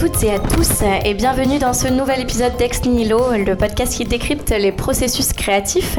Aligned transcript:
Bonjour 0.00 0.10
à 0.10 0.16
toutes 0.16 0.24
et 0.24 0.32
à 0.32 0.38
tous 0.38 0.82
et 1.04 1.14
bienvenue 1.14 1.58
dans 1.58 1.72
ce 1.72 1.88
nouvel 1.88 2.20
épisode 2.20 2.56
d'Ex 2.56 2.84
Nihilo, 2.84 3.32
le 3.32 3.56
podcast 3.56 3.94
qui 3.94 4.04
décrypte 4.04 4.50
les 4.50 4.70
processus 4.70 5.32
créatifs. 5.32 5.98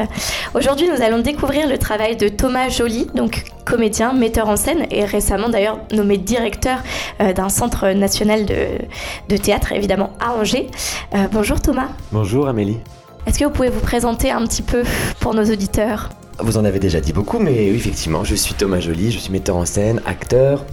Aujourd'hui, 0.54 0.88
nous 0.88 1.02
allons 1.02 1.18
découvrir 1.18 1.68
le 1.68 1.76
travail 1.76 2.16
de 2.16 2.28
Thomas 2.28 2.68
Joly, 2.68 3.08
donc 3.14 3.44
comédien, 3.66 4.12
metteur 4.12 4.48
en 4.48 4.56
scène 4.56 4.86
et 4.90 5.04
récemment 5.04 5.48
d'ailleurs 5.48 5.80
nommé 5.92 6.16
directeur 6.16 6.78
euh, 7.20 7.32
d'un 7.32 7.48
centre 7.48 7.88
national 7.88 8.46
de, 8.46 9.36
théâtre, 9.36 9.72
évidemment 9.72 10.12
à 10.20 10.32
Angers. 10.32 10.68
Euh, 11.14 11.26
bonjour 11.32 11.60
Thomas. 11.60 11.88
Bonjour 12.12 12.48
Amélie. 12.48 12.78
Est-ce 13.26 13.38
que 13.38 13.44
vous 13.44 13.50
pouvez 13.50 13.70
vous 13.70 13.80
présenter 13.80 14.30
un 14.30 14.46
petit 14.46 14.62
peu 14.62 14.82
pour 15.18 15.34
nos 15.34 15.44
auditeurs? 15.44 16.08
Vous 16.38 16.56
en 16.56 16.64
avez 16.64 16.78
déjà 16.78 17.00
dit 17.00 17.12
beaucoup, 17.12 17.38
mais 17.38 17.70
oui, 17.70 17.76
effectivement, 17.76 18.24
je 18.24 18.34
suis 18.34 18.54
Thomas 18.54 18.80
Joly, 18.80 19.10
je 19.10 19.18
suis 19.18 19.32
metteur 19.32 19.56
en 19.56 19.66
scène, 19.66 20.00
acteur, 20.06 20.64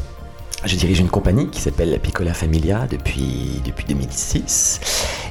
je 0.65 0.75
dirige 0.75 0.99
une 0.99 1.09
compagnie 1.09 1.47
qui 1.49 1.61
s'appelle 1.61 1.99
Piccola 1.99 2.33
Familia 2.33 2.87
depuis, 2.89 3.61
depuis 3.65 3.85
2006. 3.85 4.79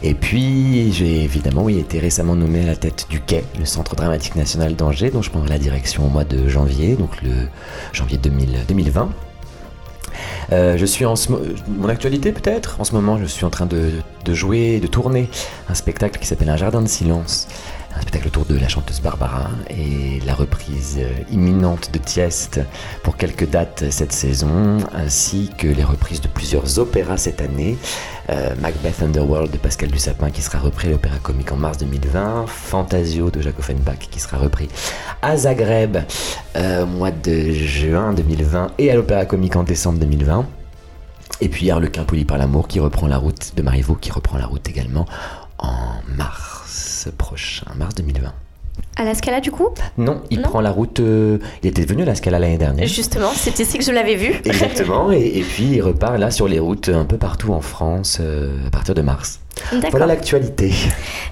Et 0.03 0.15
puis, 0.15 0.93
j'ai 0.93 1.25
évidemment 1.25 1.69
été 1.69 1.99
récemment 1.99 2.37
nommé 2.37 2.63
à 2.63 2.67
la 2.67 2.77
tête 2.77 3.07
du 3.11 3.21
Quai, 3.21 3.45
le 3.59 3.65
Centre 3.65 3.97
dramatique 3.97 4.37
national 4.37 4.77
d'Angers, 4.77 5.11
dont 5.11 5.23
je 5.23 5.31
prendrai 5.31 5.49
la 5.49 5.59
direction 5.59 6.07
au 6.07 6.11
mois 6.11 6.25
de 6.25 6.49
janvier, 6.49 6.95
donc 6.95 7.23
le 7.23 7.49
janvier 7.93 8.19
2020. 8.19 9.11
Euh, 10.53 10.77
je 10.77 10.87
suis 10.87 11.05
en 11.05 11.15
mon 11.69 11.89
actualité 11.89 12.33
peut-être? 12.33 12.81
En 12.81 12.85
ce 12.85 12.95
moment, 12.95 13.19
je 13.19 13.25
suis 13.25 13.45
en 13.45 13.51
train 13.51 13.67
de, 13.67 13.91
de 14.25 14.35
jouer, 14.35 14.79
de 14.79 14.87
tourner 14.87 15.29
un 15.69 15.75
spectacle 15.75 16.21
qui 16.21 16.27
s'appelle 16.27 16.49
Un 16.49 16.57
jardin 16.57 16.83
de 16.83 16.89
silence 16.89 17.49
un 17.97 18.01
spectacle 18.01 18.29
autour 18.29 18.45
de 18.45 18.59
la 18.59 18.69
chanteuse 18.69 19.01
Barbara 19.01 19.49
et 19.71 20.21
la 20.27 20.35
reprise 20.35 20.99
euh, 20.99 21.11
imminente 21.33 21.91
de 21.93 21.99
Tieste 21.99 22.61
pour 23.03 23.17
quelques 23.17 23.49
dates 23.49 23.85
cette 23.91 24.13
saison, 24.13 24.79
ainsi 24.95 25.51
que 25.57 25.67
les 25.67 25.83
reprises 25.83 26.21
de 26.21 26.29
plusieurs 26.29 26.79
opéras 26.79 27.17
cette 27.17 27.41
année. 27.41 27.79
Euh, 28.29 28.55
Macbeth 28.61 29.03
Underworld 29.03 29.51
de 29.51 29.57
Pascal 29.57 29.91
Dussapin 29.91 30.31
qui 30.31 30.43
sera 30.43 30.59
repris 30.59 30.89
à 30.89 30.91
l'Opéra 30.91 31.17
Comique 31.23 31.53
en 31.53 31.57
mars 31.57 31.79
2020, 31.79 32.47
Fantasio 32.47 33.31
de 33.31 33.41
Jacques 33.41 33.59
Offenbach 33.59 34.09
qui 34.11 34.21
sera 34.21 34.37
repris 34.37 34.69
à 35.23 35.37
Zagreb 35.37 35.99
euh, 36.57 36.83
au 36.83 36.87
mois 36.87 37.11
de 37.11 37.53
juin 37.53 38.13
2020 38.13 38.73
et 38.79 38.91
à 38.91 38.95
l'Opéra 38.95 39.25
Comique 39.25 39.57
en 39.57 39.63
décembre 39.63 39.99
2020. 40.01 40.47
Et 41.41 41.49
puis 41.49 41.71
Harlequin 41.71 42.05
poli 42.05 42.25
par 42.25 42.39
l'amour 42.39 42.69
qui 42.69 42.81
reprend 42.81 43.07
la 43.07 43.19
route 43.19 43.53
de 43.57 43.63
Marivaux 43.63 43.95
qui 43.95 44.11
reprend 44.11 44.39
la 44.39 44.47
route 44.47 44.69
également 44.69 45.07
en 45.59 46.01
mars 46.17 46.96
prochain, 47.11 47.67
mars 47.77 47.95
2020. 47.95 48.33
À 48.97 49.05
la 49.05 49.15
Scala 49.15 49.41
du 49.41 49.51
coup? 49.51 49.69
Non, 49.99 50.23
il 50.31 50.41
prend 50.43 50.61
la 50.61 50.71
route. 50.71 51.01
Euh, 51.01 51.39
il 51.63 51.69
était 51.69 51.85
venu 51.85 52.03
à 52.03 52.07
la 52.07 52.15
Scala 52.15 52.39
l'année 52.39 52.59
dernière. 52.59 52.87
Justement, 52.87 53.31
c'était 53.35 53.63
ici 53.63 53.79
que 53.79 53.85
je 53.85 53.93
l'avais 53.93 54.17
vu. 54.17 54.41
Exactement, 54.45 55.11
et, 55.11 55.43
puis 55.43 55.65
il 55.65 55.83
repart 55.83 56.19
là 56.19 56.31
sur 56.31 56.49
les 56.49 56.59
routes 56.59 56.89
un 56.89 57.05
peu 57.05 57.19
partout 57.19 57.53
en 57.53 57.61
France 57.61 58.19
euh, 58.21 58.67
à 58.67 58.71
partir 58.71 58.95
de 58.95 59.03
mars. 59.03 59.41
Voilà 59.91 60.07
l'actualité. 60.07 60.73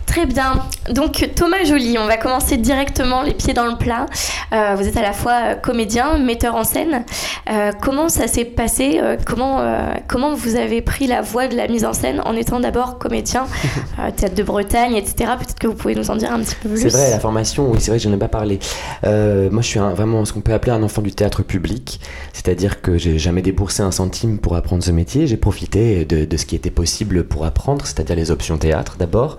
Très 0.06 0.26
bien. 0.26 0.62
Donc 0.90 1.30
Thomas 1.34 1.64
Joly, 1.64 1.98
on 1.98 2.06
va 2.06 2.16
commencer 2.16 2.56
directement 2.56 3.22
les 3.22 3.34
pieds 3.34 3.54
dans 3.54 3.66
le 3.66 3.76
plat. 3.76 4.06
Euh, 4.52 4.74
vous 4.76 4.86
êtes 4.86 4.96
à 4.96 5.02
la 5.02 5.12
fois 5.12 5.32
euh, 5.32 5.54
comédien, 5.54 6.18
metteur 6.18 6.54
en 6.54 6.64
scène. 6.64 7.04
Euh, 7.50 7.72
comment 7.80 8.08
ça 8.08 8.26
s'est 8.26 8.44
passé 8.44 9.00
comment, 9.26 9.60
comment 10.08 10.34
vous 10.34 10.56
avez 10.56 10.82
pris 10.82 11.06
la 11.06 11.20
voie 11.20 11.46
de 11.48 11.56
la 11.56 11.68
mise 11.68 11.84
en 11.84 11.92
scène 11.92 12.20
en 12.24 12.34
étant 12.34 12.60
d'abord 12.60 12.98
comédien, 12.98 13.46
théâtre 14.16 14.34
de 14.34 14.42
Bretagne, 14.42 14.94
etc. 14.94 15.32
Peut-être 15.38 15.58
que 15.58 15.66
vous 15.66 15.74
pouvez 15.74 15.94
nous 15.94 16.10
en 16.10 16.16
dire 16.16 16.32
un 16.32 16.40
petit 16.40 16.56
peu 16.62 16.68
plus. 16.68 16.82
C'est 16.82 16.88
vrai, 16.88 17.10
la 17.10 17.20
formation, 17.20 17.70
oui, 17.70 17.78
c'est 17.80 17.90
vrai 17.90 17.98
que 17.98 18.04
je 18.04 18.08
n'en 18.08 18.16
ai 18.16 18.18
pas 18.18 18.28
parlé. 18.28 18.58
moi, 19.02 19.62
je 19.62 19.66
suis 19.66 19.80
vraiment 19.80 20.24
ce 20.24 20.32
qu'on 20.32 20.40
peut 20.40 20.52
appeler 20.52 20.72
un 20.72 20.82
enfant 20.82 21.02
du 21.02 21.12
théâtre 21.12 21.42
public. 21.42 22.00
C'est-à-dire 22.32 22.82
que 22.82 22.98
j'ai 22.98 23.18
jamais 23.18 23.42
déboursé 23.42 23.82
un 23.82 23.90
centime 23.90 24.38
pour 24.38 24.56
apprendre 24.56 24.82
ce 24.82 24.90
métier. 24.90 25.26
J'ai 25.26 25.36
profité 25.36 26.04
de, 26.04 26.24
de 26.24 26.36
ce 26.36 26.46
qui 26.46 26.56
était 26.56 26.70
possible 26.70 27.24
pour 27.24 27.44
apprendre, 27.44 27.86
c'est-à-dire 27.86 28.13
les 28.14 28.30
options 28.30 28.58
théâtre 28.58 28.96
d'abord, 28.98 29.36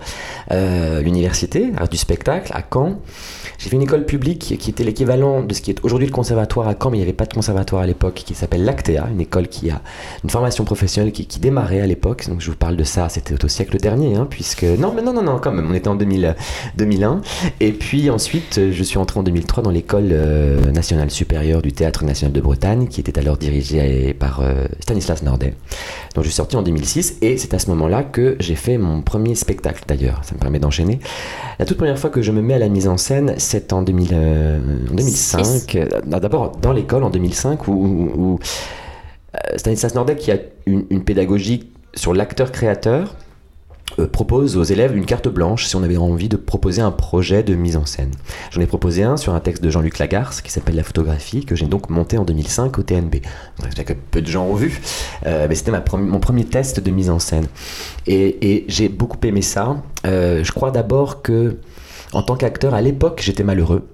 euh, 0.50 1.00
l'université, 1.02 1.72
art 1.76 1.88
du 1.88 1.96
spectacle 1.96 2.52
à 2.54 2.62
Caen. 2.62 3.00
J'ai 3.58 3.70
fait 3.70 3.76
une 3.76 3.82
école 3.82 4.04
publique 4.04 4.56
qui 4.58 4.70
était 4.70 4.84
l'équivalent 4.84 5.42
de 5.42 5.54
ce 5.54 5.60
qui 5.60 5.70
est 5.70 5.78
aujourd'hui 5.82 6.06
le 6.06 6.12
conservatoire 6.12 6.68
à 6.68 6.74
Caen, 6.80 6.90
mais 6.90 6.98
il 6.98 7.00
n'y 7.00 7.04
avait 7.04 7.12
pas 7.12 7.26
de 7.26 7.34
conservatoire 7.34 7.82
à 7.82 7.86
l'époque, 7.86 8.14
qui 8.14 8.34
s'appelle 8.34 8.64
l'Actea, 8.64 9.08
une 9.10 9.20
école 9.20 9.48
qui 9.48 9.70
a 9.70 9.80
une 10.24 10.30
formation 10.30 10.64
professionnelle 10.64 11.12
qui, 11.12 11.26
démarrait 11.40 11.80
à 11.80 11.86
l'époque. 11.86 12.28
Donc 12.28 12.40
je 12.40 12.50
vous 12.50 12.56
parle 12.56 12.76
de 12.76 12.84
ça, 12.84 13.08
c'était 13.08 13.42
au 13.44 13.48
siècle 13.48 13.76
dernier, 13.78 14.16
hein, 14.16 14.26
puisque... 14.28 14.64
Non, 14.64 14.92
mais 14.94 15.02
non, 15.02 15.12
non, 15.12 15.22
non, 15.22 15.38
quand 15.38 15.52
même, 15.52 15.68
on 15.70 15.74
était 15.74 15.88
en 15.88 15.96
2000, 15.96 16.34
2001. 16.76 17.20
Et 17.60 17.72
puis 17.72 18.10
ensuite, 18.10 18.60
je 18.70 18.82
suis 18.82 18.98
entré 18.98 19.20
en 19.20 19.22
2003 19.22 19.62
dans 19.62 19.70
l'école 19.70 20.08
euh, 20.12 20.70
nationale 20.72 21.10
supérieure 21.10 21.62
du 21.62 21.72
Théâtre 21.72 22.04
national 22.04 22.32
de 22.32 22.40
Bretagne, 22.40 22.88
qui 22.88 23.00
était 23.00 23.18
alors 23.18 23.36
dirigée 23.36 24.14
par 24.14 24.40
euh, 24.40 24.64
Stanislas 24.80 25.22
Nordet. 25.22 25.54
Donc 26.14 26.24
je 26.24 26.28
suis 26.28 26.36
sorti 26.36 26.56
en 26.56 26.62
2006, 26.62 27.18
et 27.22 27.36
c'est 27.36 27.52
à 27.54 27.58
ce 27.58 27.68
moment-là 27.70 28.02
que 28.02 28.36
j'ai 28.40 28.54
fait 28.54 28.78
mon 28.78 29.02
premier 29.02 29.34
spectacle 29.34 29.84
d'ailleurs, 29.86 30.20
ça 30.24 30.34
me 30.34 30.40
permet 30.40 30.58
d'enchaîner. 30.58 31.00
La 31.58 31.64
toute 31.64 31.76
première 31.76 31.98
fois 31.98 32.10
que 32.10 32.22
je 32.22 32.32
me 32.32 32.40
mets 32.40 32.54
à 32.54 32.58
la 32.58 32.68
mise 32.68 32.88
en 32.88 32.96
scène, 32.96 33.34
c'est 33.46 33.72
en, 33.72 33.82
2005. 33.82 35.76
Euh, 35.76 35.86
d'abord 36.04 36.56
dans 36.56 36.72
l'école 36.72 37.04
en 37.04 37.10
2005 37.10 37.68
où, 37.68 38.38
euh, 39.34 39.38
Stanislas 39.56 39.94
Nordet 39.94 40.16
qui 40.16 40.32
a 40.32 40.38
une 40.66 41.04
pédagogie 41.04 41.70
sur 41.94 42.12
l'acteur-créateur 42.12 43.14
euh, 43.98 44.06
propose 44.08 44.56
aux 44.56 44.64
élèves 44.64 44.96
une 44.96 45.06
carte 45.06 45.28
blanche 45.28 45.66
si 45.66 45.76
on 45.76 45.82
avait 45.82 45.96
envie 45.96 46.28
de 46.28 46.36
proposer 46.36 46.82
un 46.82 46.90
projet 46.90 47.42
de 47.42 47.54
mise 47.54 47.76
en 47.76 47.86
scène. 47.86 48.10
J'en 48.50 48.60
ai 48.60 48.66
proposé 48.66 49.04
un 49.04 49.16
sur 49.16 49.32
un 49.32 49.40
texte 49.40 49.62
de 49.62 49.70
Jean-Luc 49.70 49.98
Lagarce 49.98 50.42
qui 50.42 50.50
s'appelle 50.50 50.74
La 50.74 50.82
photographie, 50.82 51.46
que 51.46 51.54
j'ai 51.54 51.66
donc 51.66 51.88
monté 51.88 52.18
en 52.18 52.24
2005 52.24 52.78
au 52.78 52.82
TNB. 52.82 53.22
Que 53.86 53.92
peu 54.10 54.20
de 54.20 54.26
gens 54.26 54.44
ont 54.44 54.54
vu, 54.54 54.82
euh, 55.24 55.46
mais 55.48 55.54
c'était 55.54 55.72
mon 55.96 56.18
premier 56.18 56.44
test 56.44 56.80
de 56.80 56.90
mise 56.90 57.08
en 57.08 57.20
scène. 57.20 57.46
Et, 58.06 58.64
j'ai 58.68 58.88
beaucoup 58.88 59.18
aimé 59.24 59.40
ça. 59.40 59.76
Euh, 60.04 60.42
je 60.44 60.52
crois 60.52 60.72
d'abord 60.72 61.22
que, 61.22 61.58
en 62.12 62.22
tant 62.22 62.36
qu'acteur, 62.36 62.74
à 62.74 62.80
l'époque, 62.80 63.20
j'étais 63.22 63.44
malheureux. 63.44 63.86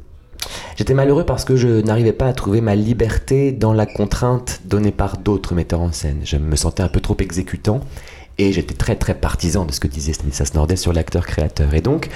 J'étais 0.77 0.95
malheureux 0.95 1.25
parce 1.25 1.45
que 1.45 1.57
je 1.57 1.81
n'arrivais 1.83 2.13
pas 2.13 2.27
à 2.27 2.33
trouver 2.33 2.61
ma 2.61 2.75
liberté 2.75 3.53
dans 3.53 3.73
la 3.73 3.87
contrainte 3.87 4.61
donnée 4.65 4.91
par 4.91 5.19
d'autres 5.19 5.55
metteurs 5.55 5.81
en 5.81 5.93
scène. 5.93 6.21
Je 6.25 6.37
me 6.37 6.57
sentais 6.57 6.83
un 6.83 6.89
peu 6.89 7.01
trop 7.01 7.17
exécutant 7.21 7.81
et 8.39 8.53
j'étais 8.53 8.75
très 8.75 8.97
très 8.97 9.15
partisan 9.15 9.65
de 9.65 9.73
ce 9.73 9.81
que 9.81 9.89
disait 9.89 10.13
Stanislas 10.13 10.55
Nordet 10.55 10.77
sur 10.77 10.93
l'acteur-créateur. 10.93 11.75
Et 11.75 11.81
donc, 11.81 12.09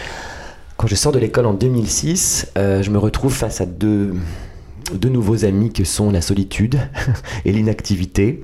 quand 0.77 0.87
je 0.87 0.95
sors 0.95 1.12
de 1.12 1.19
l'école 1.19 1.47
en 1.47 1.55
2006, 1.55 2.53
euh, 2.59 2.83
je 2.83 2.91
me 2.91 2.99
retrouve 2.99 3.33
face 3.33 3.61
à 3.61 3.67
deux, 3.67 4.15
deux 4.94 5.08
nouveaux 5.08 5.44
amis 5.44 5.72
que 5.72 5.84
sont 5.84 6.10
la 6.10 6.20
solitude 6.20 6.78
et 7.44 7.52
l'inactivité. 7.52 8.42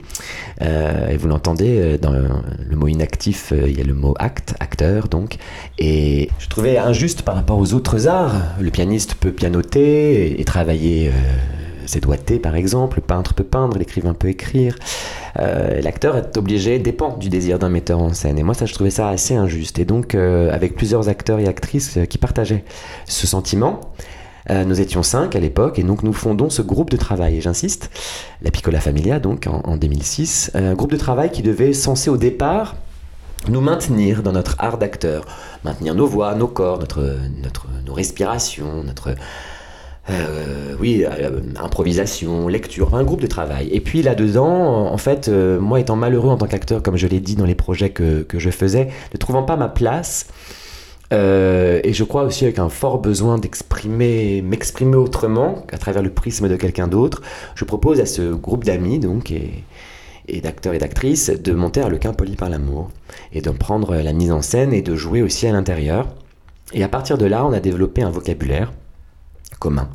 Euh, 0.60 1.08
et 1.08 1.16
vous 1.16 1.28
l'entendez, 1.28 1.78
euh, 1.78 1.98
dans 1.98 2.10
le, 2.10 2.76
mot 2.76 2.88
inactif, 2.88 3.52
il 3.56 3.76
y 3.76 3.80
a 3.80 3.84
le 3.84 3.94
mot 3.94 4.14
acte, 4.18 4.54
acteur 4.60 5.08
donc. 5.08 5.36
Et 5.78 6.30
je 6.38 6.48
trouvais 6.48 6.78
injuste 6.78 7.22
par 7.22 7.34
rapport 7.34 7.58
aux 7.58 7.74
autres 7.74 8.08
arts. 8.08 8.34
Le 8.60 8.70
pianiste 8.70 9.14
peut 9.14 9.32
pianoter 9.32 10.40
et, 10.40 10.44
travailler 10.44 11.10
ses 11.86 12.00
doigtés 12.00 12.38
par 12.38 12.56
exemple, 12.56 12.98
le 12.98 13.02
peintre 13.02 13.34
peut 13.34 13.44
peindre, 13.44 13.78
l'écrivain 13.78 14.14
peut 14.14 14.28
écrire. 14.28 14.76
Euh, 15.38 15.80
l'acteur 15.80 16.16
est 16.16 16.36
obligé, 16.36 16.78
dépend 16.78 17.16
du 17.16 17.28
désir 17.28 17.58
d'un 17.58 17.68
metteur 17.68 18.00
en 18.00 18.12
scène. 18.12 18.38
Et 18.38 18.42
moi, 18.42 18.54
ça, 18.54 18.66
je 18.66 18.74
trouvais 18.74 18.90
ça 18.90 19.08
assez 19.08 19.34
injuste. 19.34 19.78
Et 19.78 19.84
donc, 19.84 20.14
euh, 20.14 20.52
avec 20.52 20.74
plusieurs 20.74 21.08
acteurs 21.08 21.38
et 21.38 21.48
actrices 21.48 21.96
euh, 21.96 22.04
qui 22.04 22.18
partageaient 22.18 22.64
ce 23.06 23.26
sentiment, 23.26 23.80
nous 24.50 24.80
étions 24.80 25.02
cinq 25.02 25.36
à 25.36 25.40
l'époque 25.40 25.78
et 25.78 25.82
donc 25.82 26.02
nous 26.02 26.12
fondons 26.12 26.50
ce 26.50 26.62
groupe 26.62 26.90
de 26.90 26.96
travail. 26.96 27.36
Et 27.36 27.40
j'insiste, 27.40 27.90
la 28.42 28.50
Piccola 28.50 28.80
Familia, 28.80 29.20
donc 29.20 29.46
en, 29.46 29.76
2006, 29.76 30.50
un 30.54 30.74
groupe 30.74 30.92
de 30.92 30.96
travail 30.96 31.30
qui 31.30 31.42
devait 31.42 31.72
censé 31.72 32.10
au 32.10 32.16
départ 32.16 32.76
nous 33.48 33.60
maintenir 33.60 34.22
dans 34.22 34.32
notre 34.32 34.56
art 34.58 34.78
d'acteur, 34.78 35.24
maintenir 35.64 35.94
nos 35.94 36.06
voix, 36.06 36.34
nos 36.34 36.48
corps, 36.48 36.78
notre, 36.78 37.18
notre, 37.42 37.66
nos 37.86 37.92
respirations, 37.92 38.84
notre, 38.84 39.14
euh, 40.10 40.74
oui, 40.80 41.04
euh, 41.04 41.40
improvisation, 41.60 42.48
lecture, 42.48 42.94
un 42.94 43.04
groupe 43.04 43.20
de 43.20 43.26
travail. 43.26 43.68
Et 43.70 43.80
puis 43.80 44.02
là-dedans, 44.02 44.92
en 44.92 44.96
fait, 44.96 45.28
euh, 45.28 45.60
moi 45.60 45.78
étant 45.78 45.96
malheureux 45.96 46.30
en 46.30 46.36
tant 46.36 46.46
qu'acteur, 46.46 46.82
comme 46.82 46.96
je 46.96 47.06
l'ai 47.06 47.20
dit 47.20 47.36
dans 47.36 47.44
les 47.44 47.54
projets 47.54 47.90
que, 47.90 48.22
que, 48.22 48.38
je 48.38 48.50
faisais, 48.50 48.88
ne 49.12 49.18
trouvant 49.18 49.44
pas 49.44 49.56
ma 49.56 49.68
place, 49.68 50.26
et 51.12 51.92
je 51.92 52.04
crois 52.04 52.24
aussi 52.24 52.44
avec 52.44 52.58
un 52.58 52.68
fort 52.68 52.98
besoin 52.98 53.38
d'exprimer, 53.38 54.42
m'exprimer 54.42 54.96
autrement, 54.96 55.66
à 55.72 55.78
travers 55.78 56.02
le 56.02 56.10
prisme 56.10 56.48
de 56.48 56.56
quelqu'un 56.56 56.88
d'autre, 56.88 57.22
je 57.54 57.64
propose 57.64 58.00
à 58.00 58.06
ce 58.06 58.32
groupe 58.32 58.64
d'amis, 58.64 58.98
donc, 58.98 59.30
et, 59.30 60.40
d'acteurs 60.40 60.74
et 60.74 60.78
d'actrices, 60.78 61.30
de 61.30 61.52
monter 61.52 61.80
à 61.80 61.88
Le 61.88 61.98
Quin 61.98 62.12
poli 62.12 62.36
par 62.36 62.48
l'amour, 62.48 62.90
et 63.32 63.40
de 63.42 63.50
prendre 63.50 63.94
la 63.94 64.12
mise 64.12 64.32
en 64.32 64.42
scène 64.42 64.72
et 64.72 64.82
de 64.82 64.94
jouer 64.94 65.22
aussi 65.22 65.46
à 65.46 65.52
l'intérieur. 65.52 66.08
Et 66.72 66.82
à 66.82 66.88
partir 66.88 67.18
de 67.18 67.26
là, 67.26 67.44
on 67.44 67.52
a 67.52 67.60
développé 67.60 68.02
un 68.02 68.10
vocabulaire 68.10 68.72
commun. 69.58 69.88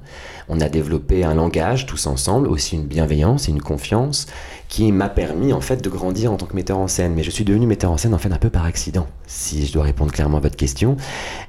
On 0.49 0.61
a 0.61 0.69
développé 0.69 1.23
un 1.23 1.33
langage 1.33 1.85
tous 1.85 2.07
ensemble, 2.07 2.47
aussi 2.47 2.75
une 2.75 2.85
bienveillance 2.85 3.49
et 3.49 3.51
une 3.51 3.61
confiance 3.61 4.27
qui 4.69 4.91
m'a 4.91 5.09
permis 5.09 5.53
en 5.53 5.61
fait 5.61 5.83
de 5.83 5.89
grandir 5.89 6.31
en 6.31 6.37
tant 6.37 6.45
que 6.45 6.55
metteur 6.55 6.77
en 6.77 6.87
scène. 6.87 7.13
Mais 7.13 7.23
je 7.23 7.31
suis 7.31 7.43
devenu 7.43 7.67
metteur 7.67 7.91
en 7.91 7.97
scène 7.97 8.13
en 8.13 8.17
fait 8.17 8.31
un 8.31 8.37
peu 8.37 8.49
par 8.49 8.65
accident, 8.65 9.07
si 9.25 9.65
je 9.65 9.73
dois 9.73 9.83
répondre 9.83 10.11
clairement 10.11 10.37
à 10.37 10.41
votre 10.41 10.55
question. 10.55 10.97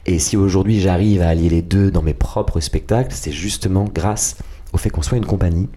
Et 0.07 0.19
si 0.19 0.37
aujourd'hui 0.37 0.81
j'arrive 0.81 1.23
à 1.23 1.29
allier 1.29 1.49
les 1.49 1.63
deux 1.63 1.91
dans 1.91 2.03
mes 2.03 2.15
propres 2.15 2.61
spectacles, 2.61 3.15
c'est 3.15 3.33
justement 3.33 3.85
grâce 3.85 4.37
au 4.73 4.79
fait 4.79 4.91
qu'on 4.91 5.03
soit 5.03 5.17
une 5.17 5.27
compagnie, 5.27 5.69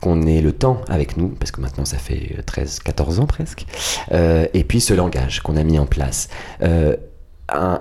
qu'on 0.00 0.22
ait 0.22 0.40
le 0.40 0.52
temps 0.52 0.82
avec 0.88 1.16
nous, 1.16 1.28
parce 1.28 1.50
que 1.50 1.60
maintenant 1.60 1.84
ça 1.84 1.98
fait 1.98 2.36
13-14 2.46 3.20
ans 3.20 3.26
presque, 3.26 3.66
euh, 4.12 4.46
et 4.54 4.64
puis 4.64 4.80
ce 4.80 4.94
langage 4.94 5.40
qu'on 5.40 5.56
a 5.56 5.64
mis 5.64 5.78
en 5.78 5.86
place. 5.86 6.28
Euh, 6.62 6.96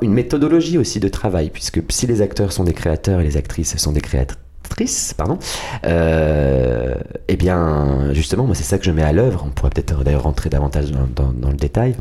une 0.01 0.13
méthodologie 0.13 0.79
aussi 0.79 0.99
de 0.99 1.07
travail, 1.07 1.51
puisque 1.51 1.81
si 1.89 2.07
les 2.07 2.23
acteurs 2.23 2.51
sont 2.51 2.63
des 2.63 2.73
créateurs 2.73 3.19
et 3.19 3.23
les 3.23 3.37
actrices 3.37 3.77
sont 3.77 3.91
des 3.91 4.01
créatrices, 4.01 4.39
pardon, 5.17 5.37
euh, 5.85 6.95
eh 7.27 7.35
bien, 7.35 8.13
justement, 8.13 8.45
moi, 8.45 8.55
c'est 8.55 8.63
ça 8.63 8.77
que 8.77 8.85
je 8.85 8.91
mets 8.91 9.03
à 9.03 9.11
l'œuvre. 9.11 9.43
On 9.45 9.49
pourrait 9.49 9.69
peut-être 9.69 10.03
d'ailleurs 10.03 10.23
rentrer 10.23 10.49
davantage 10.49 10.91
dans, 10.91 11.49
le 11.49 11.57
détail. 11.57 11.95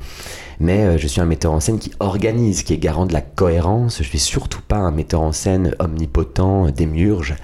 Mais 0.61 0.81
euh, 0.81 0.99
je 0.99 1.07
suis 1.07 1.21
un 1.21 1.25
metteur 1.25 1.53
en 1.53 1.61
scène 1.61 1.79
qui 1.79 1.93
organise, 2.01 2.63
qui 2.63 2.75
est 2.75 2.79
garant 2.79 3.07
de 3.07 3.13
la 3.13 3.21
cohérence. 3.21 3.99
Je 3.99 4.09
suis 4.09 4.19
surtout 4.19 4.61
pas 4.67 4.77
un 4.77 4.91
metteur 4.91 5.21
en 5.21 5.33
scène 5.33 5.75
omnipotent, 5.79 6.71
démiurge, 6.71 7.37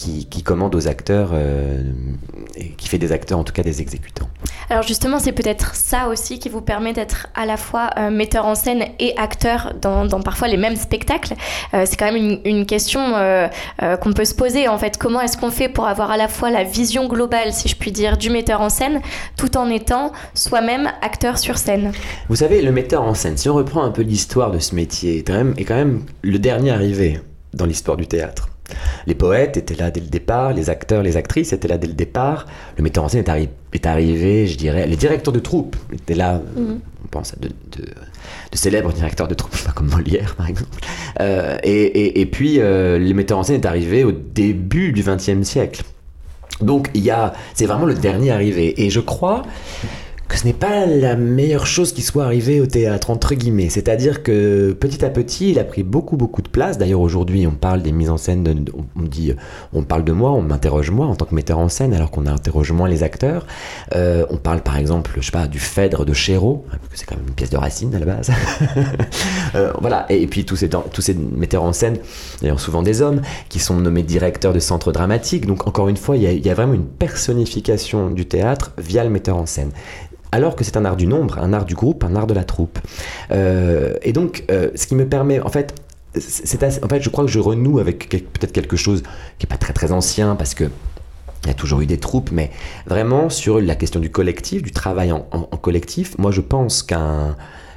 qui, 0.00 0.42
commande 0.42 0.74
aux 0.74 0.88
acteurs, 0.88 1.30
euh, 1.34 1.82
et 2.56 2.70
qui 2.70 2.88
fait 2.88 2.98
des 2.98 3.12
acteurs, 3.12 3.38
en 3.38 3.44
tout 3.44 3.52
cas 3.52 3.62
des 3.62 3.82
exécutants. 3.82 4.28
Alors 4.70 4.82
justement, 4.82 5.18
c'est 5.18 5.32
peut-être 5.32 5.74
ça 5.74 6.08
aussi 6.08 6.38
qui 6.38 6.48
vous 6.48 6.62
permet 6.62 6.92
d'être 6.92 7.26
à 7.34 7.44
la 7.44 7.56
fois 7.56 7.90
euh, 7.98 8.10
metteur 8.10 8.46
en 8.46 8.54
scène 8.54 8.84
et 8.98 9.14
acteur 9.18 9.74
dans, 9.80 10.08
parfois 10.22 10.48
les 10.48 10.56
mêmes 10.56 10.76
spectacles. 10.76 11.34
Euh, 11.74 11.84
c'est 11.86 11.96
quand 11.96 12.10
même 12.10 12.38
une, 12.44 12.66
question 12.70 13.00
qu'on 14.00 14.12
peut 14.12 14.24
se 14.24 14.34
poser 14.34 14.68
en 14.68 14.78
fait. 14.78 14.96
Comment 14.96 15.20
est-ce 15.20 15.36
qu'on 15.36 15.50
fait 15.50 15.68
pour 15.68 15.86
avoir 15.86 16.10
à 16.10 16.16
la 16.16 16.28
fois 16.28 16.50
la 16.50 16.62
vision 16.62 17.08
globale, 17.08 17.52
si 17.52 17.68
je 17.68 17.74
puis 17.74 17.90
dire, 17.90 18.16
du 18.16 18.30
metteur 18.30 18.60
en 18.60 18.68
scène, 18.68 19.00
tout 19.36 19.56
en 19.56 19.68
étant 19.70 20.12
soi-même 20.34 20.88
acteur 21.02 21.38
sur 21.38 21.58
scène? 21.58 21.92
Vous 22.28 22.36
savez, 22.36 22.62
le 22.62 22.70
metteur 22.70 23.02
en 23.02 23.14
scène, 23.14 23.36
si 23.36 23.48
on 23.48 23.54
reprend 23.54 23.82
un 23.82 23.90
peu 23.90 24.02
l'histoire 24.02 24.50
de 24.50 24.58
ce 24.58 24.74
métier, 24.74 25.18
est 25.18 25.22
quand 25.22 25.34
même, 25.34 25.54
est 25.56 25.64
quand 25.64 25.74
même 25.74 26.02
le 26.22 26.38
dernier 26.38 26.70
arrivé 26.70 27.20
dans 27.54 27.66
l'histoire 27.66 27.96
du 27.96 28.06
théâtre. 28.06 28.48
Les 29.06 29.14
poètes 29.14 29.56
étaient 29.56 29.74
là 29.74 29.90
dès 29.90 30.00
le 30.00 30.06
départ, 30.06 30.52
les 30.52 30.70
acteurs, 30.70 31.02
les 31.02 31.16
actrices 31.16 31.52
étaient 31.52 31.68
là 31.68 31.78
dès 31.78 31.86
le 31.86 31.94
départ, 31.94 32.46
le 32.76 32.82
metteur 32.82 33.04
en 33.04 33.08
scène 33.08 33.24
est, 33.72 33.86
arrivé, 33.86 34.46
je 34.46 34.56
dirais, 34.56 34.86
les 34.86 34.96
directeurs 34.96 35.32
de 35.32 35.38
troupe 35.38 35.76
étaient 35.92 36.14
là, 36.14 36.40
mhm. 36.56 36.80
on 37.04 37.08
pense 37.08 37.34
à 37.34 37.36
de, 37.40 37.50
célèbres 38.52 38.92
directeurs 38.92 39.28
de 39.28 39.34
troupe, 39.34 39.56
pas 39.64 39.72
comme 39.72 39.88
Molière 39.88 40.34
par 40.36 40.48
exemple, 40.48 40.80
euh, 41.20 41.58
et, 41.62 42.26
puis 42.26 42.60
euh, 42.60 42.98
le 42.98 43.14
metteur 43.14 43.38
en 43.38 43.42
scène 43.42 43.60
est 43.60 43.66
arrivé 43.66 44.04
au 44.04 44.12
début 44.12 44.92
du 44.92 45.02
XXe 45.02 45.42
siècle. 45.42 45.82
Donc 46.60 46.90
il 46.94 47.02
y 47.02 47.10
a, 47.10 47.32
c'est 47.54 47.66
vraiment 47.66 47.86
le 47.86 47.94
dernier 47.94 48.30
arrivé, 48.32 48.84
et 48.84 48.90
je 48.90 49.00
crois 49.00 49.44
que 50.30 50.38
ce 50.38 50.44
n'est 50.44 50.52
pas 50.52 50.86
la 50.86 51.16
meilleure 51.16 51.66
chose 51.66 51.92
qui 51.92 52.02
soit 52.02 52.24
arrivée 52.24 52.60
au 52.60 52.66
théâtre, 52.66 53.10
entre 53.10 53.34
guillemets. 53.34 53.68
C'est-à-dire 53.68 54.22
que 54.22 54.72
petit 54.72 55.04
à 55.04 55.10
petit, 55.10 55.50
il 55.50 55.58
a 55.58 55.64
pris 55.64 55.82
beaucoup, 55.82 56.16
beaucoup 56.16 56.40
de 56.40 56.48
place. 56.48 56.78
D'ailleurs, 56.78 57.00
aujourd'hui, 57.00 57.48
on 57.48 57.56
parle 57.56 57.82
des 57.82 57.90
mises 57.90 58.10
en 58.10 58.16
scène, 58.16 58.64
on 58.96 59.02
dit, 59.02 59.34
on 59.72 59.82
parle 59.82 60.04
de 60.04 60.12
moi, 60.12 60.30
on 60.30 60.40
m'interroge 60.40 60.92
moi 60.92 61.06
en 61.06 61.16
tant 61.16 61.24
que 61.24 61.34
metteur 61.34 61.58
en 61.58 61.68
scène, 61.68 61.92
alors 61.92 62.12
qu'on 62.12 62.26
interroge 62.26 62.70
moins 62.70 62.88
les 62.88 63.02
acteurs. 63.02 63.44
Euh, 63.96 64.24
on 64.30 64.36
parle 64.36 64.62
par 64.62 64.76
exemple, 64.76 65.10
je 65.16 65.26
sais 65.26 65.32
pas, 65.32 65.48
du 65.48 65.58
Phèdre 65.58 66.04
de 66.04 66.12
Chéreau, 66.12 66.64
c'est 66.94 67.06
quand 67.06 67.16
même 67.16 67.26
une 67.26 67.34
pièce 67.34 67.50
de 67.50 67.56
Racine 67.56 67.92
à 67.94 67.98
la 67.98 68.06
base. 68.06 68.30
Euh, 69.56 69.72
voilà, 69.80 70.06
et, 70.10 70.26
puis 70.28 70.44
tous 70.44 70.54
ces, 70.54 70.68
tous 70.68 71.00
ces 71.00 71.14
metteurs 71.14 71.64
en 71.64 71.72
scène, 71.72 71.98
d'ailleurs 72.40 72.60
souvent 72.60 72.82
des 72.82 73.02
hommes, 73.02 73.20
qui 73.48 73.58
sont 73.58 73.74
nommés 73.74 74.04
directeurs 74.04 74.52
de 74.52 74.60
centres 74.60 74.92
dramatiques. 74.92 75.44
Donc 75.44 75.66
encore 75.66 75.88
une 75.88 75.96
fois, 75.96 76.16
il 76.16 76.22
y 76.22 76.26
a, 76.26 76.32
il 76.32 76.44
y 76.44 76.50
a 76.50 76.54
vraiment 76.54 76.74
une 76.74 76.86
personnification 76.86 78.10
du 78.10 78.26
théâtre 78.26 78.72
via 78.78 79.02
le 79.02 79.10
metteur 79.10 79.36
en 79.36 79.46
scène 79.46 79.70
alors 80.32 80.56
que 80.56 80.64
c'est 80.64 80.76
un 80.76 80.84
art 80.84 80.96
du 80.96 81.06
nombre, 81.06 81.38
un 81.38 81.52
art 81.52 81.64
du 81.64 81.74
groupe, 81.74 82.04
un 82.04 82.16
art 82.16 82.26
de 82.26 82.34
la 82.34 82.44
troupe. 82.44 82.78
Euh, 83.30 83.94
et 84.02 84.12
donc, 84.12 84.44
euh, 84.50 84.70
ce 84.74 84.86
qui 84.86 84.94
me 84.94 85.06
permet, 85.06 85.40
en 85.40 85.48
fait, 85.48 85.74
c'est 86.16 86.62
en 86.84 86.88
fait, 86.88 87.00
je 87.00 87.08
crois 87.08 87.24
que 87.24 87.30
je 87.30 87.38
renoue 87.38 87.78
avec 87.78 88.08
peut-être 88.08 88.52
quelque 88.52 88.76
chose 88.76 89.02
qui 89.38 89.46
n'est 89.46 89.48
pas 89.48 89.58
très 89.58 89.72
très 89.72 89.92
ancien, 89.92 90.34
parce 90.34 90.54
que 90.54 90.64
il 91.44 91.48
y 91.48 91.50
a 91.50 91.54
toujours 91.54 91.80
eu 91.80 91.86
des 91.86 91.98
troupes, 91.98 92.32
mais 92.32 92.50
vraiment 92.86 93.30
sur 93.30 93.60
la 93.60 93.74
question 93.74 93.98
du 93.98 94.10
collectif, 94.10 94.62
du 94.62 94.72
travail 94.72 95.10
en, 95.10 95.22
collectif, 95.62 96.18
moi 96.18 96.32
je 96.32 96.42
pense 96.42 96.82
qu'un 96.82 97.36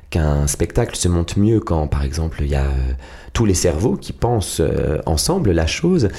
qu'un 0.10 0.48
spectacle 0.48 0.96
se 0.96 1.08
monte 1.08 1.38
mieux 1.38 1.60
quand, 1.60 1.88
par 1.88 2.04
exemple, 2.04 2.42
il 2.42 2.50
y 2.50 2.56
a 2.56 2.66
euh, 2.66 2.94
tous 3.32 3.46
les 3.46 3.54
cerveaux 3.56 3.96
qui 3.96 4.14
pensent 4.14 4.62
ensemble 5.06 5.52
la 5.52 5.66
chose. 5.66 6.10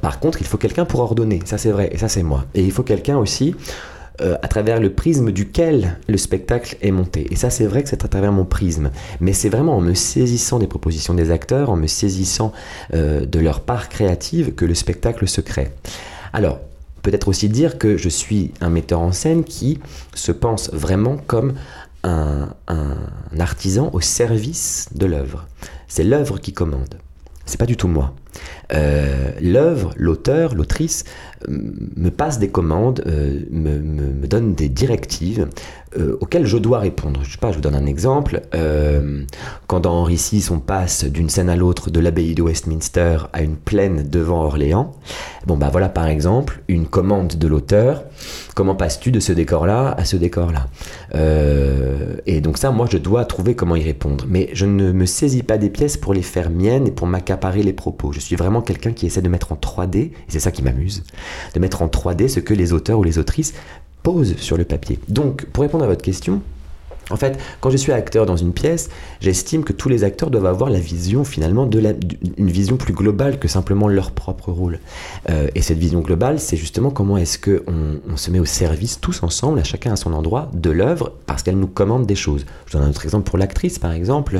par 0.00 0.20
contre, 0.20 0.40
il 0.40 0.46
faut 0.46 0.58
quelqu'un 0.58 0.84
pour 0.84 1.00
ordonner, 1.00 1.40
ça 1.44 1.56
c'est 1.56 1.70
vrai, 1.70 1.90
et 1.92 1.98
ça 1.98 2.08
c'est 2.08 2.22
moi. 2.22 2.44
Et 2.54 2.62
il 2.62 2.72
faut 2.72 2.82
quelqu'un 2.82 3.16
aussi 3.16 3.54
euh, 4.20 4.36
à 4.42 4.48
travers 4.48 4.78
le 4.78 4.92
prisme 4.92 5.32
duquel 5.32 5.98
le 6.06 6.18
spectacle 6.18 6.76
est 6.82 6.90
monté. 6.90 7.26
Et 7.30 7.36
ça, 7.36 7.48
c'est 7.48 7.64
vrai 7.64 7.82
que 7.82 7.88
c'est 7.88 8.04
à 8.04 8.08
travers 8.08 8.32
mon 8.32 8.44
prisme. 8.44 8.90
Mais 9.20 9.32
c'est 9.32 9.48
vraiment 9.48 9.76
en 9.76 9.80
me 9.80 9.94
saisissant 9.94 10.58
des 10.58 10.66
propositions 10.66 11.14
des 11.14 11.30
acteurs, 11.30 11.70
en 11.70 11.76
me 11.76 11.86
saisissant 11.86 12.52
euh, 12.92 13.24
de 13.24 13.38
leur 13.40 13.60
part 13.60 13.88
créative 13.88 14.54
que 14.54 14.64
le 14.64 14.74
spectacle 14.74 15.26
se 15.26 15.40
crée. 15.40 15.70
Alors, 16.32 16.60
peut-être 17.02 17.28
aussi 17.28 17.48
dire 17.48 17.78
que 17.78 17.96
je 17.96 18.08
suis 18.08 18.52
un 18.60 18.70
metteur 18.70 19.00
en 19.00 19.12
scène 19.12 19.44
qui 19.44 19.80
se 20.14 20.32
pense 20.32 20.70
vraiment 20.72 21.16
comme 21.26 21.54
un, 22.04 22.48
artisan 23.38 23.90
au 23.92 24.00
service 24.00 24.88
de 24.94 25.06
l'œuvre. 25.06 25.46
C'est 25.88 26.04
l'œuvre 26.04 26.38
qui 26.38 26.52
commande. 26.52 26.96
C'est 27.44 27.58
pas 27.58 27.66
du 27.66 27.76
tout 27.76 27.88
moi. 27.88 28.14
Euh, 28.74 29.32
l'œuvre, 29.40 29.92
l'auteur, 29.96 30.54
l'autrice 30.54 31.04
euh, 31.48 31.58
me 31.96 32.10
passe 32.10 32.38
des 32.38 32.48
commandes, 32.48 33.02
euh, 33.06 33.40
me, 33.50 34.26
donne 34.26 34.54
des 34.54 34.68
directives 34.68 35.48
auxquelles 36.22 36.46
je 36.46 36.56
dois 36.56 36.78
répondre. 36.78 37.20
Je 37.22 37.32
sais 37.32 37.38
pas, 37.38 37.50
je 37.50 37.56
vous 37.56 37.60
donne 37.60 37.74
un 37.74 37.84
exemple. 37.84 38.40
quand 39.66 39.80
dans 39.80 39.92
Henri 39.92 40.14
VI, 40.16 40.48
on 40.50 40.58
passe 40.58 41.04
d'une 41.04 41.28
scène 41.28 41.50
à 41.50 41.56
l'autre 41.56 41.90
de 41.90 42.00
l'abbaye 42.00 42.34
de 42.34 42.40
Westminster 42.40 43.18
à 43.34 43.42
une 43.42 43.56
plaine 43.56 44.08
devant 44.08 44.42
Orléans, 44.42 44.92
bon 45.46 45.58
bah 45.58 45.68
voilà 45.70 45.90
par 45.90 46.06
exemple 46.06 46.62
une 46.68 46.86
commande 46.86 47.36
de 47.36 47.46
l'auteur. 47.46 48.04
Comment 48.54 48.74
passes-tu 48.74 49.10
de 49.10 49.20
ce 49.20 49.32
décor-là 49.34 49.94
à 49.98 50.06
ce 50.06 50.16
décor-là? 50.16 50.66
Et 52.24 52.40
donc 52.40 52.56
ça, 52.56 52.70
moi, 52.70 52.86
je 52.90 52.96
dois 52.96 53.26
trouver 53.26 53.54
comment 53.54 53.76
y 53.76 53.82
répondre. 53.82 54.24
Mais 54.26 54.48
je 54.54 54.64
ne 54.64 54.92
me 54.92 55.04
saisis 55.04 55.42
pas 55.42 55.58
des 55.58 55.68
pièces 55.68 55.98
pour 55.98 56.14
les 56.14 56.22
faire 56.22 56.48
miennes 56.48 56.86
et 56.86 56.90
pour 56.90 57.06
m'accaparer 57.06 57.62
les 57.62 57.74
propos. 57.74 58.12
Suis 58.22 58.36
vraiment 58.36 58.62
quelqu'un 58.62 58.92
qui 58.92 59.06
essaie 59.06 59.22
de 59.22 59.28
mettre 59.28 59.52
en 59.52 59.56
3D, 59.56 59.96
et 59.96 60.12
c'est 60.28 60.40
ça 60.40 60.50
qui 60.50 60.62
m'amuse, 60.62 61.04
de 61.54 61.60
mettre 61.60 61.82
en 61.82 61.88
3D 61.88 62.28
ce 62.28 62.40
que 62.40 62.54
les 62.54 62.72
auteurs 62.72 62.98
ou 62.98 63.04
les 63.04 63.18
autrices 63.18 63.54
posent 64.02 64.36
sur 64.38 64.56
le 64.56 64.64
papier. 64.64 64.98
Donc, 65.08 65.46
pour 65.46 65.62
répondre 65.62 65.84
à 65.84 65.86
votre 65.86 66.02
question, 66.02 66.42
en 67.10 67.16
fait, 67.16 67.38
quand 67.60 67.70
je 67.70 67.76
suis 67.76 67.92
acteur 67.92 68.26
dans 68.26 68.36
une 68.36 68.52
pièce, 68.52 68.88
j'estime 69.20 69.64
que 69.64 69.72
tous 69.72 69.88
les 69.88 70.04
acteurs 70.04 70.30
doivent 70.30 70.46
avoir 70.46 70.70
la 70.70 70.78
vision 70.78 71.24
finalement 71.24 71.66
de 71.66 71.78
la, 71.78 71.92
une 72.38 72.50
vision 72.50 72.76
plus 72.76 72.92
globale 72.92 73.38
que 73.38 73.48
simplement 73.48 73.88
leur 73.88 74.12
propre 74.12 74.50
rôle. 74.50 74.78
Euh, 75.28 75.48
et 75.54 75.62
cette 75.62 75.78
vision 75.78 76.00
globale, 76.00 76.38
c'est 76.38 76.56
justement 76.56 76.90
comment 76.90 77.18
est-ce 77.18 77.38
que 77.38 77.64
on, 77.66 78.16
se 78.16 78.30
met 78.30 78.38
au 78.38 78.44
service 78.44 79.00
tous 79.00 79.22
ensemble, 79.22 79.58
à 79.58 79.64
chacun 79.64 79.92
à 79.92 79.96
son 79.96 80.12
endroit, 80.12 80.50
de 80.54 80.70
l'œuvre 80.70 81.12
parce 81.26 81.42
qu'elle 81.42 81.58
nous 81.58 81.66
commande 81.66 82.06
des 82.06 82.14
choses. 82.14 82.46
Je 82.66 82.74
donne 82.74 82.86
un 82.86 82.90
autre 82.90 83.04
exemple 83.04 83.28
pour 83.28 83.38
l'actrice, 83.38 83.78
par 83.78 83.92
exemple 83.92 84.38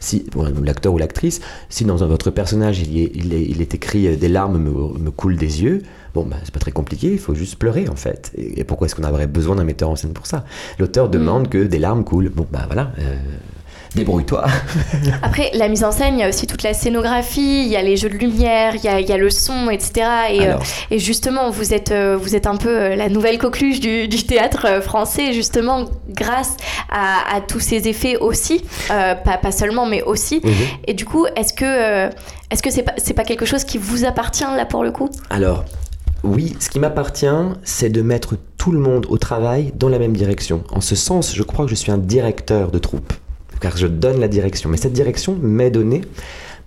si 0.00 0.26
l'acteur 0.62 0.92
ou 0.92 0.98
l'actrice, 0.98 1.40
si 1.68 1.84
dans 1.84 1.96
votre 1.96 2.30
personnage 2.30 2.80
il, 2.80 2.96
il, 2.96 3.60
est, 3.60 3.74
écrit 3.74 4.08
euh, 4.08 4.16
des 4.16 4.28
larmes 4.28 4.58
me, 4.58 5.10
coulent 5.10 5.36
des 5.36 5.62
yeux, 5.62 5.82
bon, 6.14 6.24
bah, 6.24 6.36
c'est 6.44 6.52
pas 6.52 6.60
très 6.60 6.72
compliqué, 6.72 7.12
il 7.12 7.18
faut 7.18 7.34
juste 7.34 7.56
pleurer 7.56 7.88
en 7.88 7.96
fait. 7.96 8.32
Et, 8.36 8.64
pourquoi 8.64 8.86
est-ce 8.86 8.94
qu'on 8.94 9.04
aurait 9.04 9.26
besoin 9.26 9.56
d'un 9.56 9.64
metteur 9.64 9.90
en 9.90 9.96
scène 9.96 10.12
pour 10.12 10.26
ça? 10.26 10.44
L'auteur 10.78 11.08
mm. 11.08 11.10
demande 11.10 11.48
que 11.48 11.58
des 11.58 11.78
larmes 11.78 12.04
coulent. 12.04 12.30
Bon, 12.30 12.46
bah 12.50 12.64
voilà. 12.66 12.92
Euh, 12.98 13.16
débrouille-toi. 13.94 14.44
Après, 15.22 15.50
la 15.54 15.68
mise 15.68 15.84
en 15.84 15.92
scène, 15.92 16.14
il 16.14 16.20
y 16.20 16.22
a 16.22 16.28
aussi 16.28 16.46
toute 16.46 16.62
la 16.62 16.74
scénographie, 16.74 17.64
il 17.64 17.68
y 17.68 17.76
a 17.76 17.82
les 17.82 17.96
jeux 17.96 18.08
de 18.08 18.16
lumière, 18.16 18.74
il 18.76 18.84
y 18.84 18.88
a, 18.88 19.00
il 19.00 19.08
y 19.08 19.12
a 19.12 19.16
le 19.16 19.30
son, 19.30 19.70
etc. 19.70 20.06
Et, 20.30 20.46
euh, 20.46 20.54
et, 20.90 20.98
justement, 20.98 21.50
vous 21.50 21.74
êtes, 21.74 21.92
euh, 21.92 22.16
vous 22.20 22.34
êtes 22.34 22.46
un 22.46 22.56
peu 22.56 22.68
euh, 22.68 22.96
la 22.96 23.08
nouvelle 23.08 23.38
coqueluche 23.38 23.80
du, 23.80 24.08
du 24.08 24.24
théâtre 24.24 24.82
français, 24.82 25.32
justement, 25.32 25.84
grâce 26.08 26.56
à, 26.90 27.36
à, 27.36 27.40
tous 27.40 27.60
ces 27.60 27.88
effets 27.88 28.16
aussi, 28.16 28.64
pas, 28.88 29.14
pas, 29.14 29.52
seulement, 29.52 29.86
mais 29.86 30.02
aussi. 30.02 30.40
Mhm. 30.42 30.52
Et 30.86 30.94
du 30.94 31.04
coup, 31.04 31.26
est-ce 31.36 31.52
que 31.52 32.10
est-ce 32.50 32.62
que 32.62 32.70
c'est 32.70 32.82
pas, 32.82 32.92
pas 33.16 33.24
quelque 33.24 33.46
chose 33.46 33.64
qui 33.64 33.78
vous 33.78 34.04
appartient 34.04 34.44
là 34.44 34.66
pour 34.66 34.84
le 34.84 34.90
coup? 34.90 35.08
Alors, 35.30 35.64
oui, 36.22 36.54
ce 36.60 36.68
qui 36.68 36.78
m'appartient, 36.78 37.26
c'est 37.64 37.90
de 37.90 38.02
mettre 38.02 38.36
tout 38.56 38.70
le 38.70 38.78
monde 38.78 39.06
au 39.08 39.18
travail 39.18 39.72
dans 39.74 39.88
la 39.88 39.98
même 39.98 40.16
direction. 40.16 40.62
En 40.70 40.80
ce 40.80 40.94
sens, 40.94 41.34
je 41.34 41.42
crois 41.42 41.64
que 41.64 41.70
je 41.70 41.74
suis 41.74 41.90
un 41.90 41.98
directeur 41.98 42.70
de 42.70 42.78
troupe 42.78 43.12
car 43.62 43.76
je 43.76 43.86
donne 43.86 44.20
la 44.20 44.28
direction. 44.28 44.68
Mais 44.68 44.76
cette 44.76 44.92
direction 44.92 45.38
m'est 45.40 45.70
donnée 45.70 46.02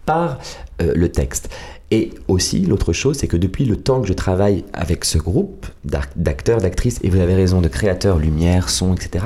par 0.05 0.39
euh, 0.81 0.93
le 0.95 1.09
texte. 1.09 1.49
Et 1.91 2.11
aussi, 2.27 2.61
l'autre 2.61 2.93
chose, 2.93 3.17
c'est 3.17 3.27
que 3.27 3.37
depuis 3.37 3.65
le 3.65 3.75
temps 3.75 4.01
que 4.01 4.07
je 4.07 4.13
travaille 4.13 4.65
avec 4.73 5.05
ce 5.05 5.19
groupe 5.19 5.67
d'acteurs, 5.83 6.59
d'actrices, 6.59 6.99
et 7.03 7.09
vous 7.09 7.19
avez 7.19 7.35
raison, 7.35 7.61
de 7.61 7.67
créateurs, 7.67 8.17
lumière, 8.17 8.69
son, 8.69 8.95
etc., 8.95 9.25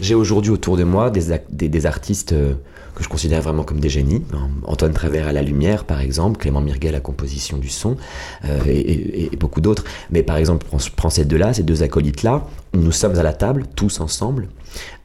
j'ai 0.00 0.14
aujourd'hui 0.14 0.52
autour 0.52 0.76
de 0.76 0.84
moi 0.84 1.10
des, 1.10 1.86
artistes 1.86 2.32
euh, 2.32 2.54
que 2.94 3.02
je 3.02 3.08
considère 3.08 3.42
vraiment 3.42 3.64
comme 3.64 3.80
des 3.80 3.88
génies. 3.88 4.22
Antoine 4.66 4.92
Travers 4.92 5.26
à 5.26 5.32
la 5.32 5.42
lumière, 5.42 5.84
par 5.84 6.00
exemple, 6.00 6.38
Clément 6.38 6.60
Mirguet 6.60 6.90
à 6.90 6.92
la 6.92 7.00
composition 7.00 7.58
du 7.58 7.68
son, 7.68 7.96
euh, 8.44 8.60
et, 8.66 9.30
beaucoup 9.38 9.60
d'autres. 9.60 9.84
Mais 10.10 10.22
par 10.22 10.36
exemple, 10.36 10.66
prends 10.96 11.10
ces 11.10 11.24
deux-là, 11.24 11.52
ces 11.54 11.64
deux 11.64 11.82
acolytes-là, 11.82 12.46
nous 12.72 12.92
sommes 12.92 13.18
à 13.18 13.22
la 13.22 13.32
table, 13.32 13.64
tous 13.74 14.00
ensemble. 14.00 14.48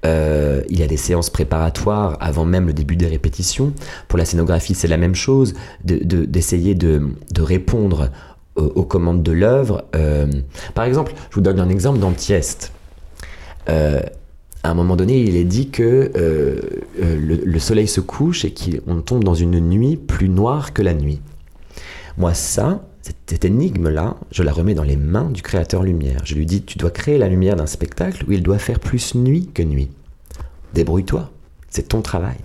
Euh, 0.06 0.62
il 0.70 0.80
y 0.80 0.84
a 0.84 0.88
des 0.88 0.98
séances 0.98 1.30
préparatoires 1.30 2.18
avant 2.20 2.46
même 2.46 2.68
le 2.68 2.74
début 2.74 2.96
des 2.96 3.08
répétitions. 3.08 3.74
Pour 4.08 4.18
la 4.18 4.26
scénographie, 4.26 4.76
c'est 4.76 4.88
la 4.88 4.98
même 4.98 5.16
chose, 5.16 5.54
d'essayer 5.84 6.76
de, 6.76 7.02
répondre 7.38 8.12
aux, 8.56 8.84
commandes 8.84 9.24
de 9.24 9.32
l'œuvre. 9.32 9.86
par 10.74 10.86
exemple, 10.86 11.14
je 11.30 11.36
vous 11.36 11.42
donne 11.42 11.60
un 11.60 11.70
exemple 11.70 12.00
dans 12.00 12.12
Tieste. 12.12 12.72
à 13.68 14.02
un 14.64 14.74
moment 14.74 14.96
donné, 14.96 15.22
il 15.22 15.36
est 15.36 15.44
dit 15.44 15.70
que 15.70 16.12
le, 17.00 17.60
soleil 17.60 17.88
se 17.88 18.02
couche 18.02 18.46
et 18.46 18.54
qu'on 18.54 19.02
tombe 19.02 19.24
dans 19.24 19.34
une 19.34 19.60
nuit 19.60 19.98
plus 19.98 20.30
noire 20.30 20.74
que 20.74 20.82
la 20.82 20.94
nuit. 20.94 21.20
Moi, 22.18 22.34
ça, 22.34 22.82
cette 23.28 23.46
énigme-là, 23.46 24.16
je 24.32 24.44
la 24.44 24.52
remets 24.52 24.74
dans 24.74 24.84
les 24.84 24.96
mains 24.96 25.30
du 25.30 25.42
créateur 25.42 25.84
lumière. 25.84 26.22
Je 26.24 26.36
lui 26.36 26.46
dis, 26.46 26.64
tu 26.64 26.78
dois 26.78 26.92
créer 26.92 27.18
la 27.18 27.28
lumière 27.28 27.56
d'un 27.56 27.66
spectacle 27.66 28.24
où 28.28 28.32
il 28.32 28.42
doit 28.42 28.58
faire 28.58 28.80
plus 28.80 29.16
nuit 29.16 29.50
que 29.54 29.64
nuit. 29.64 29.92
Débrouille-toi. 30.74 31.30
C'est 31.70 31.90
ton 31.90 32.02
travail. 32.02 32.38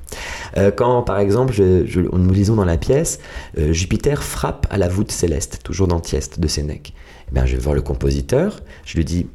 Euh, 0.56 0.72
quand, 0.72 1.02
par 1.02 1.20
exemple, 1.20 1.54
nous 1.56 2.32
lisons 2.32 2.56
dans 2.56 2.64
la 2.64 2.78
pièce, 2.78 3.20
euh, 3.58 3.72
Jupiter 3.72 4.24
frappe 4.24 4.66
à 4.70 4.76
la 4.76 4.88
voûte 4.88 5.12
céleste, 5.12 5.60
toujours 5.62 5.86
dans 5.86 6.00
Tieste 6.00 6.40
de 6.40 6.48
Sénèque. 6.48 6.94
Eh 7.28 7.34
bien, 7.34 7.46
je 7.46 7.54
vais 7.54 7.62
voir 7.62 7.76
le 7.76 7.82
compositeur, 7.82 8.58
je 8.84 8.96
lui 8.96 9.04
dis, 9.04 9.28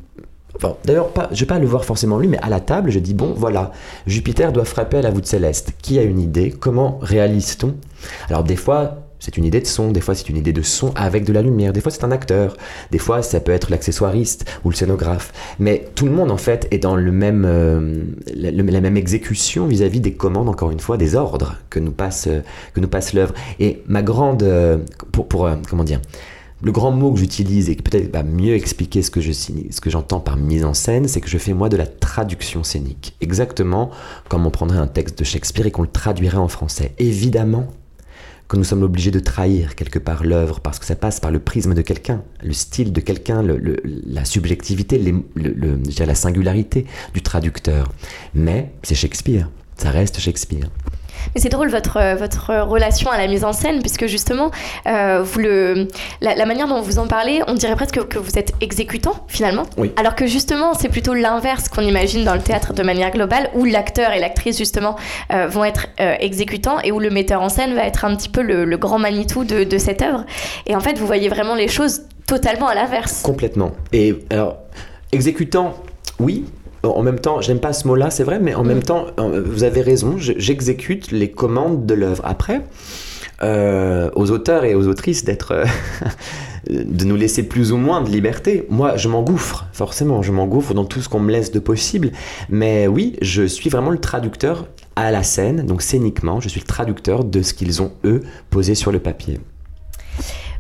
D'ailleurs, 0.86 1.10
je 1.32 1.36
ne 1.36 1.40
vais 1.40 1.46
pas 1.46 1.60
le 1.60 1.68
voir 1.68 1.84
forcément 1.84 2.18
lui, 2.18 2.28
mais 2.28 2.38
à 2.40 2.50
la 2.50 2.60
table, 2.60 2.90
je 2.90 3.00
dis 3.00 3.14
bon, 3.14 3.34
voilà, 3.36 3.72
Jupiter 4.08 4.54
doit 4.54 4.66
frapper 4.66 4.98
à 4.98 5.02
la 5.02 5.12
voûte 5.12 5.26
céleste. 5.26 5.74
Qui 5.82 6.00
a 6.00 6.04
une 6.04 6.20
idée? 6.20 6.52
Comment 6.52 6.98
réalise-t-on? 7.02 7.76
Alors, 8.30 8.44
des 8.44 8.56
fois, 8.56 9.05
c'est 9.20 9.38
une 9.38 9.46
idée 9.46 9.62
de 9.62 9.68
son, 9.68 9.92
des 9.92 10.02
fois 10.02 10.16
c'est 10.16 10.30
une 10.30 10.38
idée 10.38 10.54
de 10.54 10.62
son 10.62 10.94
avec 10.96 11.26
de 11.26 11.34
la 11.34 11.42
lumière, 11.42 11.74
des 11.74 11.82
fois 11.82 11.92
c'est 11.92 12.04
un 12.04 12.12
acteur, 12.12 12.56
des 12.92 13.00
fois 13.00 13.22
ça 13.22 13.40
peut 13.40 13.52
être 13.52 13.70
l'accessoiriste 13.72 14.46
ou 14.64 14.70
le 14.70 14.76
scénographe. 14.76 15.34
Mais 15.60 15.90
tout 15.96 16.06
le 16.06 16.12
monde 16.12 16.32
en 16.32 16.38
fait 16.38 16.68
est 16.72 16.80
dans 16.80 16.96
le 16.96 17.12
même, 17.12 17.46
euh, 17.46 18.04
la, 18.36 18.82
même 18.82 18.98
exécution 18.98 19.68
vis-à-vis 19.68 20.00
des 20.00 20.14
commandes, 20.14 20.50
encore 20.50 20.72
une 20.72 20.80
fois, 20.80 20.98
des 20.98 21.16
ordres 21.16 21.56
que 21.70 21.80
nous 21.80 21.92
passe, 21.92 22.28
nous 22.76 22.88
passe 22.88 23.14
l'œuvre. 23.14 23.34
Et 23.60 23.82
ma 23.88 24.02
grande, 24.02 24.44
euh, 24.44 24.78
pour, 25.12 25.28
pour 25.28 25.46
euh, 25.46 25.56
comment 25.70 25.84
dire, 25.84 26.02
le 26.62 26.72
grand 26.72 26.92
mot 26.92 27.12
que 27.12 27.20
j'utilise 27.20 27.70
et 27.70 27.76
qui 27.76 27.84
peut-être 27.84 28.12
va 28.12 28.24
mieux 28.24 28.56
expliquer 28.56 29.02
ce 29.02 29.12
que, 29.12 29.22
je, 29.22 29.32
ce 29.32 29.82
que 29.82 29.90
j'entends 29.90 30.20
par 30.20 30.38
mise 30.38 30.64
en 30.64 30.74
scène, 30.74 31.08
c'est 31.08 31.22
que 31.22 31.30
je 31.30 31.38
fais 31.38 31.54
moi 31.54 31.70
de 31.70 31.78
la 31.78 31.86
traduction 31.86 32.64
scénique. 32.64 33.16
Exactement 33.22 33.92
comme 34.30 34.46
on 34.46 34.52
prendrait 34.52 34.80
un 34.80 34.88
texte 34.88 35.20
de 35.20 35.24
Shakespeare 35.24 35.68
et 35.68 35.72
qu'on 35.72 35.84
le 35.84 35.88
traduirait 35.88 36.38
en 36.38 36.48
français. 36.48 36.94
Évidemment, 36.98 37.68
que 38.48 38.58
nous 38.58 38.64
sommes 38.64 38.84
obligés 38.84 39.12
de 39.12 39.20
trahir 39.20 39.76
quelque 39.76 40.00
part 40.00 40.24
l'œuvre 40.24 40.60
parce 40.60 40.80
que 40.80 40.86
ça 40.86 40.96
passe 40.96 41.20
par 41.20 41.32
le 41.32 41.40
prisme 41.40 41.74
de 41.74 41.82
quelqu'un, 41.82 42.22
le 42.44 42.54
style 42.54 42.94
de 42.94 43.02
quelqu'un, 43.02 43.44
la 44.06 44.26
subjectivité, 44.26 45.02
la 45.36 46.16
singularité 46.16 46.86
du 47.14 47.22
traducteur. 47.22 47.92
Mais 48.34 48.72
c'est 48.84 48.96
Shakespeare, 48.96 49.50
ça 49.78 49.90
reste 49.90 50.20
Shakespeare. 50.20 50.70
Mais 51.34 51.42
c'est 51.42 51.50
drôle 51.50 51.70
votre, 51.70 51.98
euh, 51.98 52.16
votre 52.16 52.54
relation 52.64 53.10
à 53.10 53.18
la 53.18 53.28
mise 53.28 53.44
en 53.44 53.54
scène, 53.54 53.80
puisque 53.80 54.06
justement, 54.08 54.52
euh, 54.88 55.22
vous 55.24 55.40
le, 55.40 55.88
la, 56.22 56.46
manière 56.46 56.68
dont 56.68 56.82
vous 56.82 57.00
en 57.00 57.08
parlez, 57.08 57.42
on 57.48 57.54
dirait 57.54 57.76
presque 57.76 58.08
que 58.08 58.18
vous 58.18 58.38
êtes 58.38 58.54
exécutant 58.62 59.26
finalement. 59.28 59.64
Oui. 59.78 59.92
Alors 59.98 60.16
que 60.16 60.28
justement, 60.28 60.74
c'est 60.74 60.90
plutôt 60.90 61.14
l'inverse 61.14 61.70
qu'on 61.70 61.82
imagine 61.82 62.24
dans 62.24 62.36
le 62.36 62.42
théâtre 62.42 62.74
de 62.74 62.84
manière 62.84 63.12
globale, 63.12 63.50
où 63.56 63.66
l'acteur 63.66 64.12
et 64.12 64.20
l'actrice 64.20 64.58
justement 64.58 64.96
euh, 65.34 65.48
vont 65.48 65.64
être 65.64 65.88
exécutants 65.98 66.80
et 66.84 66.92
où 66.92 67.00
le 67.00 67.10
metteur 67.10 67.42
en 67.42 67.50
scène 67.50 67.74
va 67.74 67.84
être 67.84 68.06
un 68.06 68.16
petit 68.16 68.30
peu 68.30 68.42
le, 68.42 68.76
grand 68.78 69.00
Manitou 69.00 69.44
de, 69.44 69.64
de 69.64 69.78
cette 69.78 70.02
œuvre. 70.02 70.26
Et 70.68 70.76
en 70.76 70.80
fait, 70.80 70.98
vous 70.98 71.08
voyez 71.08 71.30
vraiment 71.30 71.56
les 71.56 71.68
choses 71.68 72.02
totalement 72.28 72.68
à 72.68 72.76
l'inverse. 72.76 73.22
Complètement. 73.22 73.72
Et 73.94 74.16
alors, 74.30 74.58
exécutant, 75.12 75.76
oui, 76.20 76.46
en 76.86 77.04
même 77.04 77.20
temps, 77.20 77.42
j'aime 77.42 77.60
pas 77.60 77.74
ce 77.74 77.88
mot-là, 77.88 78.10
c'est 78.10 78.24
vrai, 78.24 78.40
mais 78.40 78.54
en 78.56 78.64
même 78.64 78.80
mm. 78.80 78.84
temps, 78.84 79.06
vous 79.18 79.64
avez 79.64 79.82
raison, 79.82 80.16
j'exécute 80.18 81.12
les 81.12 81.32
commandes 81.32 81.86
de 81.86 81.94
l'œuvre. 81.94 82.22
Après, 82.26 82.62
euh, 83.44 84.10
aux 84.16 84.32
auteurs 84.32 84.64
et 84.64 84.76
aux 84.76 84.88
autrices 84.88 85.26
d'être, 85.26 85.52
euh, 85.52 85.66
de 86.70 87.04
nous 87.04 87.18
laisser 87.18 87.44
plus 87.44 87.74
ou 87.74 87.78
moins 87.78 88.02
de 88.02 88.10
liberté. 88.10 88.66
Moi, 88.70 88.96
je 88.96 89.10
m'engouffre, 89.10 89.66
forcément, 89.74 90.22
je 90.22 90.32
m'engouffre 90.32 90.74
dans 90.74 90.86
tout 90.86 91.02
ce 91.02 91.10
qu'on 91.10 91.20
me 91.20 91.32
laisse 91.32 91.52
de 91.52 91.60
possible. 91.60 92.12
Mais 92.50 92.88
oui, 92.88 93.18
je 93.22 93.44
suis 93.44 93.70
vraiment 93.70 93.90
le 93.90 94.00
traducteur 94.00 94.68
à 94.96 95.12
la 95.12 95.24
scène, 95.24 95.66
donc 95.66 95.82
scéniquement, 95.82 96.40
je 96.40 96.48
suis 96.48 96.62
le 96.62 96.66
traducteur 96.66 97.26
de 97.26 97.42
ce 97.42 97.54
qu'ils 97.54 97.82
ont 97.82 97.92
eux 98.06 98.22
posé 98.50 98.74
sur 98.74 98.94
le 98.94 99.00
papier. 99.00 99.40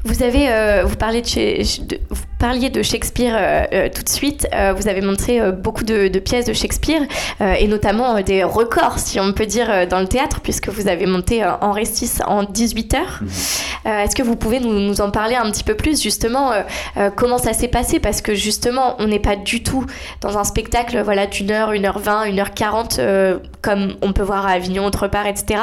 Vous 0.05 0.21
avez, 0.21 0.49
euh, 0.51 0.83
vous, 0.85 0.97
parlez 0.97 1.23
de, 1.23 1.97
vous 2.11 2.21
parliez 2.37 2.69
de 2.69 2.83
Shakespeare 2.83 3.33
euh, 3.35 3.65
euh, 3.73 3.89
tout 3.89 4.03
de 4.03 4.09
suite. 4.09 4.47
vous 4.77 4.87
avez 4.87 5.01
montré 5.01 5.41
beaucoup 5.51 5.83
de, 5.83 6.07
pièces 6.19 6.45
de 6.45 6.53
Shakespeare 6.53 7.01
et 7.39 7.67
notamment 7.67 8.21
des 8.21 8.43
records, 8.43 8.99
si 8.99 9.19
on 9.19 9.33
peut 9.33 9.47
dire, 9.47 9.87
dans 9.87 9.99
le 9.99 10.07
théâtre, 10.07 10.41
puisque 10.41 10.69
vous 10.69 10.87
avez 10.87 11.07
monté 11.07 11.43
en 11.43 11.71
Restis 11.71 12.11
en 12.25 12.43
18 12.43 12.93
heures. 12.93 13.19
Mhm. 13.21 13.91
Est-ce 13.91 14.15
que 14.15 14.23
vous 14.23 14.35
pouvez 14.35 14.59
nous, 14.59 15.01
en 15.01 15.11
parler 15.11 15.35
un 15.35 15.49
petit 15.51 15.63
peu 15.63 15.75
plus, 15.75 16.01
justement, 16.01 16.51
comment 17.15 17.37
ça 17.37 17.53
s'est 17.53 17.67
passé? 17.67 17.99
Parce 17.99 18.21
que 18.21 18.35
justement, 18.35 18.95
on 18.99 19.07
n'est 19.07 19.19
pas 19.19 19.35
du 19.35 19.63
tout 19.63 19.85
dans 20.21 20.37
un 20.37 20.43
spectacle 20.43 21.01
voilà, 21.03 21.27
d'une 21.27 21.51
heure, 21.51 21.71
une 21.71 21.85
heure 21.85 21.99
vingt, 21.99 22.25
une 22.25 22.39
heure 22.39 22.53
quarante, 22.53 22.99
comme 23.61 23.95
on 24.01 24.13
peut 24.13 24.23
voir 24.23 24.45
à 24.45 24.51
Avignon, 24.51 24.85
autre 24.85 25.07
part, 25.07 25.25
etc. 25.27 25.59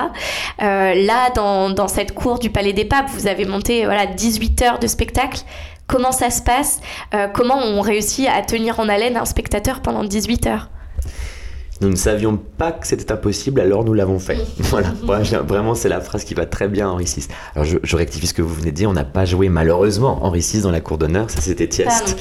là, 0.59 1.31
dans, 1.35 1.71
dans, 1.71 1.89
cette 1.89 2.15
cour 2.15 2.39
du 2.39 2.51
Palais 2.51 2.73
des 2.73 2.85
Papes, 2.85 3.11
vous 3.13 3.27
avez 3.27 3.45
monté 3.45 3.85
voilà, 3.85 4.07
10 4.07 4.32
18 4.33 4.62
heures 4.62 4.79
de 4.79 4.87
spectacle. 4.87 5.43
Comment 5.87 6.12
ça 6.12 6.31
se 6.31 6.43
passe? 6.43 6.81
Euh, 7.15 7.29
Comment 7.33 7.59
on 7.59 7.81
réussit 7.81 8.27
à 8.29 8.43
tenir 8.43 8.81
en 8.81 8.89
haleine 8.89 9.17
un 9.17 9.25
spectateur 9.25 9.83
pendant 9.83 10.05
18 10.05 10.47
heures? 10.47 10.71
Nous 11.81 11.89
ne 11.89 11.97
savions 11.97 12.37
pas 12.37 12.71
que 12.71 12.87
c'était 12.87 13.11
impossible, 13.11 13.61
alors 13.61 13.85
nous 13.85 13.93
l'avons 13.93 14.21
fait. 14.21 14.39
voilà, 14.59 14.93
vraiment 15.45 15.75
c'est 15.75 15.89
la 15.89 16.01
phrase 16.01 16.25
qui 16.25 16.33
va 16.35 16.47
très 16.47 16.69
bien 16.69 16.89
Henri 16.89 17.05
VI. 17.05 17.27
Alors 17.57 17.67
je, 17.67 17.97
rectifie 17.97 18.29
ce 18.29 18.35
que 18.35 18.43
vous 18.43 18.55
venez 18.55 18.71
de 18.71 18.77
dire, 18.77 18.89
on 18.89 18.93
n'a 18.93 19.05
pas 19.05 19.25
joué 19.25 19.49
malheureusement 19.49 20.25
Henri 20.25 20.41
VI 20.41 20.61
dans 20.61 20.71
la 20.71 20.81
cour 20.81 20.97
d'honneur, 20.97 21.29
ça 21.29 21.41
c'était 21.41 21.67
Tieste. 21.67 22.17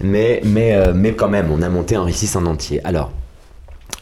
Mais, 0.00 0.40
mais, 0.44 0.74
euh, 0.74 0.92
mais 0.94 1.12
quand 1.12 1.28
même, 1.28 1.50
on 1.52 1.60
a 1.60 1.68
monté 1.68 1.96
Henri 1.96 2.12
VI 2.12 2.36
en 2.36 2.46
entier. 2.46 2.80
Alors, 2.84 3.12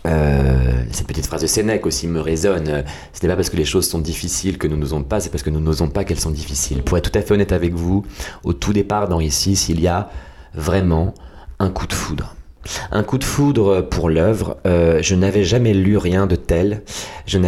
euh, 0.06 0.82
cette 0.92 1.06
petite 1.06 1.26
phrase 1.26 1.42
de 1.42 1.46
Sénèque 1.46 1.86
aussi 1.86 2.06
me 2.06 2.20
résonne. 2.20 2.84
Ce 3.12 3.22
n'est 3.22 3.28
pas 3.28 3.36
parce 3.36 3.50
que 3.50 3.56
les 3.56 3.64
choses 3.64 3.88
sont 3.88 3.98
difficiles 3.98 4.58
que 4.58 4.66
nous 4.66 4.76
n'osons 4.76 5.02
pas, 5.02 5.20
c'est 5.20 5.30
parce 5.30 5.42
que 5.42 5.50
nous 5.50 5.60
n'osons 5.60 5.88
pas 5.88 6.04
qu'elles 6.04 6.20
sont 6.20 6.30
difficiles. 6.30 6.82
Pour 6.82 6.98
être 6.98 7.10
tout 7.10 7.18
à 7.18 7.22
fait 7.22 7.34
honnête 7.34 7.52
avec 7.52 7.74
vous, 7.74 8.04
au 8.44 8.52
tout 8.52 8.72
départ 8.72 9.08
dans 9.08 9.20
Ici, 9.20 9.52
il 9.68 9.80
y 9.80 9.86
a 9.88 10.10
vraiment 10.54 11.14
un 11.58 11.70
coup 11.70 11.86
de 11.86 11.92
foudre. 11.92 12.34
Un 12.92 13.02
coup 13.02 13.18
de 13.18 13.24
foudre 13.24 13.80
pour 13.80 14.10
l'œuvre. 14.10 14.58
Euh, 14.66 15.00
je 15.02 15.14
n'avais 15.14 15.44
jamais 15.44 15.72
lu 15.72 15.96
rien 15.96 16.26
de 16.26 16.36
tel. 16.36 16.82
Je 17.26 17.38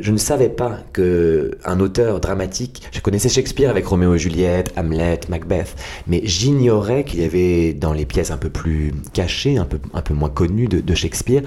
je 0.00 0.12
ne 0.12 0.16
savais 0.16 0.48
pas 0.48 0.80
que 0.92 1.52
un 1.64 1.80
auteur 1.80 2.20
dramatique. 2.20 2.82
Je 2.92 3.00
connaissais 3.00 3.28
Shakespeare 3.28 3.70
avec 3.70 3.86
Roméo 3.86 4.14
et 4.14 4.18
Juliette, 4.18 4.72
Hamlet, 4.76 5.20
Macbeth, 5.28 5.76
mais 6.06 6.20
j'ignorais 6.24 7.04
qu'il 7.04 7.20
y 7.20 7.24
avait 7.24 7.72
dans 7.72 7.92
les 7.92 8.04
pièces 8.04 8.30
un 8.30 8.36
peu 8.36 8.50
plus 8.50 8.92
cachées, 9.12 9.56
un 9.56 9.64
peu 9.64 9.78
un 9.94 10.02
peu 10.02 10.14
moins 10.14 10.28
connues 10.28 10.68
de, 10.68 10.80
de 10.80 10.94
Shakespeare, 10.94 11.42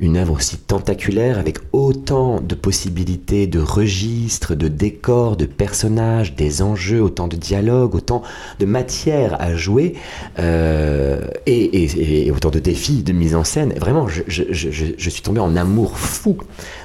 une 0.00 0.16
œuvre 0.16 0.34
aussi 0.34 0.56
tentaculaire 0.58 1.38
avec 1.38 1.58
autant 1.72 2.40
de 2.40 2.54
possibilités, 2.54 3.46
de 3.46 3.60
registres, 3.60 4.54
de 4.54 4.68
décors, 4.68 5.36
de 5.36 5.46
personnages, 5.46 6.34
des 6.34 6.62
enjeux, 6.62 7.02
autant 7.02 7.28
de 7.28 7.36
dialogues, 7.36 7.94
autant 7.94 8.22
de 8.58 8.66
matière 8.66 9.40
à 9.40 9.54
jouer 9.54 9.94
euh, 10.38 11.26
et, 11.46 11.84
et, 11.84 12.26
et 12.26 12.30
de 12.48 12.58
défis 12.58 13.02
de 13.02 13.12
mise 13.12 13.34
en 13.34 13.44
scène. 13.44 13.74
Vraiment, 13.78 14.08
je, 14.08 15.10
suis 15.10 15.22
tombé 15.22 15.40
en 15.40 15.54
amour 15.56 15.98
fou 15.98 16.38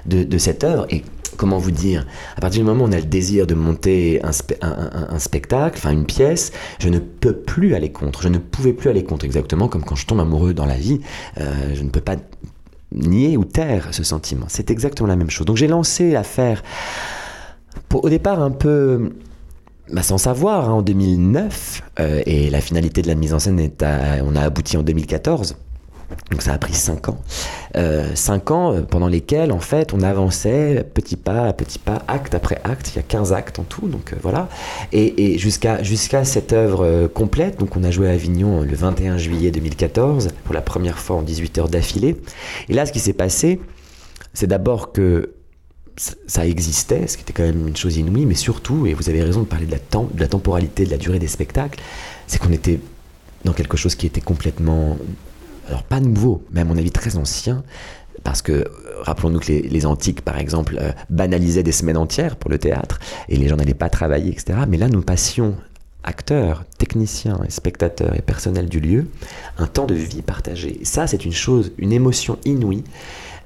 de, 0.06 0.38
cette 0.38 0.66
œuvre. 0.66 0.86
Et 0.90 1.04
comment 1.38 1.58
vous 1.58 1.72
dire 1.72 2.06
À 2.36 2.42
partir 2.42 2.62
du 2.62 2.66
moment 2.66 2.84
où 2.84 2.88
on 2.88 2.92
a 2.92 2.98
le 2.98 3.04
désir 3.04 3.48
de 3.48 3.56
monter 3.56 4.22
un, 4.24 5.20
spectacle, 5.20 5.78
enfin 5.78 5.92
une 5.92 6.06
pièce, 6.06 6.52
je 6.80 6.90
ne 6.90 7.00
peux 7.00 7.34
plus 7.34 7.76
aller 7.76 7.92
contre. 7.92 8.22
Je 8.22 8.30
ne 8.30 8.38
pouvais 8.38 8.74
plus 8.74 8.90
aller 8.90 9.06
contre, 9.06 9.24
exactement 9.24 9.70
comme 9.70 9.84
quand 9.84 9.96
je 9.96 10.06
tombe 10.06 10.20
amoureux 10.20 10.54
dans 10.54 10.66
la 10.66 10.78
vie. 10.78 11.00
Euh, 11.40 11.74
je 11.74 11.84
ne 11.84 11.90
peux 11.90 12.02
pas 12.02 12.18
nier 12.92 13.38
ou 13.38 13.46
taire 13.46 13.88
ce 13.92 14.04
sentiment. 14.04 14.48
C'est 14.50 14.70
exactement 14.72 15.08
la 15.08 15.16
même 15.16 15.30
chose. 15.30 15.46
Donc 15.46 15.56
j'ai 15.56 15.68
lancé 15.68 16.12
l'affaire 16.12 16.64
au 17.94 18.10
départ 18.10 18.42
un 18.42 18.52
peu 18.52 19.12
bah, 19.92 20.02
sans 20.02 20.18
savoir, 20.18 20.70
hein, 20.70 20.74
en 20.74 20.82
2009, 20.82 21.82
euh, 22.00 22.22
et 22.26 22.50
la 22.50 22.60
finalité 22.62 23.02
de 23.02 23.08
la 23.08 23.16
mise 23.16 23.34
en 23.34 23.40
scène, 23.40 23.60
est 23.60 23.84
on 24.24 24.36
a 24.36 24.42
abouti 24.42 24.78
en 24.78 24.84
2014. 24.84 25.58
Donc 26.32 26.42
ça 26.44 26.54
a 26.54 26.58
pris 26.58 26.74
5 26.74 27.10
ans. 27.10 27.18
5 27.74 27.76
euh, 27.76 28.54
ans 28.54 28.74
euh, 28.74 28.82
pendant 28.82 29.08
lesquels, 29.08 29.52
en 29.52 29.60
fait, 29.60 29.94
on 29.94 30.02
avançait 30.02 30.86
petit 30.94 31.18
pas 31.18 31.48
à 31.48 31.54
petit 31.54 31.78
pas, 31.78 32.04
acte 32.08 32.34
après 32.34 32.60
acte. 32.64 32.92
Il 32.94 32.98
y 32.98 33.00
a 33.00 33.04
15 33.04 33.34
actes 33.34 33.60
en 33.60 33.64
tout, 33.64 33.88
donc 33.88 34.16
voilà. 34.22 34.50
Et, 34.92 35.38
jusqu'à 35.38 35.84
jusqu'à 35.84 36.24
cette 36.26 36.54
œuvre 36.54 37.08
complète, 37.08 37.60
donc 37.60 37.76
on 37.76 37.84
a 37.84 37.92
joué 37.92 38.10
à 38.10 38.14
Avignon 38.14 38.62
le 38.62 38.76
21 38.76 39.18
juillet 39.18 39.52
2014, 39.52 40.30
pour 40.46 40.54
la 40.56 40.62
première 40.62 40.98
fois 40.98 41.18
en 41.18 41.22
18 41.22 41.58
heures 41.60 41.70
d'affilée. 41.70 42.18
Et 42.70 42.74
là, 42.74 42.86
ce 42.86 42.92
qui 42.92 43.00
s'est 43.00 43.14
passé, 43.14 43.60
c'est 44.34 44.48
d'abord 44.48 44.92
que 44.92 45.35
ça 45.98 46.46
existait, 46.46 47.08
ce 47.08 47.18
qui 47.18 47.24
était 47.24 47.34
quand 47.34 47.44
même 47.44 47.68
une 47.68 47.78
chose 47.78 47.98
inouïe, 47.98 48.26
mais 48.26 48.36
surtout, 48.36 48.86
et 48.86 48.94
vous 48.94 49.10
avez 49.10 49.24
raison 49.24 49.42
de 49.42 49.46
parler 49.46 49.66
de 49.66 49.72
la, 49.72 49.78
de 49.78 50.20
la 50.20 50.28
temporalité, 50.28 50.86
de 50.86 50.92
la 50.92 50.98
durée 50.98 51.20
des 51.20 51.28
spectacles, 51.28 51.80
c'est 52.28 52.40
qu'on 52.40 52.52
était 52.52 52.80
dans 53.46 53.54
quelque 53.54 53.78
chose 53.78 53.96
qui 53.96 54.06
était 54.06 54.22
complètement, 54.22 54.98
alors 55.68 55.84
pas 55.84 56.00
nouveau, 56.00 56.44
mais 56.52 56.62
à 56.62 56.66
mon 56.66 56.78
avis 56.78 56.92
très 56.92 57.16
ancien, 57.16 57.64
parce 58.24 58.42
que 58.42 58.66
rappelons-nous 59.02 59.40
que 59.40 59.52
les, 59.52 59.86
antiques, 59.86 60.22
par 60.22 60.38
exemple, 60.38 60.78
euh, 60.82 60.92
banalisaient 61.10 61.64
des 61.64 61.72
semaines 61.72 61.98
entières 61.98 62.36
pour 62.36 62.50
le 62.50 62.58
théâtre, 62.58 63.00
et 63.30 63.38
les 63.38 63.48
gens 63.48 63.56
n'allaient 63.56 63.74
pas 63.74 63.90
travailler, 63.90 64.32
etc. 64.32 64.60
Mais 64.68 64.78
là, 64.78 64.90
nous 64.90 65.02
passions 65.02 65.56
acteurs, 66.04 66.64
techniciens 66.78 67.40
et 67.48 67.52
spectateurs 67.52 68.16
et 68.16 68.22
personnel 68.22 68.68
du 68.68 68.80
lieu, 68.80 69.08
un 69.58 69.68
temps 69.68 69.86
de 69.86 69.96
vie 69.96 70.22
partagé. 70.22 70.80
ça, 70.84 71.08
c'est 71.08 71.26
une 71.26 71.34
chose, 71.34 71.72
une 71.78 71.92
émotion 71.92 72.38
inouïe. 72.46 72.84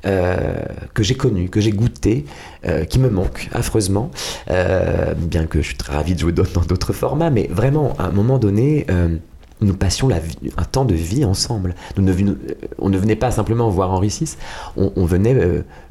Euh, 0.05 0.63
que 0.93 1.03
j'ai 1.03 1.15
connue, 1.15 1.49
que 1.49 1.59
j'ai 1.59 1.71
goûté, 1.71 2.25
euh, 2.65 2.85
qui 2.85 2.99
me 2.99 3.09
manque 3.09 3.49
affreusement, 3.51 4.11
euh, 4.49 5.13
bien 5.13 5.45
que 5.45 5.61
je 5.61 5.67
suis 5.67 5.75
très 5.75 5.93
ravi 5.93 6.13
de 6.13 6.19
jouer 6.19 6.31
dans 6.31 6.43
d'autres 6.43 6.93
formats, 6.93 7.29
mais 7.29 7.49
vraiment, 7.51 7.95
à 7.99 8.05
un 8.05 8.11
moment 8.11 8.37
donné, 8.37 8.85
nous 9.61 9.73
passions 9.73 10.09
un 10.09 10.63
temps 10.63 10.85
de 10.85 10.95
vie 10.95 11.25
ensemble. 11.25 11.75
On 11.97 12.01
ne 12.01 12.97
venait 12.97 13.17
pas 13.17 13.31
simplement 13.31 13.69
voir 13.69 13.91
Henri 13.91 14.07
VI, 14.07 14.37
on, 14.77 15.05
venait 15.05 15.35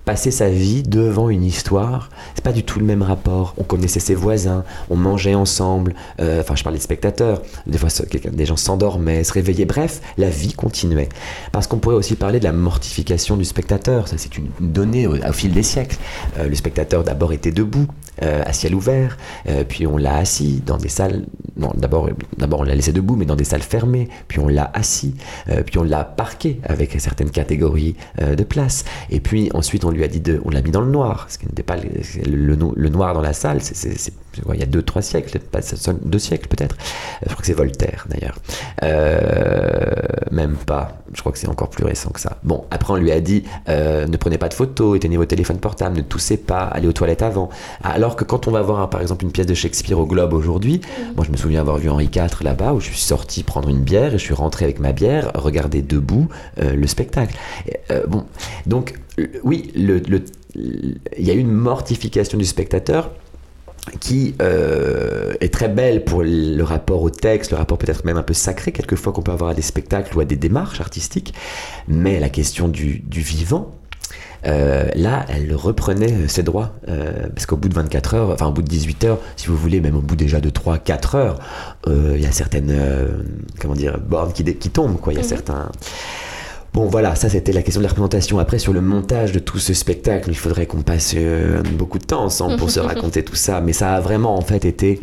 passer 0.09 0.31
sa 0.31 0.49
vie 0.49 0.83
devant 0.83 1.29
une 1.29 1.45
histoire. 1.45 2.09
C'est 2.35 2.43
pas 2.43 2.55
du 2.55 2.63
tout 2.63 2.79
le 2.79 2.87
même 2.87 3.03
rapport. 3.03 3.53
On 3.59 3.63
connaissait 3.63 4.01
ses 4.01 4.15
voisins, 4.15 4.65
on 4.89 4.97
mangeait 4.97 5.35
ensemble. 5.35 5.95
Euh, 6.19 6.41
enfin, 6.41 6.57
je 6.57 6.65
parle 6.65 6.77
des 6.77 6.81
spectateurs. 6.81 7.43
Des 7.67 7.77
fois, 7.77 7.91
des 8.33 8.47
gens 8.47 8.57
s'endormaient, 8.57 9.23
se 9.23 9.35
réveillaient. 9.35 9.67
Bref, 9.67 10.01
la 10.17 10.31
vie 10.31 10.55
continuait. 10.55 11.11
Parce 11.53 11.67
qu'on 11.67 11.77
pourrait 11.77 11.97
aussi 11.97 12.15
parler 12.15 12.39
de 12.39 12.45
la 12.45 12.53
mortification 12.53 13.37
du 13.37 13.45
spectateur. 13.45 14.09
Ça, 14.09 14.17
c'est 14.17 14.39
une 14.39 14.49
donnée 14.61 15.07
au, 15.07 15.15
fil 15.35 15.53
des 15.53 15.63
siècles. 15.63 15.99
Euh, 16.39 16.49
le 16.49 16.55
spectateur 16.55 17.05
d'abord 17.05 17.35
était 17.35 17.53
debout, 17.53 17.87
à 18.21 18.53
ciel 18.53 18.75
ouvert, 18.75 19.17
puis 19.69 19.87
on 19.87 19.97
l'a 19.97 20.17
assis 20.17 20.61
dans 20.67 20.77
des 20.77 20.89
salles. 20.89 21.27
Non, 21.57 21.71
d'abord, 21.77 22.09
d'abord 22.37 22.61
on 22.61 22.63
l'a 22.65 22.75
laissé 22.75 22.93
debout, 22.93 23.15
mais 23.15 23.27
dans 23.27 23.37
des 23.37 23.45
salles 23.45 23.63
fermées. 23.63 24.09
Puis 24.27 24.41
on 24.41 24.49
l'a 24.49 24.69
assis, 24.75 25.15
puis 25.67 25.79
on 25.79 25.85
l'a 25.85 26.03
parqué 26.03 26.61
avec 26.65 26.97
certaines 26.99 27.31
catégories 27.31 27.95
de 28.21 28.43
places. 28.43 28.85
Et 29.11 29.21
puis 29.21 29.51
ensuite, 29.55 29.85
on 29.85 29.91
lui 29.91 29.98
a 30.05 30.09
dit 30.09 30.21
de, 30.21 30.41
on 30.45 30.51
l'a 30.51 30.63
mis 30.63 30.71
dans 30.71 30.81
le 30.81 30.91
noir, 30.91 31.27
ce 31.29 31.39
qui 31.39 31.47
n'était 31.47 31.63
pas 31.63 31.77
le, 31.77 32.55
le, 32.77 32.89
noir 32.89 33.15
dans 33.15 33.21
la 33.21 33.33
salle. 33.33 33.63
C'est, 33.63 34.13
il 34.53 34.61
y 34.61 34.63
a 34.63 34.67
deux, 34.67 34.83
trois 34.83 35.03
siècles, 35.03 35.39
pas 35.39 35.61
deux 36.03 36.19
siècles 36.19 36.49
peut-être. 36.49 36.77
Je 37.23 37.29
crois 37.29 37.41
que 37.41 37.47
c'est 37.47 37.53
Voltaire 37.53 38.07
d'ailleurs. 38.09 38.39
Euh, 38.83 39.91
même 40.31 40.57
pas. 40.57 40.99
Je 41.15 41.21
crois 41.21 41.33
que 41.33 41.39
c'est 41.39 41.49
encore 41.49 41.71
plus 41.71 41.85
récent 41.85 42.11
que 42.11 42.21
ça. 42.21 42.39
Bon, 42.43 42.65
après 42.71 42.93
on 42.93 42.97
lui 42.97 43.11
a 43.11 43.21
dit 43.21 43.45
euh, 43.69 44.07
ne 44.07 44.17
prenez 44.17 44.39
pas 44.39 44.49
de 44.49 44.55
photos, 44.55 44.97
éteignez 44.97 45.17
vos 45.17 45.25
téléphones 45.25 45.59
portables, 45.59 45.97
ne 45.97 46.03
toussez 46.03 46.37
pas, 46.37 46.65
allez 46.65 46.89
aux 46.89 46.93
toilettes 46.93 47.23
avant. 47.23 47.49
Alors 47.83 48.17
que 48.17 48.25
quand 48.25 48.49
on 48.49 48.51
va 48.51 48.63
voir 48.63 48.89
par 48.91 49.01
exemple 49.01 49.25
une 49.25 49.33
pièce 49.33 49.47
de 49.47 49.55
Shakespeare 49.55 49.99
au 49.99 50.07
Globe 50.07 50.33
aujourd'hui, 50.33 50.81
moi 51.17 51.25
je 51.25 51.33
me 51.33 51.37
souviens 51.37 51.61
avoir 51.61 51.79
vu 51.79 51.89
Henri 51.89 52.11
IV 52.15 52.43
là-bas 52.43 52.73
où 52.73 52.81
je 52.81 52.87
suis 52.87 52.99
sorti 52.99 53.43
prendre 53.43 53.69
une 53.69 53.83
bière 53.83 54.15
et 54.15 54.19
je 54.19 54.25
suis 54.25 54.35
rentré 54.35 54.65
avec 54.65 54.79
ma 54.79 54.93
bière, 54.93 55.33
regarder 55.35 55.83
debout 55.83 56.29
euh, 56.61 56.75
le 56.75 56.87
spectacle. 56.87 57.37
bon, 58.09 58.25
donc 58.67 58.95
oui, 59.43 59.71
il 59.75 61.27
y 61.27 61.31
a 61.31 61.35
une 61.35 61.51
mortification 61.51 62.39
du 62.39 62.45
spectateur 62.45 63.11
qui 64.01 64.35
euh, 64.41 65.35
est 65.41 65.53
très 65.53 65.69
belle 65.69 66.05
pour 66.05 66.23
le 66.23 66.63
rapport 66.63 67.03
au 67.03 67.11
texte, 67.11 67.51
le 67.51 67.57
rapport 67.57 67.79
peut-être 67.79 68.05
même 68.05 68.17
un 68.17 68.23
peu 68.23 68.35
sacré 68.35 68.73
quelquefois 68.73 69.13
qu'on 69.13 69.23
peut 69.23 69.33
avoir 69.33 69.51
à 69.51 69.55
des 69.55 69.63
spectacles 69.63 70.17
ou 70.17 70.21
à 70.21 70.25
des 70.25 70.37
démarches 70.37 70.81
artistiques, 70.81 71.35
mais 71.87 72.21
la 72.21 72.29
question 72.29 72.69
du, 72.69 73.03
vivant, 73.11 73.73
euh, 74.47 74.89
là, 74.95 75.27
elle 75.29 75.55
reprenait 75.55 76.29
ses 76.29 76.43
droits. 76.43 76.73
Euh, 76.89 77.29
parce 77.29 77.47
qu'au 77.47 77.57
bout 77.57 77.69
de 77.69 77.75
24 77.75 78.15
heures, 78.15 78.31
enfin 78.31 78.47
au 78.47 78.53
bout 78.53 78.63
de 78.63 78.69
18 78.69 79.05
heures, 79.05 79.19
si 79.37 79.49
vous 79.49 79.57
voulez, 79.57 79.81
même 79.81 79.97
au 79.97 80.01
bout 80.01 80.17
déjà 80.17 80.41
de 80.41 80.51
3-4 80.51 81.17
heures, 81.17 81.39
il 81.87 82.21
y 82.21 82.27
a 82.27 82.33
certaines 82.33 82.77
comment 83.61 83.75
dire, 83.75 83.99
bornes 83.99 84.33
qui, 84.33 84.45
qui 84.45 84.71
tombent. 84.71 85.01
Quoi. 85.01 85.13
Il 85.13 85.17
y 85.17 85.21
a 85.21 85.23
mhm. 85.23 85.29
certains. 85.29 85.71
Bon 86.79 86.87
voilà, 86.87 87.17
ça 87.17 87.29
c'était 87.29 87.51
la 87.51 87.63
question 87.63 87.81
de 87.81 87.87
la 87.87 87.89
représentation. 87.89 88.39
Après 88.39 88.61
sur 88.61 88.73
le 88.73 88.81
montage 88.81 89.33
de 89.33 89.41
tout 89.41 89.59
ce 89.59 89.75
spectacle, 89.75 90.31
il 90.31 90.37
faudrait 90.37 90.67
qu'on 90.67 90.83
passe 90.83 91.13
euh, 91.17 91.61
beaucoup 91.73 91.99
de 91.99 92.05
temps 92.05 92.23
ensemble 92.23 92.55
pour 92.55 92.71
se 92.71 92.79
raconter 92.93 93.25
tout 93.25 93.35
ça. 93.35 93.61
Mais 93.61 93.73
ça 93.73 93.97
a 93.97 94.01
vraiment 94.01 94.37
en 94.37 94.43
fait 94.43 94.65
été 94.65 95.01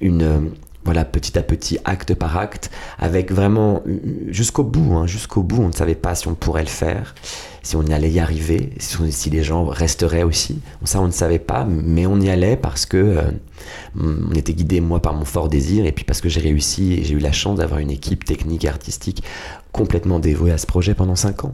une 0.00 0.22
euh, 0.22 0.38
voilà 0.84 1.04
petit 1.04 1.36
à 1.36 1.42
petit, 1.42 1.80
acte 1.84 2.14
par 2.14 2.38
acte, 2.38 2.70
avec 3.00 3.32
vraiment 3.32 3.82
euh, 3.88 3.98
jusqu'au 4.28 4.62
bout, 4.62 4.94
hein, 4.94 5.08
jusqu'au 5.08 5.42
bout, 5.42 5.60
on 5.60 5.66
ne 5.66 5.72
savait 5.72 5.96
pas 5.96 6.14
si 6.14 6.28
on 6.28 6.36
pourrait 6.36 6.62
le 6.62 6.68
faire, 6.68 7.16
si 7.68 7.76
on 7.76 7.82
allait 7.88 8.08
y 8.08 8.18
arriver, 8.18 8.70
si, 8.78 9.28
les 9.28 9.42
gens 9.42 9.66
resteraient 9.66 10.22
aussi. 10.22 10.58
Ça 10.84 11.02
on 11.02 11.06
ne 11.06 11.12
savait 11.12 11.38
pas, 11.38 11.66
mais 11.68 12.06
on 12.06 12.18
y 12.18 12.30
allait 12.30 12.56
parce 12.56 12.86
que 12.86 13.18
on 13.94 14.32
était 14.32 14.54
guidé 14.54 14.80
moi 14.80 15.02
par 15.02 15.12
mon 15.12 15.26
fort 15.26 15.50
désir 15.50 15.84
et 15.84 15.92
puis 15.92 16.02
parce 16.02 16.22
que 16.22 16.30
j'ai 16.30 16.40
réussi 16.40 16.94
et 16.94 17.04
j'ai 17.04 17.12
eu 17.12 17.18
la 17.18 17.30
chance 17.30 17.58
d'avoir 17.58 17.80
une 17.80 17.90
équipe 17.90 18.24
technique 18.24 18.64
et 18.64 18.68
artistique 18.68 19.22
complètement 19.70 20.18
dévouée 20.18 20.50
à 20.50 20.56
ce 20.56 20.64
projet 20.64 20.94
pendant 20.94 21.14
5 21.14 21.44
ans. 21.44 21.52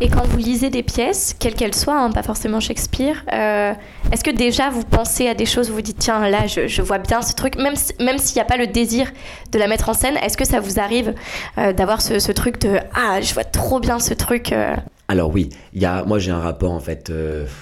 Et 0.00 0.10
quand 0.10 0.26
vous 0.26 0.36
lisez 0.36 0.68
des 0.68 0.82
pièces, 0.82 1.34
quelles 1.38 1.54
qu'elles 1.54 1.74
soient, 1.74 1.98
hein, 1.98 2.10
pas 2.10 2.22
forcément 2.22 2.60
Shakespeare, 2.60 3.24
euh, 3.32 3.72
est-ce 4.12 4.22
que 4.22 4.30
déjà 4.30 4.68
vous 4.68 4.84
pensez 4.84 5.26
à 5.26 5.32
des 5.32 5.46
choses, 5.46 5.70
vous 5.70 5.76
vous 5.76 5.80
dites 5.80 5.98
tiens 5.98 6.28
là 6.28 6.46
je, 6.48 6.82
vois 6.82 6.98
bien 6.98 7.22
ce 7.22 7.32
truc, 7.32 7.56
même, 7.56 7.76
s'il 7.76 8.34
n'y 8.34 8.42
a 8.42 8.44
pas 8.44 8.58
le 8.58 8.66
désir 8.66 9.10
de 9.52 9.58
la 9.58 9.68
mettre 9.68 9.88
en 9.88 9.94
scène, 9.94 10.18
est-ce 10.18 10.36
que 10.36 10.44
ça 10.44 10.60
vous 10.60 10.78
arrive 10.78 11.14
euh, 11.56 11.72
d'avoir 11.72 12.02
ce, 12.02 12.30
truc 12.32 12.60
de 12.60 12.78
ah 12.94 13.22
je 13.22 13.32
vois 13.32 13.44
trop 13.44 13.80
bien 13.80 14.00
ce 14.00 14.12
truc 14.12 14.52
euh 14.52 14.76
alors 15.10 15.30
oui, 15.34 15.48
il 15.74 15.82
y 15.82 15.86
a, 15.86 16.04
moi 16.04 16.18
j'ai 16.18 16.30
un 16.30 16.40
rapport 16.40 16.72
en 16.72 16.80
fait 16.80 17.12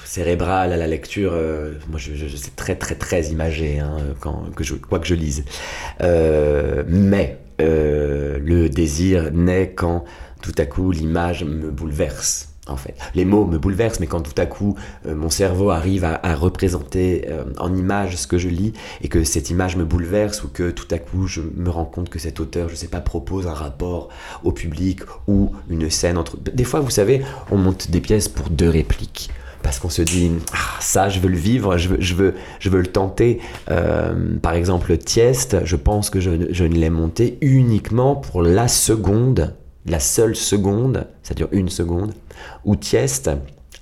cérébral 0.05 0.73
à 0.73 0.77
la 0.77 0.87
lecture. 0.87 1.33
moi 1.89 1.99
je, 1.99 2.15
je, 2.15 2.37
c'est 2.37 2.55
très 2.57 2.75
très 2.75 2.95
très 2.95 3.27
imagé 3.27 3.79
hein, 3.79 3.97
quand 4.21 4.55
que 4.55 4.65
je, 4.65 4.75
quoi 4.75 4.99
que 4.99 5.07
je 5.07 5.15
lise. 5.15 5.45
mais 6.01 7.39
euh, 7.61 8.39
le 8.41 8.69
désir 8.69 9.33
naît 9.33 9.73
quand 9.75 10.05
tout 10.43 10.55
à 10.59 10.67
coup 10.67 10.93
l'image 10.93 11.45
me 11.45 11.71
bouleverse. 11.71 12.48
En 12.69 12.77
fait, 12.77 12.95
les 13.15 13.25
mots 13.25 13.45
me 13.45 13.59
bouleversent, 13.59 14.01
mais 14.01 14.07
quand 14.07 14.21
tout 14.21 14.41
à 14.41 14.47
coup 14.47 14.77
euh, 15.07 15.15
mon 15.15 15.31
cerveau 15.31 15.71
arrive 15.71 16.05
à, 16.05 16.35
représenter 16.35 17.27
euh, 17.29 17.45
en 17.59 17.75
image 17.75 18.17
ce 18.17 18.27
que 18.27 18.39
je 18.39 18.49
lis 18.49 18.73
et 19.03 19.09
que 19.09 19.25
cette 19.25 19.51
image 19.51 19.77
me 19.77 19.85
bouleverse 19.85 20.45
ou 20.45 20.49
que 20.49 20.71
tout 20.71 20.87
à 20.91 20.99
coup 20.99 21.27
je 21.27 21.41
me 21.57 21.71
rends 21.71 21.85
compte 21.85 22.09
que 22.11 22.19
cet 22.19 22.41
auteur, 22.41 22.69
je 22.69 22.75
sais 22.75 22.89
pas, 22.89 23.01
propose 23.01 23.47
un 23.47 23.55
rapport 23.55 24.09
au 24.45 24.53
public 24.53 25.01
ou 25.27 25.53
une 25.69 25.91
scène 25.91 26.19
entre. 26.19 26.37
Des 26.37 26.65
fois, 26.65 26.81
vous 26.81 26.91
savez, 26.91 27.23
on 27.51 27.57
monte 27.57 27.91
des 27.91 28.01
pièces 28.01 28.29
pour 28.29 28.51
deux 28.51 28.69
répliques 28.69 29.31
parce 29.63 29.79
qu'on 29.79 29.91
se 29.91 30.03
dit 30.03 30.31
ah, 30.53 30.81
ça 30.81 31.09
je 31.09 31.21
veux 31.21 31.29
le 31.29 31.37
vivre, 31.37 31.77
je 31.77 31.89
veux, 31.89 32.01
je 32.01 32.15
veux, 32.15 32.35
je 32.61 32.71
veux 32.71 32.81
le 32.81 32.87
tenter. 32.87 33.41
Euh, 33.71 34.39
par 34.41 34.55
exemple 34.55 34.97
Tieste, 34.97 35.59
je 35.65 35.77
pense 35.77 36.11
que 36.11 36.21
je, 36.21 36.31
je 36.51 36.65
ne 36.65 36.75
l'ai 36.75 36.91
monté 36.91 37.39
uniquement 37.41 38.17
pour 38.17 38.43
la 38.43 38.69
seconde, 38.69 39.55
la 39.89 40.01
seule 40.01 40.37
seconde, 40.37 41.07
ça 41.23 41.35
dure 41.35 41.49
une 41.53 41.69
seconde, 41.69 42.13
où 42.65 42.77
Tieste 42.77 43.31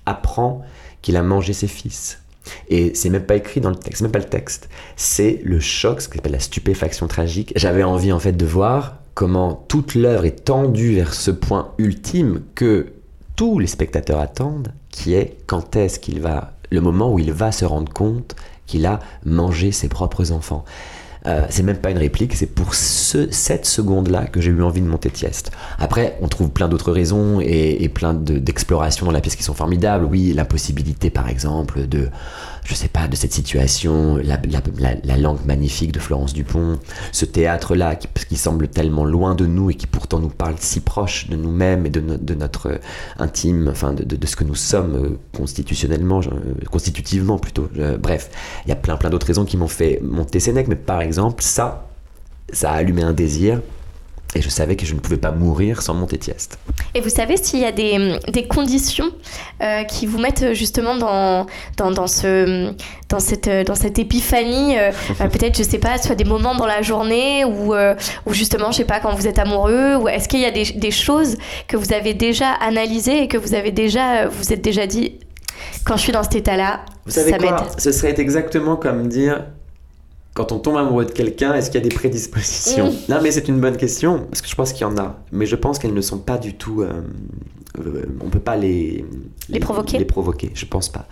apprend 0.05 0.63
qu'il 1.03 1.17
a 1.17 1.23
mangé 1.23 1.53
ses 1.53 1.69
fils. 1.69 2.21
Et 2.69 2.95
c'est 2.95 3.11
même 3.11 3.25
pas 3.25 3.37
écrit 3.37 3.61
dans 3.61 3.71
le 3.71 3.77
texte, 3.77 4.03
même 4.03 4.13
pas 4.13 4.19
le 4.19 4.25
texte. 4.25 4.69
C'est 4.97 5.41
le 5.45 5.61
choc, 5.61 6.01
ce 6.01 6.09
qu'on 6.09 6.19
appelle 6.19 6.33
la 6.33 6.41
stupéfaction 6.41 7.09
tragique. 7.09 7.53
J'avais 7.57 7.83
envie 7.83 8.13
en 8.13 8.21
fait 8.21 8.33
de 8.33 8.47
voir 8.47 8.99
comment 9.15 9.65
toute 9.69 9.95
l'œuvre 9.95 10.25
est 10.25 10.45
tendue 10.45 10.95
vers 10.95 11.15
ce 11.15 11.31
point 11.31 11.73
ultime 11.79 12.43
que 12.55 12.93
tous 13.35 13.59
les 13.59 13.67
spectateurs 13.67 14.21
attendent, 14.21 14.73
qui 14.91 15.15
est 15.15 15.39
quand 15.47 15.77
est-ce 15.77 15.99
qu'il 15.99 16.21
va, 16.21 16.53
le 16.71 16.81
moment 16.81 17.13
où 17.13 17.19
il 17.19 17.33
va 17.33 17.53
se 17.53 17.65
rendre 17.65 17.93
compte 17.93 18.37
qu'il 18.67 18.87
a 18.87 19.01
mangé 19.25 19.73
ses 19.73 19.89
propres 19.89 20.33
enfants. 20.33 20.65
Euh, 21.27 21.45
c'est 21.51 21.63
même 21.63 21.79
pas 21.79 21.91
une 21.91 21.99
réplique, 21.99 22.35
c'est 22.35 22.47
pour 22.47 22.75
ce, 22.75 23.31
cette 23.31 23.67
seconde-là 23.67 24.27
que 24.27 24.41
j'ai 24.41 24.51
eu 24.51 24.63
envie 24.63 24.81
de 24.81 24.87
monter 24.87 25.11
Tieste. 25.11 25.51
Après, 25.79 26.17
on 26.21 26.29
trouve 26.29 26.51
plein 26.51 26.69
d'autres 26.69 26.93
raisons 26.93 27.41
et, 27.41 27.79
et 27.81 27.89
plein 27.89 28.15
d'explorations 28.15 29.07
dans 29.07 29.13
la 29.13 29.21
pièce 29.21 29.37
qui 29.37 29.43
sont 29.43 29.55
formidables. 29.55 30.05
Oui, 30.05 30.33
la 30.35 30.45
possibilité, 30.45 31.11
par 31.11 31.29
exemple, 31.29 31.89
de 31.89 32.09
je 32.67 32.75
sais 32.75 32.89
pas, 32.89 33.07
de 33.09 33.17
cette 33.17 33.33
situation, 33.33 34.17
la, 34.17 35.17
langue 35.17 35.45
magnifique 35.47 35.93
de 35.93 36.01
Florence 36.01 36.35
Dupont, 36.35 36.79
ce 37.13 37.25
théâtre-là 37.25 37.97
qui, 37.97 38.37
semble 38.37 38.69
tellement 38.69 39.05
loin 39.05 39.35
de 39.35 39.47
nous 39.47 39.71
et 39.71 39.75
qui 39.75 39.87
pourtant 39.87 40.19
nous 40.19 40.29
parle 40.29 40.57
si 40.59 40.81
proche 40.81 41.29
de 41.29 41.37
nous-mêmes 41.37 41.87
et 41.87 41.91
de, 41.91 42.35
notre 42.35 42.81
intime, 43.19 43.69
enfin 43.71 43.93
de, 43.93 44.05
de, 44.05 44.27
ce 44.27 44.37
que 44.37 44.45
nous 44.45 44.55
sommes 44.55 44.95
euh, 44.95 45.19
constitutionnellement, 45.37 46.21
euh, 46.21 46.65
constitutivement 46.71 47.39
plutôt. 47.39 47.69
bref, 47.99 48.31
il 48.65 48.69
y 48.69 48.73
a 48.73 48.77
plein 48.77 48.97
plein 48.97 49.11
d'autres 49.11 49.27
raisons 49.27 49.45
qui 49.45 49.57
m'ont 49.57 49.69
fait 49.69 50.01
monter 50.03 50.41
Sénèque, 50.41 50.69
mais 50.69 50.77
par 50.77 51.01
exemple, 51.01 51.43
ça, 51.43 51.89
ça 52.53 52.73
a 52.73 52.75
allumé 52.75 53.03
un 53.03 53.13
désir 53.13 53.61
et 54.37 54.43
je 54.43 54.51
savais 54.51 54.77
que 54.77 54.85
je 54.85 54.95
ne 54.95 55.01
pouvais 55.01 55.17
pas 55.17 55.31
mourir 55.31 55.81
sans 55.81 55.95
monter 55.95 56.19
Tieste. 56.19 56.59
Et 56.95 57.01
vous 57.01 57.09
savez 57.09 57.37
s'il 57.39 57.61
y 57.61 57.65
a 57.65 57.73
des, 57.73 58.19
des 58.29 58.47
conditions 58.47 59.11
euh, 59.63 59.83
qui 59.85 60.07
vous 60.07 60.19
mettent 60.19 60.53
justement 60.53 60.97
dans, 60.97 61.47
dans, 61.79 61.91
dans, 61.91 62.07
ce, 62.07 62.71
dans, 63.09 63.19
cette, 63.19 63.49
dans 63.67 63.75
cette 63.75 63.99
épiphanie 63.99 64.79
euh, 64.79 64.91
euh, 65.21 65.29
Peut-être, 65.37 65.57
je 65.57 65.63
sais 65.63 65.79
pas, 65.79 65.97
soit 65.99 66.15
des 66.15 66.25
moments 66.25 66.55
dans 66.55 66.67
la 66.67 66.83
journée 66.83 67.45
ou, 67.45 67.75
ou 67.75 68.33
justement, 68.33 68.71
je 68.71 68.79
sais 68.79 68.85
pas, 68.85 69.01
quand 69.01 69.15
vous 69.15 69.27
êtes 69.27 69.39
amoureux 69.39 69.97
Ou 69.97 70.09
est-ce 70.09 70.29
qu'il 70.29 70.41
y 70.41 70.45
a 70.45 70.51
des, 70.51 70.65
des, 70.65 70.91
choses 70.91 71.37
que 71.67 71.77
vous 71.77 71.93
avez 71.93 72.15
déjà 72.15 72.53
analysées 72.53 73.23
et 73.23 73.29
que 73.29 73.39
vous 73.39 73.55
avez 73.55 73.71
déjà, 73.71 74.27
vous 74.29 74.53
êtes 74.53 74.63
déjà 74.63 74.87
dit 74.87 75.19
quand 75.85 75.97
je 75.97 76.03
suis 76.03 76.13
dans 76.13 76.23
cet 76.23 76.37
état-là, 76.37 76.81
vous 77.05 77.13
savez 77.13 77.33
quoi? 77.33 77.67
Ce 77.79 77.93
serait 77.93 78.19
exactement 78.21 78.77
comme 78.77 79.09
dire 79.09 79.45
quand 80.37 80.53
on 80.53 80.59
tombe 80.59 80.77
amoureux 80.77 81.07
de 81.07 81.13
quelqu'un, 81.13 81.55
est-ce 81.55 81.71
qu'il 81.71 81.81
y 81.81 81.85
a 81.85 81.89
des 81.89 81.95
prédispositions 81.95 82.91
mm. 82.91 82.97
Non, 83.09 83.21
mais 83.23 83.31
c'est 83.31 83.49
une 83.49 83.59
bonne 83.59 83.79
question, 83.79 84.27
parce 84.31 84.43
que 84.43 84.49
je 84.49 84.55
pense 84.55 84.75
qu'il 84.75 84.83
y 84.83 84.85
en 84.85 84.99
a. 84.99 85.17
Mais 85.33 85.47
je 85.47 85.57
pense 85.57 85.79
qu'elles 85.79 85.95
ne 85.95 86.01
sont 86.03 86.19
pas 86.19 86.37
du 86.37 86.53
tout. 86.55 86.83
Euh, 86.83 86.93
euh, 87.79 88.05
on 88.21 88.29
peut 88.29 88.39
pas 88.39 88.57
les, 88.57 89.07
les, 89.49 89.61
provoquer. 89.61 89.99
Les 89.99 90.05
provoquer, 90.05 90.51
je 90.55 90.67
pense 90.67 90.91
pas. 90.91 91.07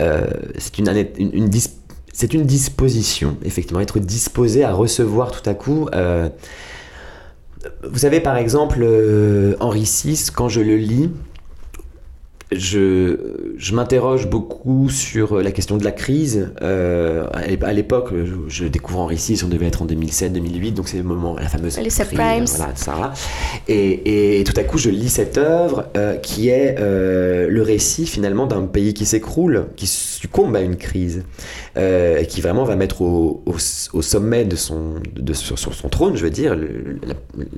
Euh, 0.00 0.24
c'est 0.56 0.78
une, 0.78 0.88
une, 1.18 1.50
une 2.32 2.46
disposition, 2.46 3.36
effectivement, 3.44 3.80
être 3.80 3.98
disposé 3.98 4.64
à 4.64 4.72
recevoir 4.72 5.30
tout 5.30 5.48
à 5.48 5.52
coup. 5.52 5.86
Vous 7.82 7.98
savez, 7.98 8.20
par 8.20 8.38
exemple, 8.38 8.82
Henri 9.60 9.82
VI, 10.04 10.26
quand 10.34 10.48
je 10.48 10.62
le 10.62 10.76
lis, 10.76 11.10
je, 12.56 13.54
je 13.56 13.74
m'interroge 13.74 14.28
beaucoup 14.28 14.88
sur 14.88 15.40
la 15.40 15.52
question 15.52 15.76
de 15.76 15.84
la 15.84 15.92
crise. 15.92 16.50
Euh, 16.62 17.26
à 17.32 17.72
l'époque, 17.72 18.10
je, 18.48 18.64
découvre 18.66 19.00
Henri 19.00 19.16
VI, 19.16 19.42
on 19.44 19.48
devait 19.48 19.66
être 19.66 19.82
en 19.82 19.86
2007-2008, 19.86 20.74
donc 20.74 20.88
c'est 20.88 20.96
le 20.96 21.02
moment, 21.02 21.36
la 21.36 21.48
fameuse 21.48 21.78
les 21.78 21.88
crise, 21.88 22.56
voilà, 22.56 22.72
ça. 22.74 23.12
Et, 23.68 24.40
et, 24.40 24.44
tout 24.44 24.54
à 24.56 24.64
coup, 24.64 24.78
je 24.78 24.90
lis 24.90 25.08
cette 25.08 25.38
œuvre 25.38 25.86
euh, 25.96 26.16
qui 26.16 26.48
est 26.48 26.76
euh, 26.78 27.48
le 27.48 27.62
récit 27.62 28.06
finalement 28.06 28.46
d'un 28.46 28.62
pays 28.62 28.94
qui 28.94 29.06
s'écroule, 29.06 29.66
qui 29.76 29.86
succombe 29.86 30.56
à 30.56 30.60
une 30.60 30.76
crise, 30.76 31.24
euh, 31.76 32.18
et 32.18 32.26
qui 32.26 32.40
vraiment 32.40 32.64
va 32.64 32.76
mettre 32.76 33.02
au, 33.02 33.42
au, 33.46 33.54
au 33.92 34.02
sommet 34.02 34.44
de 34.44 34.56
son, 34.56 34.94
de, 35.14 35.32
sur, 35.32 35.58
sur, 35.58 35.74
son 35.74 35.88
trône, 35.88 36.16
je 36.16 36.24
veux 36.24 36.30
dire, 36.30 36.54
le, 36.54 36.98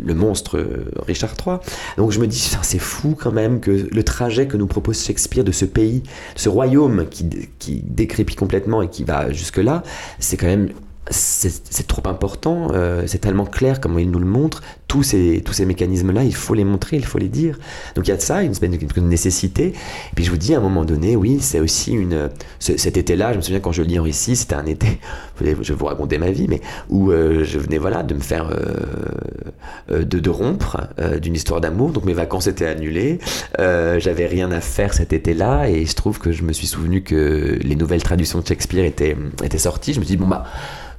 le 0.02 0.14
monstre 0.14 0.64
Richard 1.06 1.34
III. 1.44 1.56
Donc 1.96 2.12
je 2.12 2.20
me 2.20 2.26
dis, 2.26 2.50
c'est 2.62 2.78
fou 2.78 3.16
quand 3.18 3.32
même 3.32 3.60
que 3.60 3.70
le 3.70 4.02
trajet 4.02 4.46
que 4.46 4.56
nous 4.56 4.66
Shakespeare 4.92 5.44
de 5.44 5.52
ce 5.52 5.64
pays, 5.64 6.02
ce 6.34 6.48
royaume 6.48 7.06
qui, 7.08 7.28
qui 7.58 7.82
décrépit 7.84 8.34
complètement 8.34 8.82
et 8.82 8.88
qui 8.88 9.04
va 9.04 9.32
jusque-là, 9.32 9.82
c'est 10.18 10.36
quand 10.36 10.46
même 10.46 10.70
c'est 11.10 11.86
trop 11.86 12.02
important, 12.08 12.68
euh, 12.72 13.04
c'est 13.06 13.18
tellement 13.18 13.44
clair 13.44 13.80
comment 13.80 13.98
il 13.98 14.10
nous 14.10 14.18
le 14.18 14.26
montre, 14.26 14.62
tous 14.88 15.04
ces, 15.04 15.40
tous 15.44 15.52
ces 15.52 15.64
mécanismes-là, 15.64 16.24
il 16.24 16.34
faut 16.34 16.54
les 16.54 16.64
montrer, 16.64 16.96
il 16.96 17.04
faut 17.04 17.18
les 17.18 17.28
dire. 17.28 17.58
Donc 17.94 18.06
il 18.06 18.10
y 18.10 18.12
a 18.12 18.16
de 18.16 18.22
ça, 18.22 18.42
une 18.42 18.52
espèce 18.52 18.70
de 18.70 19.00
nécessité. 19.00 19.68
Et 19.68 20.14
puis 20.14 20.24
je 20.24 20.30
vous 20.30 20.36
dis, 20.36 20.54
à 20.54 20.58
un 20.58 20.60
moment 20.60 20.84
donné, 20.84 21.14
oui, 21.14 21.38
c'est 21.40 21.60
aussi 21.60 21.92
une... 21.92 22.30
cet 22.58 22.96
été-là, 22.96 23.32
je 23.32 23.36
me 23.36 23.42
souviens 23.42 23.60
quand 23.60 23.72
je 23.72 23.82
lis 23.82 23.98
Henri 23.98 24.10
VI, 24.10 24.36
c'était 24.36 24.54
un 24.56 24.66
été, 24.66 24.98
je 25.40 25.44
vais 25.44 25.74
vous 25.74 25.86
raconter 25.86 26.18
ma 26.18 26.30
vie, 26.30 26.46
mais 26.48 26.60
où 26.88 27.12
euh, 27.12 27.44
je 27.44 27.58
venais 27.58 27.78
voilà, 27.78 28.02
de 28.02 28.14
me 28.14 28.20
faire... 28.20 28.50
Euh, 28.50 30.04
de, 30.04 30.18
de, 30.18 30.30
rompre 30.30 30.88
d'une 31.22 31.34
histoire 31.34 31.60
d'amour, 31.60 31.90
donc 31.90 32.04
mes 32.04 32.12
vacances 32.12 32.48
étaient 32.48 32.66
annulées, 32.66 33.20
j'avais 33.58 34.26
rien 34.26 34.50
à 34.50 34.60
faire 34.60 34.92
cet 34.92 35.12
été-là, 35.12 35.68
et 35.68 35.86
je 35.86 35.94
trouve 35.94 36.18
que 36.18 36.32
je 36.32 36.42
me 36.42 36.52
suis 36.52 36.66
souvenu 36.66 37.02
que 37.02 37.58
les 37.62 37.76
nouvelles 37.76 38.02
traductions 38.02 38.40
de 38.40 38.46
Shakespeare 38.46 38.84
étaient, 38.84 39.16
étaient 39.44 39.58
sorties. 39.58 39.94
Je 39.94 40.00
me 40.00 40.04
suis 40.04 40.16
dit, 40.16 40.22
bon 40.22 40.28
bah 40.28 40.44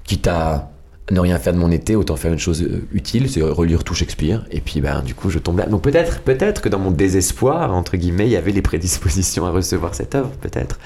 quitte 0.08 0.28
à 0.28 0.72
ne 1.10 1.20
rien 1.20 1.40
faire 1.40 1.54
de 1.54 1.58
mon 1.58 1.72
été, 1.72 1.96
autant 1.96 2.16
faire 2.16 2.34
une 2.34 2.40
chose 2.40 2.62
euh, 2.64 2.86
utile, 2.92 3.30
c'est 3.30 3.42
relire 3.42 3.84
tout 3.84 3.94
Shakespeare. 3.94 4.46
Et 4.52 4.60
puis, 4.60 4.82
ben, 4.82 5.02
du 5.02 5.16
coup, 5.16 5.30
je 5.30 5.40
tombe 5.40 5.58
là. 5.58 5.66
Donc 5.66 5.82
peut-être, 5.82 6.22
peut-être 6.22 6.62
que 6.62 6.70
dans 6.70 6.80
mon 6.80 6.92
désespoir, 6.92 7.74
entre 7.74 7.96
guillemets, 7.96 8.28
il 8.28 8.32
y 8.32 8.36
avait 8.36 8.52
les 8.52 8.62
prédispositions 8.62 9.46
à 9.46 9.52
recevoir 9.52 9.96
cette 9.96 10.16
œuvre, 10.16 10.32
peut-être. 10.42 10.80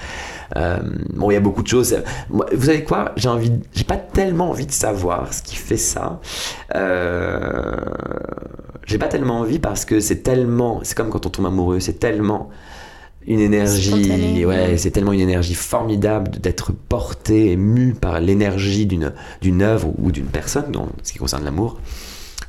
Euh, 0.56 0.78
bon, 1.14 1.30
il 1.30 1.34
y 1.34 1.36
a 1.36 1.40
beaucoup 1.40 1.62
de 1.62 1.68
choses. 1.68 1.96
Vous 2.28 2.66
savez 2.66 2.84
quoi? 2.84 3.12
J'ai 3.16 3.28
envie, 3.28 3.52
j'ai 3.74 3.84
pas 3.84 3.96
tellement 3.96 4.50
envie 4.50 4.66
de 4.66 4.72
savoir 4.72 5.32
ce 5.32 5.42
qui 5.42 5.56
fait 5.56 5.76
ça. 5.76 6.20
Euh, 6.74 7.76
j'ai 8.86 8.98
pas 8.98 9.08
tellement 9.08 9.40
envie 9.40 9.58
parce 9.58 9.84
que 9.84 9.98
c'est 9.98 10.22
tellement, 10.22 10.80
c'est 10.82 10.96
comme 10.96 11.08
quand 11.08 11.26
on 11.26 11.30
tombe 11.30 11.46
amoureux, 11.46 11.80
c'est 11.80 11.98
tellement 11.98 12.50
une 13.26 13.40
énergie, 13.40 14.44
ouais, 14.44 14.76
c'est 14.78 14.90
tellement 14.90 15.12
une 15.12 15.20
énergie 15.20 15.54
formidable 15.54 16.32
d'être 16.40 16.72
porté, 16.72 17.52
ému 17.52 17.94
par 17.94 18.20
l'énergie 18.20 18.86
d'une 18.86 19.12
d'une 19.40 19.62
œuvre 19.62 19.92
ou 19.98 20.12
d'une 20.12 20.26
personne, 20.26 20.70
dans 20.72 20.88
ce 21.02 21.12
qui 21.12 21.18
concerne 21.18 21.44
l'amour, 21.44 21.80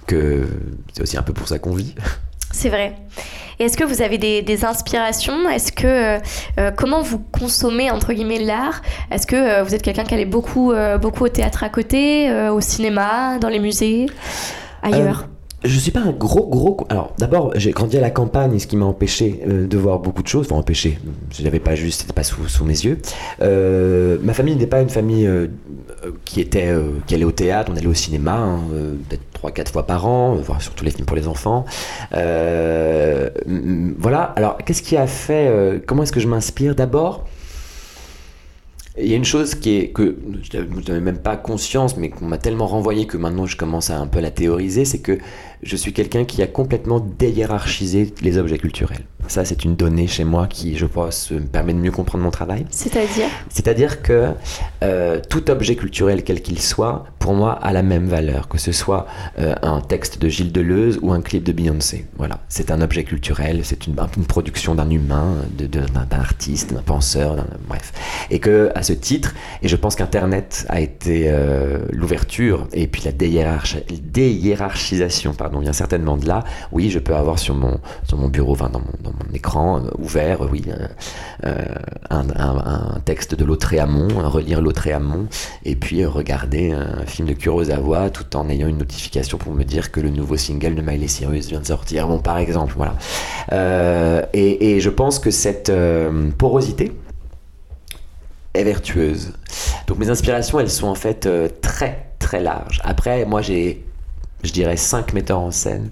que 0.07 0.47
c'est 0.93 1.03
aussi 1.03 1.17
un 1.17 1.23
peu 1.23 1.33
pour 1.33 1.47
ça 1.47 1.59
qu'on 1.59 1.73
vit. 1.73 1.93
C'est 2.51 2.69
vrai. 2.69 2.95
Est-ce 3.59 3.77
que 3.77 3.83
vous 3.83 4.01
avez 4.01 4.17
des, 4.17 4.41
des 4.41 4.63
inspirations? 4.65 5.49
Est-ce 5.49 5.71
que 5.71 5.87
euh, 5.87 6.19
euh, 6.59 6.71
comment 6.71 7.01
vous 7.01 7.19
consommez 7.19 7.89
entre 7.89 8.13
guillemets 8.13 8.39
l'art? 8.39 8.81
Est-ce 9.11 9.25
que 9.25 9.35
euh, 9.35 9.63
vous 9.63 9.73
êtes 9.73 9.81
quelqu'un 9.81 10.03
qui 10.03 10.13
allait 10.13 10.25
beaucoup 10.25 10.71
euh, 10.71 10.97
beaucoup 10.97 11.25
au 11.25 11.29
théâtre 11.29 11.63
à 11.63 11.69
côté, 11.69 12.31
au 12.49 12.61
cinéma, 12.61 13.37
dans 13.39 13.49
les 13.49 13.59
musées, 13.59 14.05
ailleurs? 14.81 15.27
Je 15.63 15.79
suis 15.79 15.91
pas 15.91 16.01
un 16.01 16.11
gros 16.11 16.47
gros 16.47 16.77
alors 16.89 17.13
d'abord 17.17 17.51
j'ai 17.55 17.71
grandi 17.71 17.97
à 17.97 18.01
la 18.01 18.09
campagne 18.09 18.59
ce 18.59 18.67
qui 18.67 18.75
m'a 18.75 18.85
empêché 18.85 19.39
euh, 19.47 19.65
de 19.65 19.77
voir 19.77 19.99
beaucoup 19.99 20.21
de 20.21 20.27
choses 20.27 20.47
enfin 20.47 20.59
empêché 20.59 20.99
je 21.31 21.43
n'avais 21.43 21.59
pas 21.59 21.75
juste 21.75 22.01
c'était 22.01 22.13
pas 22.13 22.23
sous, 22.23 22.47
sous, 22.47 22.65
mes 22.65 22.73
yeux. 22.73 22.99
Euh, 23.41 24.17
ma 24.21 24.33
famille 24.33 24.55
n'est 24.55 24.67
pas 24.67 24.81
une 24.81 24.89
famille 24.89 25.25
euh, 25.25 25.47
qui 26.25 26.41
était 26.41 26.73
qui 27.07 27.15
allait 27.15 27.23
au 27.23 27.31
théâtre 27.31 27.71
on 27.73 27.77
allait 27.77 27.87
au 27.87 27.93
cinéma 27.93 28.35
hein, 28.35 28.59
peut-être 29.07 29.23
trois 29.33 29.51
quatre 29.51 29.71
fois 29.71 29.85
par 29.85 30.05
an 30.05 30.35
voire 30.35 30.61
surtout 30.61 30.83
les 30.83 30.91
films 30.91 31.05
pour 31.05 31.15
les 31.15 31.27
enfants. 31.27 31.65
Voilà 32.11 34.23
alors 34.35 34.57
qu'est-ce 34.57 34.81
qui 34.81 34.97
a 34.97 35.07
fait 35.07 35.81
comment 35.85 36.03
est-ce 36.03 36.11
que 36.11 36.19
je 36.19 36.27
m'inspire? 36.27 36.75
D'abord 36.75 37.25
il 38.97 39.07
y 39.07 39.13
a 39.13 39.17
une 39.17 39.25
chose 39.25 39.55
qui 39.55 39.75
est 39.75 39.89
que 39.89 40.17
je 40.51 40.59
n'avais 40.59 40.99
même 40.99 41.17
pas 41.17 41.35
conscience, 41.35 41.97
mais 41.97 42.09
qu'on 42.09 42.25
m'a 42.25 42.37
tellement 42.37 42.67
renvoyé 42.67 43.07
que 43.07 43.17
maintenant 43.17 43.47
je 43.47 43.57
commence 43.57 43.89
à 43.89 43.97
un 43.97 44.05
peu 44.05 44.19
la 44.19 44.29
théoriser, 44.29 44.85
c'est 44.85 44.99
que 44.99 45.17
je 45.63 45.75
suis 45.75 45.93
quelqu'un 45.93 46.25
qui 46.25 46.41
a 46.41 46.47
complètement 46.47 46.99
déhiérarchisé 46.99 48.13
les 48.21 48.37
objets 48.37 48.57
culturels. 48.57 49.05
Ça, 49.27 49.45
c'est 49.45 49.63
une 49.63 49.75
donnée 49.75 50.07
chez 50.07 50.25
moi 50.25 50.47
qui, 50.47 50.75
je 50.77 50.85
pense, 50.85 51.31
me 51.31 51.39
permet 51.39 51.73
de 51.73 51.79
mieux 51.79 51.91
comprendre 51.91 52.23
mon 52.23 52.31
travail. 52.31 52.65
C'est-à-dire? 52.69 53.27
C'est-à-dire 53.49 54.01
que 54.01 54.31
euh, 54.83 55.21
tout 55.29 55.49
objet 55.49 55.75
culturel, 55.75 56.23
quel 56.23 56.41
qu'il 56.41 56.59
soit, 56.59 57.05
pour 57.19 57.33
moi, 57.33 57.53
a 57.53 57.71
la 57.71 57.83
même 57.83 58.07
valeur, 58.07 58.49
que 58.49 58.57
ce 58.57 58.73
soit 58.73 59.07
euh, 59.39 59.55
un 59.61 59.79
texte 59.79 60.21
de 60.21 60.27
Gilles 60.27 60.51
Deleuze 60.51 60.99
ou 61.01 61.13
un 61.13 61.21
clip 61.21 61.43
de 61.43 61.53
Beyoncé. 61.53 62.05
Voilà, 62.17 62.39
c'est 62.49 62.69
un 62.69 62.81
objet 62.81 63.05
culturel, 63.05 63.61
c'est 63.63 63.87
une, 63.87 63.95
une, 64.17 64.25
production 64.25 64.75
d'un 64.75 64.89
humain, 64.89 65.37
d'un 65.57 66.19
artiste, 66.19 66.73
d'un 66.73 66.81
penseur, 66.81 67.45
bref. 67.67 67.93
Et 68.29 68.39
que, 68.39 68.71
à 68.75 68.83
ce 68.83 68.93
titre, 68.93 69.33
et 69.61 69.67
je 69.69 69.75
pense 69.77 69.95
qu'Internet 69.95 70.65
a 70.67 70.81
été 70.81 71.25
euh, 71.27 71.79
l'ouverture 71.91 72.67
et 72.73 72.87
puis 72.87 73.03
la 73.05 73.11
déhiérarch 73.11 73.77
déhiérarchisation, 73.87 75.33
pardon, 75.33 75.52
vient 75.59 75.73
certainement 75.73 76.17
de 76.17 76.27
là. 76.27 76.43
Oui, 76.71 76.89
je 76.89 76.99
peux 76.99 77.15
avoir 77.15 77.39
sur 77.39 77.55
mon, 77.55 77.79
sur 78.07 78.17
mon 78.17 78.29
bureau, 78.29 78.55
dans 78.55 78.67
mon, 78.67 78.85
dans 79.03 79.11
mon 79.11 79.33
écran 79.33 79.79
euh, 79.79 79.89
ouvert, 79.97 80.41
oui, 80.51 80.63
euh, 81.45 81.65
un, 82.09 82.29
un, 82.35 82.57
un, 82.95 82.99
texte 83.05 83.35
de 83.35 83.43
Lautréamont, 83.45 84.07
relire 84.29 84.61
Lautréamont, 84.61 85.27
et 85.65 85.75
puis 85.75 86.05
regarder 86.05 86.71
un 86.71 87.05
film 87.05 87.27
de 87.27 87.33
Kurosawa 87.33 88.09
tout 88.09 88.35
en 88.35 88.49
ayant 88.49 88.67
une 88.67 88.77
notification 88.77 89.37
pour 89.37 89.53
me 89.53 89.63
dire 89.63 89.91
que 89.91 89.99
le 89.99 90.09
nouveau 90.09 90.37
single 90.37 90.75
de 90.75 90.81
Miley 90.81 91.07
Cyrus 91.07 91.47
vient 91.49 91.59
de 91.59 91.65
sortir, 91.65 92.07
bon, 92.07 92.19
par 92.19 92.37
exemple, 92.37 92.73
voilà. 92.77 92.95
Euh, 93.51 94.21
et, 94.33 94.75
et, 94.75 94.79
je 94.79 94.89
pense 94.89 95.19
que 95.19 95.31
cette 95.31 95.69
euh, 95.69 96.29
porosité 96.37 96.93
est 98.53 98.63
vertueuse. 98.63 99.33
Donc 99.87 99.97
mes 99.97 100.09
inspirations, 100.09 100.59
elles 100.59 100.69
sont 100.69 100.87
en 100.87 100.95
fait 100.95 101.25
euh, 101.25 101.49
très 101.61 102.09
très 102.19 102.41
larges. 102.41 102.81
Après, 102.83 103.25
moi 103.25 103.41
j'ai, 103.41 103.83
je 104.43 104.51
dirais, 104.51 104.77
cinq 104.77 105.13
metteurs 105.13 105.39
en 105.39 105.51
scène 105.51 105.89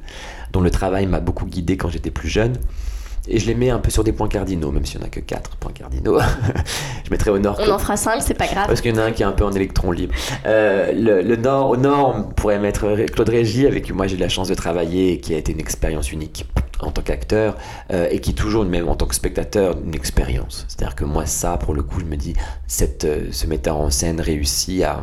dont 0.52 0.62
le 0.62 0.72
travail 0.72 1.06
m'a 1.06 1.20
beaucoup 1.20 1.46
guidé 1.46 1.78
quand 1.78 1.90
j'étais 1.90 2.12
plus 2.12 2.30
jeune. 2.30 2.58
Et 3.28 3.38
je 3.38 3.46
les 3.46 3.54
mets 3.54 3.70
un 3.70 3.78
peu 3.78 3.92
sur 3.92 4.04
des 4.04 4.14
points 4.14 4.28
cardinaux, 4.28 4.72
même 4.72 4.84
s'il 4.84 4.98
n'y 4.98 5.04
en 5.04 5.08
a 5.08 5.10
que 5.10 5.20
4 5.20 5.58
points 5.58 5.72
cardinaux. 5.72 6.20
je 7.06 7.12
mettrai 7.12 7.30
au 7.30 7.38
nord. 7.38 7.60
On 7.62 7.70
en 7.70 7.78
fera 7.78 7.96
5, 7.96 8.22
c'est 8.22 8.34
pas 8.34 8.48
grave. 8.48 8.66
Parce 8.68 8.82
qu'il 8.82 8.96
y 8.96 8.98
en 8.98 9.02
a 9.02 9.06
un 9.06 9.12
qui 9.12 9.22
est 9.22 9.26
un 9.28 9.32
peu 9.32 9.46
en 9.46 9.52
électron 9.52 9.92
libre. 9.92 10.16
Euh, 10.48 10.92
le, 10.92 11.22
le, 11.22 11.36
nord, 11.36 11.70
au 11.70 11.78
nord, 11.78 12.16
on 12.18 12.24
pourrait 12.24 12.58
mettre 12.58 12.96
Claude 13.12 13.30
Régis, 13.30 13.68
avec 13.68 13.86
qui 13.86 13.94
moi 13.94 14.08
j'ai 14.08 14.16
eu 14.16 14.20
la 14.20 14.30
chance 14.30 14.48
de 14.48 14.56
travailler 14.56 15.14
et 15.14 15.20
qui 15.20 15.36
a 15.36 15.38
été 15.38 15.52
une 15.52 15.60
expérience 15.60 16.12
unique 16.12 16.48
en 16.80 16.92
tant 16.92 17.04
qu'acteur 17.04 17.58
euh, 17.94 18.08
et 18.10 18.20
qui 18.20 18.34
toujours, 18.34 18.66
même 18.66 18.90
en 18.90 18.96
tant 18.96 19.06
que 19.06 19.16
spectateur, 19.16 19.78
une 19.86 19.94
expérience. 19.94 20.66
C'est-à-dire 20.68 20.96
que 20.96 21.06
moi, 21.06 21.28
ça, 21.28 21.58
pour 21.58 21.76
le 21.76 21.84
coup, 21.84 22.00
je 22.00 22.06
me 22.06 22.18
dis, 22.18 22.34
cette, 22.68 23.06
euh, 23.06 23.28
ce 23.32 23.46
metteur 23.46 23.78
en 23.78 23.92
scène 23.92 24.20
réussit 24.20 24.84
à. 24.84 25.02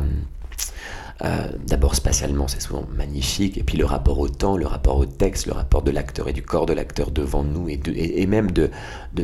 Euh, 1.23 1.49
D'abord 1.67 1.95
spatialement, 1.95 2.47
c'est 2.47 2.61
souvent 2.61 2.85
magnifique, 2.95 3.57
et 3.57 3.63
puis 3.63 3.77
le 3.77 3.85
rapport 3.85 4.19
au 4.19 4.29
temps, 4.29 4.57
le 4.57 4.65
rapport 4.65 4.97
au 4.97 5.05
texte, 5.05 5.45
le 5.47 5.53
rapport 5.53 5.81
de 5.81 5.91
l'acteur 5.91 6.27
et 6.27 6.33
du 6.33 6.41
corps 6.41 6.65
de 6.65 6.73
l'acteur 6.73 7.11
devant 7.11 7.43
nous, 7.43 7.67
et, 7.69 7.77
de, 7.77 7.91
et, 7.95 8.25
même 8.25 8.51
de, 8.51 8.71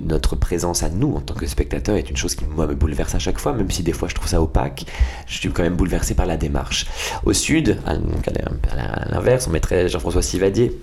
notre 0.01 0.35
présence 0.35 0.83
à 0.83 0.89
nous 0.89 1.15
en 1.15 1.21
tant 1.21 1.33
que 1.33 1.45
spectateur 1.45 1.95
est 1.95 2.09
une 2.09 2.17
chose 2.17 2.35
qui 2.35 2.45
moi 2.45 2.67
me 2.67 2.75
bouleverse 2.75 3.15
à 3.15 3.19
chaque 3.19 3.39
fois, 3.39 3.53
même 3.53 3.71
si 3.71 3.81
des 3.81 3.93
fois 3.93 4.07
je 4.09 4.15
trouve 4.15 4.27
ça 4.27 4.41
opaque, 4.41 4.85
je 5.27 5.39
suis 5.39 5.49
quand 5.49 5.63
même 5.63 5.75
bouleversé 5.75 6.15
par 6.15 6.25
la 6.25 6.37
démarche. 6.37 6.85
Au 7.25 7.33
sud, 7.33 7.77
à, 7.85 7.91
à 7.91 9.09
l'inverse, 9.09 9.47
on 9.47 9.51
mettrait 9.51 9.87
Jean-François 9.87 10.21
Sivadier, 10.21 10.77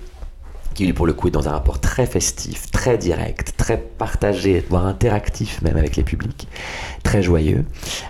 qui 0.74 0.86
lui 0.86 0.92
pour 0.92 1.06
le 1.06 1.12
coup 1.12 1.28
est 1.28 1.30
dans 1.32 1.48
un 1.48 1.52
rapport 1.52 1.80
très 1.80 2.06
festif, 2.06 2.70
très 2.70 2.98
direct, 2.98 3.54
très 3.56 3.78
partagé, 3.78 4.64
voire 4.68 4.86
interactif 4.86 5.60
même 5.62 5.76
avec 5.76 5.96
les 5.96 6.02
publics, 6.02 6.48
très 7.02 7.22
joyeux. 7.22 7.64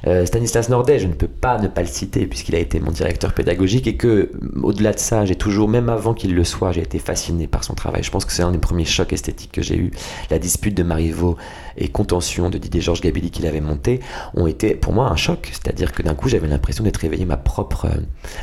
Euh, 0.07 0.27
Stanislas 0.27 0.69
Nordet, 0.69 0.99
je 0.99 1.07
ne 1.07 1.15
peux 1.15 1.29
pas 1.29 1.59
ne 1.59 1.69
pas 1.69 1.83
le 1.83 1.89
citer 1.89 2.27
puisqu'il 2.27 2.55
a 2.55 2.59
été 2.59 2.81
mon 2.81 2.91
directeur 2.91 3.33
pédagogique 3.35 3.87
et 3.87 3.97
que 3.97 4.31
au-delà 4.63 4.93
de 4.93 4.99
ça, 4.99 5.25
j'ai 5.25 5.37
toujours, 5.37 5.69
même 5.69 5.89
avant 5.89 6.15
qu'il 6.15 6.35
le 6.35 6.45
soit, 6.45 6.73
j'ai 6.73 6.83
été 6.83 6.99
fasciné 6.99 7.47
par 7.47 7.65
son 7.65 7.75
travail. 7.75 8.03
Je 8.03 8.11
pense 8.11 8.25
que 8.25 8.33
c'est 8.33 8.43
un 8.43 8.53
des 8.53 8.59
premiers 8.59 8.85
chocs 8.85 9.13
esthétiques 9.13 9.53
que 9.53 9.63
j'ai 9.63 9.77
eu. 9.77 9.91
La 10.31 10.39
dispute 10.39 10.77
de 10.77 10.83
Marivaux 10.83 11.37
et 11.77 11.89
Contention 11.89 12.51
de 12.51 12.59
Didier 12.59 12.81
Georges 12.81 13.01
Gabelli 13.01 13.31
qu'il 13.31 13.47
avait 13.47 13.61
monté 13.61 14.01
ont 14.35 14.47
été 14.47 14.75
pour 14.75 14.93
moi 14.93 15.09
un 15.09 15.17
choc. 15.17 15.51
C'est-à-dire 15.53 15.93
que 15.93 16.03
d'un 16.03 16.15
coup, 16.15 16.29
j'avais 16.29 16.49
l'impression 16.49 16.85
d'être 16.85 16.99
réveillé 16.99 17.25
ma 17.25 17.37
propre 17.37 17.87
euh, 17.87 18.01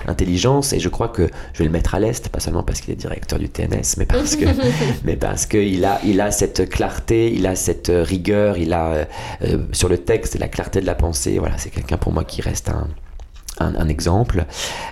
intelligence 0.08 0.74
et 0.74 0.80
je 0.80 0.90
crois 0.90 1.10
que 1.10 1.30
je 1.54 1.60
vais 1.60 1.66
le 1.66 1.72
mettre 1.72 1.96
à 1.96 2.00
l'est, 2.00 2.30
pas 2.30 2.40
seulement 2.40 2.64
parce 2.64 2.82
qu'il 2.82 2.94
est 2.94 2.98
directeur 2.98 3.40
du 3.40 3.50
TNS, 3.50 3.96
mais 3.98 4.06
parce 4.06 4.36
que, 4.36 4.46
mais 5.04 5.16
parce 5.16 5.46
qu'il 5.46 5.86
a, 5.86 6.00
il 6.06 6.22
a 6.22 6.32
cette 6.32 6.70
clarté, 6.70 7.34
il 7.34 7.46
a 7.48 7.56
cette 7.56 7.92
rigueur, 7.94 8.58
il 8.58 8.74
a 8.74 9.08
euh, 9.44 9.58
sur 9.72 9.90
le 9.90 9.98
texte 9.98 10.38
la, 10.40 10.48
clarté 10.48 10.82
de 10.82 10.86
la 10.86 10.96
pensée. 10.96 11.40
Voilà, 11.40 11.58
c'est 11.58 11.70
quelqu'un 11.70 11.98
pour 11.98 12.14
moi 12.14 12.24
qui 12.24 12.42
reste 12.42 12.70
un, 12.70 12.88
un, 13.60 13.88
exemple. 13.88 14.46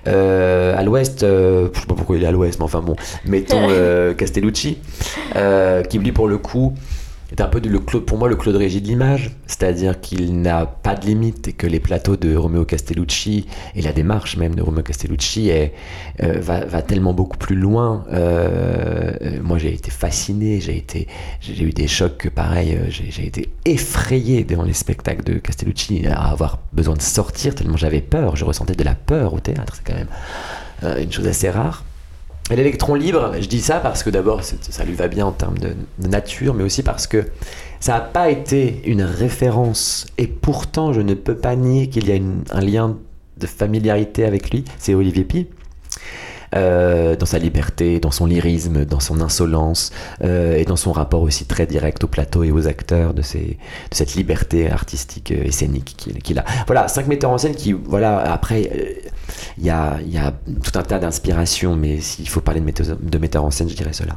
Euh, 0.08 0.78
à 0.78 0.84
l'ouest, 0.84 1.24
euh, 1.24 1.70
je 1.74 1.80
sais 1.80 1.88
pas 1.88 1.96
pourquoi 1.96 2.18
il 2.18 2.24
est 2.24 2.28
à 2.28 2.32
l'ouest, 2.32 2.60
mais 2.60 2.66
enfin 2.66 2.82
bon, 2.82 2.96
mettons 3.26 3.68
euh, 3.70 4.14
Castellucci, 4.14 4.80
qui 5.90 6.00
lui 6.00 6.12
pour 6.12 6.28
le 6.28 6.38
coup 6.38 6.74
est 7.32 7.42
un 7.42 7.48
peu 7.48 7.60
le 7.60 7.80
pour 7.80 8.18
moi 8.18 8.30
le 8.30 8.36
Claude 8.36 8.56
Régis 8.56 8.82
de 8.82 8.88
l'image, 8.88 9.32
c'est-à-dire 9.48 10.00
qu'il 10.00 10.42
n'a 10.42 10.66
pas 10.66 10.96
de 10.96 11.06
limite 11.06 11.50
et 11.50 11.54
que 11.54 11.68
les 11.68 11.80
plateaux 11.80 12.16
de 12.16 12.36
Romeo 12.36 12.64
Castellucci 12.64 13.48
et 13.76 13.82
la 13.82 13.92
démarche 13.92 14.38
même 14.38 14.56
de 14.56 14.62
Romeo 14.62 14.82
Castellucci 14.82 15.52
euh, 15.52 16.40
va, 16.40 16.82
tellement 16.82 17.14
beaucoup 17.14 17.38
plus 17.38 17.56
loin. 17.56 18.06
Euh, 18.12 19.14
euh, 19.22 19.40
moi 19.44 19.58
j'ai 19.58 19.74
été 19.74 19.92
fasciné, 19.92 20.62
j'ai 20.62 20.78
été 20.78 21.08
j'ai 21.42 21.64
eu 21.64 21.72
des 21.72 21.88
chocs 21.88 22.30
pareil, 22.34 22.80
j'ai 22.90 23.26
été 23.26 23.50
effrayé 23.66 24.44
devant 24.44 24.64
les 24.64 24.74
spectacles 24.74 25.24
de 25.24 25.34
Castellucci 25.34 26.08
à 26.08 26.30
avoir 26.30 26.60
besoin 26.72 26.96
de 26.96 27.02
sortir 27.02 27.56
tellement 27.56 27.78
j'avais 27.78 28.02
peur, 28.02 28.36
je 28.36 28.46
ressentais 28.46 28.76
de 28.76 28.84
la 28.84 28.96
peur 28.96 29.34
au 29.34 29.40
théâtre, 29.40 29.76
c'est 29.76 29.84
quand 29.86 29.98
même 29.98 31.02
une 31.02 31.12
chose 31.12 31.28
assez 31.28 31.50
rare. 31.50 31.84
L'électron 32.50 32.96
libre, 32.96 33.34
je 33.40 33.48
dis 33.48 33.60
ça 33.60 33.80
parce 33.80 34.04
que 34.04 34.10
d'abord, 34.10 34.42
ça 34.44 34.86
lui 34.86 34.94
va 34.94 35.10
bien 35.10 35.26
en 35.26 35.34
termes 35.34 35.58
de, 35.58 35.76
nature, 36.08 36.54
mais 36.54 36.64
aussi 36.64 36.82
parce 36.82 37.06
que 37.06 37.26
ça 37.80 37.94
n'a 37.94 38.00
pas 38.00 38.30
été 38.30 38.82
une 38.86 39.02
référence. 39.02 40.06
Et 40.18 40.28
pourtant, 40.28 40.94
je 40.94 41.02
ne 41.02 41.14
peux 41.14 41.36
pas 41.36 41.56
nier 41.56 41.90
qu'il 41.90 42.08
y 42.08 42.14
a 42.14 42.22
un 42.52 42.62
lien 42.62 42.98
de 43.38 43.48
familiarité 43.48 44.24
avec 44.24 44.52
lui. 44.52 44.64
C'est 44.80 44.94
Olivier 44.94 45.26
Pi. 45.26 45.48
Euh, 46.58 47.16
dans 47.16 47.26
sa 47.26 47.38
liberté, 47.38 48.00
dans 48.00 48.12
son 48.12 48.26
lyrisme, 48.26 48.86
dans 48.86 49.00
son 49.00 49.22
insolence 49.22 49.92
euh, 50.24 50.58
et 50.58 50.66
dans 50.66 50.76
son 50.76 50.92
rapport 50.92 51.22
aussi 51.22 51.46
très 51.46 51.66
direct 51.66 52.04
au 52.04 52.08
plateau 52.08 52.44
et 52.44 52.52
aux 52.52 52.68
acteurs 52.68 53.14
de, 53.14 53.22
cette 53.92 54.16
liberté 54.16 54.70
artistique 54.70 55.32
et 55.32 55.52
scénique 55.52 55.96
qu'il 56.24 56.40
a. 56.40 56.46
Voilà, 56.66 56.88
cinq 56.88 57.08
metteurs 57.08 57.32
en 57.32 57.38
scène 57.38 57.56
qui, 57.56 57.74
voilà, 57.74 58.20
après, 58.32 58.70
il 59.58 59.66
y, 59.66 59.70
a, 59.70 60.00
y, 60.02 60.18
a, 60.18 60.32
tout 60.64 60.78
un 60.80 60.84
tas 60.84 61.00
d'inspirations, 61.00 61.76
mais 61.76 62.00
s'il 62.00 62.28
faut 62.28 62.42
parler 62.42 62.60
de 62.60 62.66
metteurs, 62.66 62.98
de 63.00 63.18
metteurs 63.18 63.46
en 63.46 63.52
scène, 63.52 63.70
je 63.70 63.76
dirais 63.76 63.94
cela. 63.94 64.16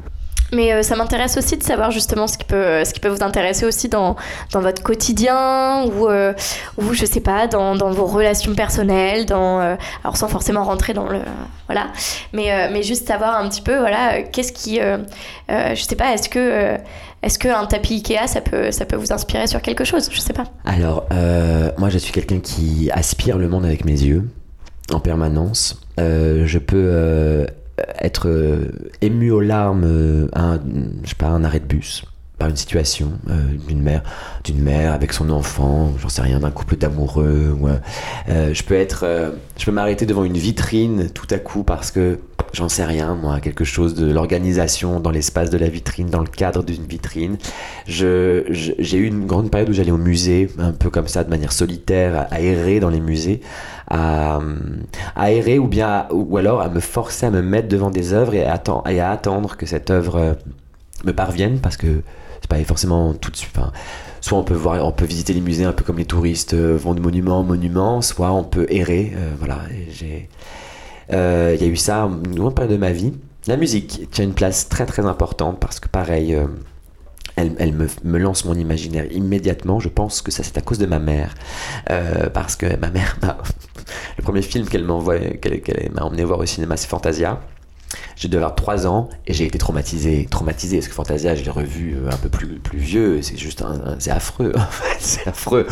Mais 0.53 0.73
euh, 0.73 0.83
ça 0.83 0.97
m'intéresse 0.97 1.37
aussi 1.37 1.57
de 1.57 1.63
savoir 1.63 1.91
justement 1.91 2.27
ce 2.27 2.37
qui 2.37 2.45
peut, 2.45 2.85
ce 2.85 2.93
qui 2.93 3.01
peut 3.01 3.09
vous 3.09 3.23
intéresser 3.23 3.67
aussi 3.67 3.89
dans, 3.89 4.17
dans 4.53 4.61
votre 4.61 4.83
quotidien 4.83 5.85
ou, 5.85 6.09
euh, 6.09 6.33
ou 6.77 6.93
je 6.93 7.05
sais 7.05 7.21
pas, 7.21 7.47
dans, 7.47 7.77
dans, 7.77 7.91
vos 7.91 8.07
relations 8.07 8.55
personnelles, 8.55 9.27
dans, 9.27 9.61
euh, 9.61 9.77
alors 10.03 10.17
sans 10.17 10.29
forcément 10.29 10.65
rentrer 10.65 10.93
dans 10.93 11.09
le. 11.09 11.21
voilà. 11.67 11.89
Mais, 12.33 12.71
mais 12.73 12.83
juste 12.83 13.07
savoir 13.07 13.37
un 13.37 13.49
petit 13.49 13.63
peu, 13.63 13.79
voilà, 13.79 14.23
qu'est-ce 14.23 14.53
qui. 14.53 14.81
je 14.81 15.83
sais 15.83 15.97
pas, 15.97 16.13
est-ce 16.15 16.29
que. 16.29 16.77
est-ce 17.23 17.39
qu'un 17.39 17.67
tapis 17.67 17.95
Ikea, 17.95 18.27
ça 18.27 18.41
peut, 18.41 18.71
ça 18.71 18.85
peut 18.85 18.97
vous 18.97 19.13
inspirer 19.13 19.47
sur 19.47 19.63
quelque 19.63 19.85
chose 19.85 20.09
Je 20.13 20.21
sais 20.21 20.33
pas. 20.33 20.45
Alors, 20.65 21.07
moi, 21.79 21.91
je 21.91 21.99
suis 21.99 22.13
quelqu'un 22.13 22.41
qui 22.41 22.91
aspire 22.93 23.39
le 23.39 23.49
monde 23.49 23.65
avec 23.65 23.85
mes 23.85 24.01
yeux 24.03 24.29
en 24.93 25.01
permanence. 25.01 25.81
je 25.99 26.59
peux 26.59 27.47
être 28.01 28.29
euh, 28.29 28.69
ému 29.01 29.31
aux 29.31 29.41
larmes 29.41 29.85
euh, 29.85 30.29
à 30.33 30.55
un, 30.55 30.61
je 31.03 31.09
sais 31.09 31.15
pas, 31.17 31.29
un 31.29 31.45
arrêt 31.45 31.61
de 31.61 31.67
bus 31.67 32.05
par 32.41 32.49
une 32.49 32.57
situation 32.57 33.13
euh, 33.29 33.35
d'une 33.69 33.83
mère 33.83 34.03
d'une 34.43 34.61
mère 34.61 34.93
avec 34.93 35.13
son 35.13 35.31
enfant 35.31 35.93
j'en 36.01 36.09
sais 36.09 36.23
rien 36.23 36.41
d'un 36.41 36.51
couple 36.51 36.77
d'amoureux 36.77 37.57
je 38.29 38.63
peux 38.65 38.75
être 38.75 39.05
je 39.57 39.65
peux 39.65 39.73
m'arrêter 39.73 40.07
devant 40.07 40.25
une 40.25 40.39
vitrine 40.39 41.11
tout 41.11 41.29
à 41.31 41.39
coup 41.39 41.63
parce 41.63 41.93
que 41.93 42.19
j'en 42.53 42.69
sais 42.69 42.85
rien 42.85 43.15
moi 43.15 43.41
quelque 43.41 43.65
chose 43.65 43.95
de 43.95 44.11
l'organisation 44.11 45.01
dans 45.01 45.11
l'espace 45.11 45.51
de 45.51 45.59
la 45.59 45.69
vitrine 45.69 46.09
dans 46.09 46.21
le 46.21 46.27
cadre 46.27 46.63
d'une 46.63 46.85
vitrine. 46.85 47.37
Je, 47.87 48.45
j'ai 48.51 48.99
eu 48.99 49.07
une 49.07 49.27
grande 49.27 49.51
période 49.51 49.69
où 49.69 49.73
j'allais 49.73 49.91
au 49.91 49.99
musée 49.99 50.51
un 50.59 50.73
peu 50.73 50.91
comme 50.91 51.09
ça 51.09 51.25
de 51.25 51.31
manière 51.31 51.53
solitaire 51.53 52.27
à 52.31 52.41
errer 52.41 52.81
dans 52.81 52.91
les 52.91 53.01
musées 53.01 53.41
à, 53.89 54.41
aérer 55.17 55.59
ou 55.59 55.67
bien 55.67 56.07
ou 56.11 56.37
alors 56.37 56.61
à 56.61 56.69
me 56.69 56.81
forcer 56.81 57.27
à 57.27 57.31
me 57.31 57.43
mettre 57.43 57.69
devant 57.69 57.91
des 57.91 58.13
œuvres 58.13 58.35
et 58.35 58.45
à, 58.45 58.63
et 58.89 59.01
à 59.01 59.11
attendre 59.11 59.57
que 59.57 59.67
cette 59.67 59.91
œuvre 59.91 60.17
euh, 60.17 60.33
me 61.05 61.13
parvienne 61.13 61.59
parce 61.61 61.77
que 61.77 62.03
pas 62.51 62.63
forcément 62.65 63.15
tout 63.15 63.31
de 63.31 63.37
suite. 63.37 63.57
soit 64.21 64.39
on 64.39 64.45
peut 64.45 64.55
voir, 64.55 64.85
on 64.87 64.93
peut 64.93 65.07
visiter 65.07 65.33
les 65.33 65.41
musées 65.41 65.65
un 65.65 65.73
peu 65.73 65.85
comme 65.85 65.97
les 65.97 66.05
touristes 66.05 66.53
euh, 66.53 66.77
vont 66.77 66.95
de 66.95 67.01
monument 67.01 67.39
en 67.39 67.45
monument, 67.45 68.03
soit 68.03 68.31
on 68.33 68.45
peut 68.45 68.67
errer. 68.69 69.13
Euh, 69.17 69.31
voilà, 69.39 69.61
j'ai, 69.91 70.29
il 71.11 71.63
y 71.63 71.65
a 71.65 71.67
eu 71.67 71.77
ça 71.77 72.03
une 72.03 72.35
grande 72.35 72.55
période 72.55 72.73
de 72.73 72.79
ma 72.79 72.93
vie. 72.93 73.13
La 73.47 73.57
musique 73.57 74.11
tient 74.11 74.25
une 74.25 74.35
place 74.35 74.69
très 74.69 74.85
très 74.85 75.07
importante 75.07 75.59
parce 75.59 75.81
que 75.81 75.89
pareil 75.89 76.37
elle, 77.37 77.73
me, 78.05 78.19
lance 78.19 78.45
mon 78.45 78.55
imaginaire 78.55 79.11
immédiatement. 79.13 79.81
Je 79.81 79.89
pense 79.89 80.23
que 80.23 80.31
ça, 80.31 80.43
c'est 80.43 80.59
à 80.59 80.61
cause 80.61 80.79
de 80.79 80.87
ma 80.87 80.99
mère. 80.99 81.35
Euh, 81.91 82.29
parce 82.31 82.57
que 82.57 82.77
ma 82.77 82.91
mère, 82.91 83.19
le 84.19 84.23
premier 84.23 84.43
film 84.43 84.67
qu'elle 84.67 84.85
m'a 84.85 84.95
emmené 84.95 86.25
voir 86.25 86.39
au 86.39 86.47
cinéma, 86.47 86.77
c'est 86.77 86.89
Fantasia. 86.89 87.41
J'ai 88.17 88.29
dû 88.29 88.37
avoir 88.37 88.55
3 88.55 88.87
ans 88.87 89.09
et 89.27 89.33
j'ai 89.33 89.47
été 89.47 89.59
traumatisé. 89.59 90.27
Traumatisé, 90.31 90.79
parce 90.79 90.89
que 90.89 90.95
Fantasia, 90.95 91.35
je 91.35 91.45
l'ai 91.45 91.51
revu 91.51 91.97
euh, 91.97 92.11
un 92.11 92.17
peu 92.17 92.29
plus, 92.29 92.59
plus 92.59 92.79
vieux. 92.79 93.23
C'est 93.23 93.37
juste 93.37 93.65
c'est 93.99 94.11
affreux. 94.11 94.53
c'est 94.99 95.27
affreux 95.27 95.67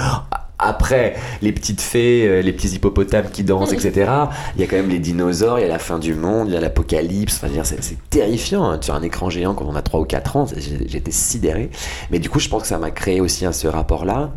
après 0.59 1.15
les 1.41 1.53
petites 1.53 1.81
fées, 1.81 2.27
euh, 2.27 2.43
les 2.43 2.53
petits 2.53 2.69
hippopotames 2.69 3.31
qui 3.31 3.45
dansent, 3.45 3.73
etc., 3.73 4.11
il 4.57 4.61
y 4.61 4.65
a 4.65 4.67
quand 4.67 4.77
même 4.77 4.89
les 4.89 4.99
dinosaures, 4.99 5.59
il 5.59 5.63
y 5.63 5.65
a 5.65 5.69
la 5.69 5.79
fin 5.79 5.99
du 5.99 6.15
monde, 6.15 6.49
il 6.49 6.55
y 6.55 6.57
a 6.57 6.61
l'apocalypse. 6.61 7.41
Enfin, 7.43 7.63
c'est 7.63 8.09
terrifiant 8.11 8.69
hein, 8.69 8.79
sur 8.81 8.95
un 8.95 9.03
écran 9.03 9.31
géant 9.31 9.55
quand 9.55 9.67
on 9.67 9.77
a 9.77 9.83
3 9.83 10.01
ou 10.01 10.05
4 10.05 10.37
ans. 10.37 10.47
J'étais 10.87 11.13
sidéré. 11.13 11.71
Mais 12.11 12.19
du 12.19 12.29
coup, 12.29 12.41
je 12.41 12.49
pense 12.49 12.63
que 12.63 12.69
ça 12.69 12.79
m'a 12.79 12.91
créé 12.91 13.21
aussi 13.21 13.47
ce 13.51 13.67
rapport-là. 13.69 14.33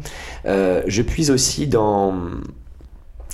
Euh, 0.46 0.84
je 0.88 1.02
puise 1.02 1.32
aussi 1.32 1.68
dans 1.68 2.14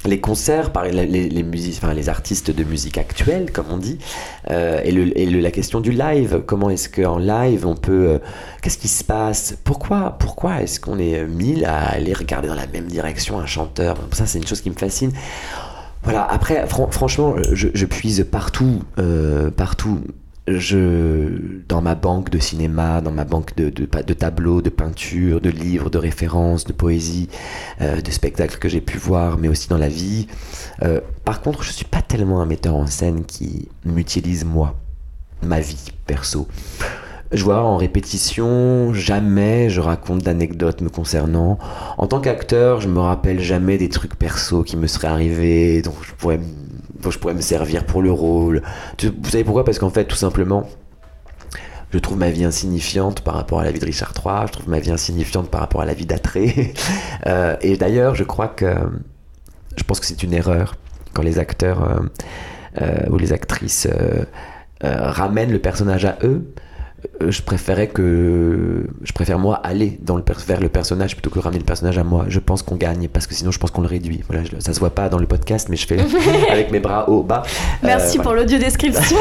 les 0.07 0.19
concerts 0.19 0.71
par 0.71 0.85
les, 0.85 1.05
les, 1.05 1.29
les 1.29 2.09
artistes 2.09 2.51
de 2.51 2.63
musique 2.63 2.97
actuelle, 2.97 3.51
comme 3.51 3.67
on 3.69 3.77
dit, 3.77 3.97
euh, 4.49 4.81
et, 4.83 4.91
le, 4.91 5.39
la 5.39 5.51
question 5.51 5.79
du 5.79 5.91
live. 5.91 6.41
Comment 6.45 6.69
est-ce 6.69 6.89
qu'en 6.89 7.17
live, 7.17 7.65
on 7.65 7.75
peut... 7.75 8.07
Euh, 8.07 8.19
qu'est-ce 8.61 8.77
qui 8.77 8.87
se 8.87 9.03
passe? 9.03 9.57
Pourquoi, 9.63 10.15
pourquoi 10.19 10.61
est-ce 10.61 10.79
qu'on 10.79 10.97
est 10.99 11.25
mille 11.25 11.65
à 11.65 11.89
aller 11.89 12.13
regarder 12.13 12.47
dans 12.47 12.55
la 12.55 12.67
même 12.67 12.87
direction 12.87 13.39
un 13.39 13.45
chanteur? 13.45 13.97
Ça, 14.11 14.25
c'est 14.25 14.39
une 14.39 14.47
chose 14.47 14.61
qui 14.61 14.69
me 14.69 14.75
fascine. 14.75 15.11
Voilà, 16.03 16.25
après, 16.25 16.65
franchement, 16.67 17.35
je, 17.51 17.67
je, 17.73 17.85
puise 17.85 18.25
partout, 18.31 18.81
euh, 18.97 19.51
partout 19.51 19.99
je, 20.47 21.61
dans 21.67 21.81
ma 21.81 21.95
banque 21.95 22.29
de 22.29 22.39
cinéma, 22.39 23.01
dans 23.01 23.11
ma 23.11 23.25
banque 23.25 23.55
de, 23.55 23.69
de, 23.69 23.85
de 23.85 24.13
tableaux, 24.13 24.61
de 24.61 24.69
peintures, 24.69 25.41
de 25.41 25.49
livres, 25.49 25.89
de 25.89 25.97
références, 25.97 26.63
de 26.63 26.73
poésie, 26.73 27.27
euh, 27.81 28.01
de 28.01 28.11
spectacles 28.11 28.57
que 28.57 28.69
j'ai 28.69 28.81
pu 28.81 28.97
voir, 28.97 29.37
mais 29.37 29.49
aussi 29.49 29.67
dans 29.67 29.77
la 29.77 29.89
vie. 29.89 30.27
Euh, 30.83 31.01
par 31.25 31.41
contre, 31.41 31.63
je 31.63 31.71
suis 31.71 31.85
pas 31.85 32.01
tellement 32.01 32.41
un 32.41 32.45
metteur 32.45 32.75
en 32.75 32.87
scène 32.87 33.25
qui 33.25 33.67
m'utilise 33.83 34.45
moi, 34.45 34.75
ma 35.43 35.59
vie 35.59 35.91
perso. 36.05 36.47
Je 37.33 37.43
vois 37.43 37.61
en 37.61 37.75
répétition, 37.75 38.93
jamais 38.93 39.69
je 39.69 39.81
raconte 39.81 40.19
d'anecdotes 40.19 40.79
me 40.79 40.87
concernant. 40.87 41.59
En 41.97 42.07
tant 42.07 42.21
qu'acteur, 42.21 42.79
je 42.79 42.87
me 42.87 42.99
rappelle 42.99 43.41
jamais 43.41 43.77
des 43.77 43.89
trucs 43.89 44.15
perso 44.15 44.63
qui 44.63 44.77
me 44.77 44.87
seraient 44.87 45.09
arrivés, 45.09 45.81
donc 45.81 45.95
je 46.03 46.13
pourrais 46.13 46.39
je 47.09 47.17
pourrais 47.17 47.33
me 47.33 47.41
servir 47.41 47.85
pour 47.85 48.01
le 48.01 48.11
rôle. 48.11 48.61
Vous 49.01 49.29
savez 49.29 49.43
pourquoi? 49.43 49.63
Parce 49.63 49.79
qu'en 49.79 49.89
fait, 49.89 50.05
tout 50.05 50.15
simplement, 50.15 50.67
je 51.93 51.99
trouve 51.99 52.17
ma 52.17 52.29
vie 52.29 52.43
insignifiante 52.43 53.21
par 53.21 53.35
rapport 53.35 53.59
à 53.59 53.63
la 53.63 53.71
vie 53.71 53.79
de 53.79 53.85
Richard 53.85 54.13
III, 54.13 54.47
je 54.47 54.51
trouve 54.51 54.69
ma 54.69 54.79
vie 54.79 54.91
insignifiante 54.91 55.49
par 55.49 55.61
rapport 55.61 55.81
à 55.81 55.85
la 55.85 55.93
vie 55.93 56.05
d'Atré. 56.05 56.73
Euh, 57.25 57.57
et 57.61 57.75
d'ailleurs, 57.75 58.15
je 58.15 58.23
crois 58.23 58.47
que 58.47 58.73
je 59.75 59.83
pense 59.83 59.99
que 59.99 60.05
c'est 60.05 60.23
une 60.23 60.33
erreur 60.33 60.75
quand 61.13 61.23
les 61.23 61.39
acteurs 61.39 61.83
euh, 61.83 61.99
euh, 62.81 63.09
ou 63.09 63.17
les 63.17 63.33
actrices 63.33 63.87
ramènent 64.81 65.51
le 65.51 65.59
personnage 65.59 66.05
à 66.05 66.17
eux 66.23 66.53
je 67.21 67.41
préférais 67.41 67.87
que 67.87 68.87
je 69.03 69.11
préfère 69.13 69.39
moi 69.39 69.55
aller 69.55 69.97
dans 70.01 70.17
le 70.17 70.23
vers 70.47 70.61
le 70.61 70.69
personnage 70.69 71.15
plutôt 71.15 71.29
que 71.29 71.39
ramener 71.39 71.59
le 71.59 71.65
personnage 71.65 71.97
à 71.97 72.03
moi. 72.03 72.25
Je 72.27 72.39
pense 72.39 72.61
qu'on 72.61 72.75
gagne 72.75 73.07
parce 73.07 73.27
que 73.27 73.33
sinon 73.33 73.51
je 73.51 73.59
pense 73.59 73.71
qu'on 73.71 73.81
le 73.81 73.87
réduit. 73.87 74.23
Voilà, 74.27 74.43
ça 74.59 74.73
se 74.73 74.79
voit 74.79 74.89
pas 74.89 75.09
dans 75.09 75.19
le 75.19 75.25
podcast, 75.25 75.69
mais 75.69 75.77
je 75.77 75.87
fais 75.87 75.99
avec 76.49 76.71
mes 76.71 76.79
bras 76.79 77.09
haut 77.09 77.23
bas. 77.23 77.43
Merci 77.83 78.19
euh, 78.19 78.21
pour 78.21 78.33
l'audio 78.33 78.57
description. 78.57 79.17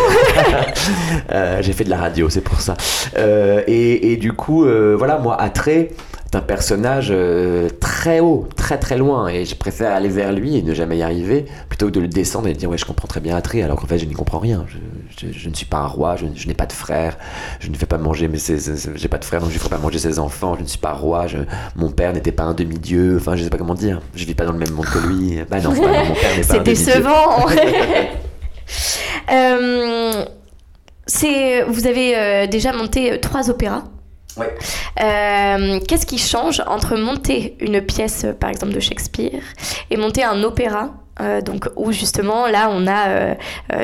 euh, 1.30 1.62
J'ai 1.62 1.72
fait 1.72 1.84
de 1.84 1.90
la 1.90 1.98
radio, 1.98 2.28
c'est 2.28 2.40
pour 2.40 2.60
ça. 2.60 2.76
Euh, 3.16 3.62
et, 3.66 4.12
et, 4.12 4.16
du 4.16 4.32
coup, 4.32 4.66
voilà, 4.96 5.18
moi, 5.18 5.40
attrait 5.40 5.90
d'un 6.36 6.42
personnage 6.42 7.08
euh, 7.10 7.70
très 7.80 8.20
haut, 8.20 8.46
très 8.56 8.76
très 8.76 8.98
loin, 8.98 9.28
et 9.28 9.46
je 9.46 9.54
préfère 9.54 9.92
aller 9.92 10.10
vers 10.10 10.32
lui 10.32 10.58
et 10.58 10.62
ne 10.62 10.74
jamais 10.74 10.98
y 10.98 11.02
arriver, 11.02 11.46
plutôt 11.70 11.86
que 11.86 11.92
de 11.92 12.00
le 12.00 12.08
descendre 12.08 12.46
et 12.48 12.52
de 12.52 12.58
dire 12.58 12.68
ouais 12.68 12.76
je 12.76 12.84
comprends 12.84 13.08
très 13.08 13.20
bien 13.20 13.34
Atré, 13.34 13.62
alors 13.62 13.80
qu'en 13.80 13.86
fait 13.86 13.98
je 13.98 14.04
n'y 14.04 14.12
comprends 14.12 14.38
rien. 14.38 14.66
Je, 15.18 15.48
ne 15.48 15.54
suis 15.54 15.64
pas 15.64 15.78
un 15.78 15.86
roi, 15.86 16.16
je, 16.16 16.46
n'ai 16.46 16.52
pas 16.52 16.66
de 16.66 16.74
frère, 16.74 17.16
je 17.58 17.70
ne 17.70 17.74
fais 17.74 17.86
pas 17.86 17.96
manger, 17.96 18.28
mais 18.28 18.36
j'ai 18.38 19.08
pas 19.08 19.16
de 19.16 19.24
frère 19.24 19.40
donc 19.40 19.48
je 19.48 19.54
ne 19.54 19.58
ferai 19.58 19.70
pas 19.70 19.78
manger 19.78 19.98
ses 19.98 20.18
enfants, 20.18 20.56
je 20.56 20.62
ne 20.62 20.66
suis 20.66 20.78
pas 20.78 20.92
roi, 20.92 21.26
mon 21.74 21.90
père 21.90 22.12
n'était 22.12 22.32
pas 22.32 22.44
un 22.44 22.52
demi-dieu, 22.52 23.16
enfin 23.18 23.34
je 23.34 23.42
sais 23.44 23.50
pas 23.50 23.56
comment 23.56 23.74
dire, 23.74 24.02
je 24.14 24.26
vis 24.26 24.34
pas 24.34 24.44
dans 24.44 24.52
le 24.52 24.58
même 24.58 24.72
monde 24.72 24.86
que 24.86 24.98
lui. 24.98 25.38
Bah 25.50 25.60
non, 25.60 25.70
mon 25.70 25.80
père 25.80 26.36
n'est 26.36 26.42
pas 26.42 26.54
C'est 26.54 26.62
décevant. 26.62 27.46
euh, 29.32 30.24
c'est, 31.06 31.62
vous 31.62 31.86
avez 31.86 32.14
euh, 32.14 32.46
déjà 32.46 32.74
monté 32.74 33.18
trois 33.20 33.48
opéras 33.48 33.84
Qu'est-ce 34.96 36.06
qui 36.06 36.18
change 36.18 36.62
entre 36.66 36.96
monter 36.96 37.56
une 37.60 37.80
pièce, 37.80 38.26
par 38.40 38.50
exemple, 38.50 38.72
de 38.72 38.80
Shakespeare 38.80 39.42
et 39.90 39.96
monter 39.96 40.24
un 40.24 40.42
opéra 40.42 40.94
donc 41.46 41.70
où 41.76 41.92
justement 41.92 42.46
là 42.46 42.68
on 42.70 42.86
a 42.86 43.36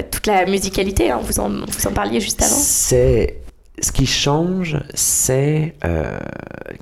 toute 0.03 0.27
la 0.27 0.45
musicalité, 0.45 1.11
hein, 1.11 1.21
vous, 1.23 1.41
en, 1.41 1.49
vous 1.49 1.87
en 1.87 1.93
parliez 1.93 2.21
juste 2.21 2.43
avant. 2.43 2.55
C'est 2.55 3.43
ce 3.83 3.91
qui 3.91 4.07
change, 4.07 4.79
c'est 4.95 5.75
euh, 5.85 6.19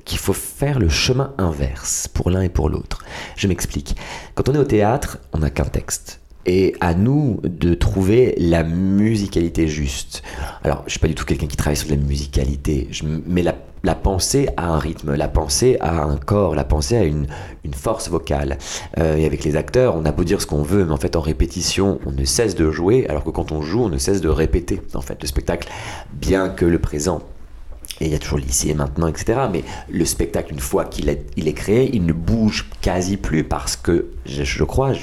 qu'il 0.05 0.19
faut 0.19 0.33
faire 0.33 0.79
le 0.79 0.89
chemin 0.89 1.33
inverse 1.37 2.07
pour 2.07 2.29
l'un 2.29 2.41
et 2.41 2.49
pour 2.49 2.69
l'autre. 2.69 3.03
Je 3.35 3.47
m'explique. 3.47 3.95
Quand 4.35 4.49
on 4.49 4.53
est 4.53 4.59
au 4.59 4.65
théâtre, 4.65 5.17
on 5.33 5.39
n'a 5.39 5.49
qu'un 5.49 5.65
texte. 5.65 6.19
Et 6.45 6.75
à 6.79 6.93
nous 6.93 7.39
de 7.43 7.73
trouver 7.73 8.33
la 8.37 8.63
musicalité 8.63 9.67
juste. 9.67 10.23
Alors, 10.63 10.83
je 10.85 10.91
suis 10.91 10.99
pas 10.99 11.07
du 11.07 11.15
tout 11.15 11.25
quelqu'un 11.25 11.47
qui 11.47 11.57
travaille 11.57 11.77
sur 11.77 11.89
la 11.89 11.97
musicalité, 11.97 12.89
mais 13.27 13.43
la 13.83 13.95
pensée 13.95 14.47
a 14.57 14.67
un 14.67 14.79
rythme, 14.79 15.15
la 15.15 15.27
pensée 15.27 15.77
a 15.79 16.03
un 16.03 16.17
corps, 16.17 16.55
la 16.55 16.63
pensée 16.63 16.97
a 16.97 17.03
une, 17.03 17.27
force 17.73 18.09
vocale. 18.09 18.57
Euh, 18.97 19.15
et 19.15 19.25
avec 19.25 19.43
les 19.43 19.55
acteurs, 19.55 19.95
on 19.95 20.05
a 20.05 20.11
beau 20.11 20.23
dire 20.23 20.41
ce 20.41 20.47
qu'on 20.47 20.61
veut, 20.61 20.85
mais 20.85 20.91
en 20.91 20.97
fait 20.97 21.15
en 21.15 21.21
répétition, 21.21 21.99
on 22.05 22.11
ne 22.11 22.25
cesse 22.25 22.55
de 22.55 22.69
jouer, 22.69 23.07
alors 23.07 23.23
que 23.23 23.29
quand 23.29 23.51
on 23.51 23.61
joue, 23.61 23.83
on 23.83 23.89
ne 23.89 23.97
cesse 23.97 24.21
de 24.21 24.29
répéter. 24.29 24.81
En 24.93 25.01
fait, 25.01 25.17
le 25.21 25.27
spectacle, 25.27 25.69
bien 26.13 26.49
que 26.49 26.65
le 26.65 26.79
présent 26.79 27.21
et 28.01 28.05
il 28.05 28.11
y 28.11 28.15
a 28.15 28.19
toujours 28.19 28.39
l'ici 28.39 28.69
et 28.71 28.73
maintenant, 28.73 29.07
etc. 29.07 29.41
Mais 29.51 29.63
le 29.89 30.05
spectacle, 30.05 30.51
une 30.51 30.59
fois 30.59 30.85
qu'il 30.85 31.07
est, 31.07 31.25
il 31.37 31.47
est 31.47 31.53
créé, 31.53 31.89
il 31.93 32.05
ne 32.05 32.13
bouge 32.13 32.67
quasi 32.81 33.15
plus 33.15 33.43
parce 33.43 33.75
que, 33.75 34.07
je, 34.25 34.63
crois, 34.63 34.93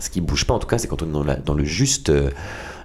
ce 0.00 0.10
qui 0.10 0.20
bouge 0.22 0.46
pas 0.46 0.54
en 0.54 0.58
tout 0.58 0.66
cas, 0.66 0.78
c'est 0.78 0.88
quand 0.88 1.02
on 1.02 1.28
est 1.28 1.42
dans, 1.44 1.54
le 1.54 1.64
juste, 1.64 2.08
euh, 2.08 2.30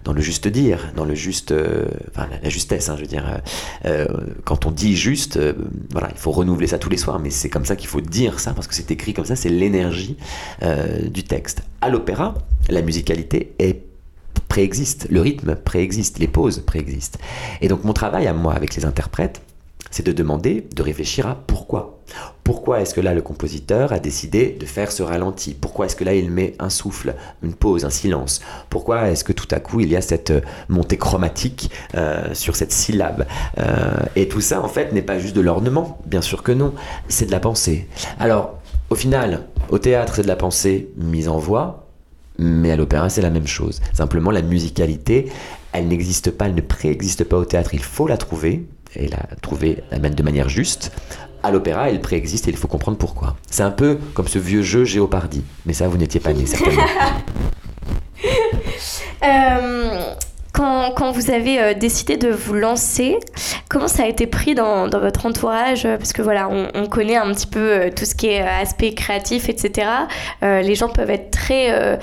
dans 0.04 0.12
le 0.12 0.22
juste 0.22 0.50
dire, 0.50 0.92
dans 0.96 1.06
le 1.06 1.16
juste, 1.16 1.52
euh, 1.52 1.86
enfin 2.10 2.28
la, 2.44 2.50
justesse, 2.50 2.90
hein, 2.90 2.96
je 2.98 3.02
veux 3.02 3.08
dire. 3.08 3.42
Euh, 3.86 4.08
quand 4.44 4.66
on 4.66 4.72
dit 4.72 4.98
juste, 4.98 5.40
voilà, 5.92 6.10
il 6.12 6.18
faut 6.18 6.32
renouveler 6.32 6.68
ça 6.68 6.78
tous 6.78 6.90
les 6.90 6.98
soirs, 6.98 7.20
mais 7.20 7.30
c'est 7.30 7.50
comme 7.50 7.66
ça 7.66 7.78
qu'il 7.78 7.88
faut 7.88 8.02
dire 8.02 8.42
ça 8.42 8.54
parce 8.54 8.68
que 8.68 8.76
c'est 8.76 8.92
écrit 8.92 9.14
comme 9.14 9.26
ça, 9.26 9.38
c'est 9.38 9.50
l'énergie 9.50 10.18
du 11.10 11.24
texte. 11.24 11.64
À 11.80 11.90
l'opéra, 11.90 12.36
la 12.70 12.82
musicalité 12.82 13.54
est 13.58 13.84
préexiste, 14.52 15.08
le 15.10 15.22
rythme 15.22 15.56
préexiste, 15.56 16.20
les 16.20 16.28
pauses 16.28 16.60
préexistent. 16.60 17.20
Et 17.62 17.70
donc 17.70 17.86
mon 17.86 17.94
travail 17.94 18.28
à 18.28 18.34
moi 18.34 18.54
avec 18.54 18.76
les 18.76 18.84
interprètes, 18.84 19.42
c'est 19.92 20.06
de 20.06 20.12
demander, 20.12 20.68
de 20.76 20.82
réfléchir 20.82 21.28
à 21.28 21.36
pourquoi. 21.36 22.00
Pourquoi 22.44 22.82
est-ce 22.82 22.94
que 22.94 23.02
là 23.02 23.14
le 23.14 23.22
compositeur 23.22 23.94
a 23.94 24.00
décidé 24.00 24.58
de 24.60 24.66
faire 24.66 24.92
ce 24.92 25.04
ralenti? 25.04 25.54
Pourquoi 25.54 25.86
est-ce 25.86 25.96
que 25.96 26.04
là 26.04 26.14
il 26.16 26.32
met 26.32 26.56
un 26.60 26.70
souffle, 26.70 27.16
une 27.44 27.54
pause, 27.54 27.86
un 27.86 27.90
silence? 27.90 28.42
Pourquoi 28.70 29.10
est-ce 29.10 29.24
que 29.24 29.32
tout 29.34 29.48
à 29.52 29.60
coup 29.60 29.80
il 29.80 29.90
y 29.90 29.96
a 29.96 30.02
cette 30.02 30.32
euh, 30.32 30.42
montée 30.68 30.98
chromatique 30.98 31.72
euh, 31.96 32.34
sur 32.34 32.56
cette 32.56 32.72
syllabe? 32.72 33.26
Euh, 33.60 33.98
Et 34.16 34.28
tout 34.28 34.42
ça 34.42 34.62
en 34.62 34.68
fait 34.68 34.92
n'est 34.92 35.02
pas 35.02 35.20
juste 35.20 35.36
de 35.36 35.42
l'ornement, 35.42 36.00
bien 36.06 36.22
sûr 36.22 36.44
que 36.44 36.52
non, 36.52 36.74
c'est 37.08 37.28
de 37.28 37.32
la 37.32 37.40
pensée. 37.40 37.88
Alors 38.20 38.60
au 38.90 38.96
final, 38.96 39.48
au 39.70 39.78
théâtre 39.78 40.16
c'est 40.16 40.24
de 40.24 40.28
la 40.28 40.36
pensée 40.36 40.90
mise 40.98 41.30
en 41.30 41.38
voix, 41.38 41.88
mais 42.38 42.72
à 42.72 42.76
l'opéra 42.76 43.10
c'est 43.10 43.22
la 43.22 43.30
même 43.30 43.48
chose. 43.48 43.82
Simplement 43.94 44.32
la 44.32 44.42
musicalité, 44.42 45.32
elle 45.72 45.88
n'existe 45.88 46.32
pas, 46.32 46.48
elle 46.48 46.56
ne 46.56 46.62
préexiste 46.62 47.24
pas 47.24 47.38
au 47.38 47.46
théâtre, 47.46 47.74
il 47.74 47.84
faut 47.84 48.08
la 48.08 48.18
trouver, 48.18 48.66
et 48.96 49.08
la 49.08 49.28
trouver 49.42 49.84
de 49.92 50.24
manière 50.24 50.50
juste. 50.50 50.92
À 51.44 51.52
l'opéra, 51.52 51.90
elle 51.90 52.02
préexiste 52.02 52.48
et 52.48 52.52
il 52.52 52.58
faut 52.58 52.68
comprendre 52.68 52.98
pourquoi. 52.98 53.36
C'est 53.50 53.64
un 53.64 53.72
peu 53.72 53.98
comme 54.14 54.28
ce 54.28 54.38
vieux 54.38 54.62
jeu 54.62 54.86
Géopardy, 54.86 55.44
mais 55.66 55.74
ça, 55.74 55.88
vous 55.88 55.98
n'étiez 55.98 56.20
pas 56.20 56.34
né 56.34 56.46
certainement. 56.46 56.84
euh, 59.24 60.14
quand, 60.54 61.12
vous 61.12 61.32
avez 61.32 61.62
euh, 61.62 61.74
décidé 61.74 62.18
de 62.18 62.30
vous 62.30 62.54
lancer, 62.54 63.18
comment 63.70 63.88
ça 63.88 64.04
a 64.04 64.08
été 64.08 64.28
pris 64.28 64.54
dans, 64.56 64.90
votre 64.90 65.26
entourage? 65.26 65.84
Parce 65.84 66.14
que 66.14 66.22
voilà, 66.22 66.50
on, 66.50 66.88
connaît 66.88 67.16
un 67.16 67.34
petit 67.34 67.48
peu 67.48 67.60
euh, 67.60 67.90
tout 67.96 68.06
ce 68.06 68.16
qui 68.16 68.28
est 68.28 68.42
euh, 68.42 68.62
aspect 68.62 68.94
créatif, 68.94 69.50
etc. 69.50 69.88
les 70.42 70.76
gens 70.76 70.90
peuvent 70.90 71.10
être 71.10 71.32
très, 71.32 72.00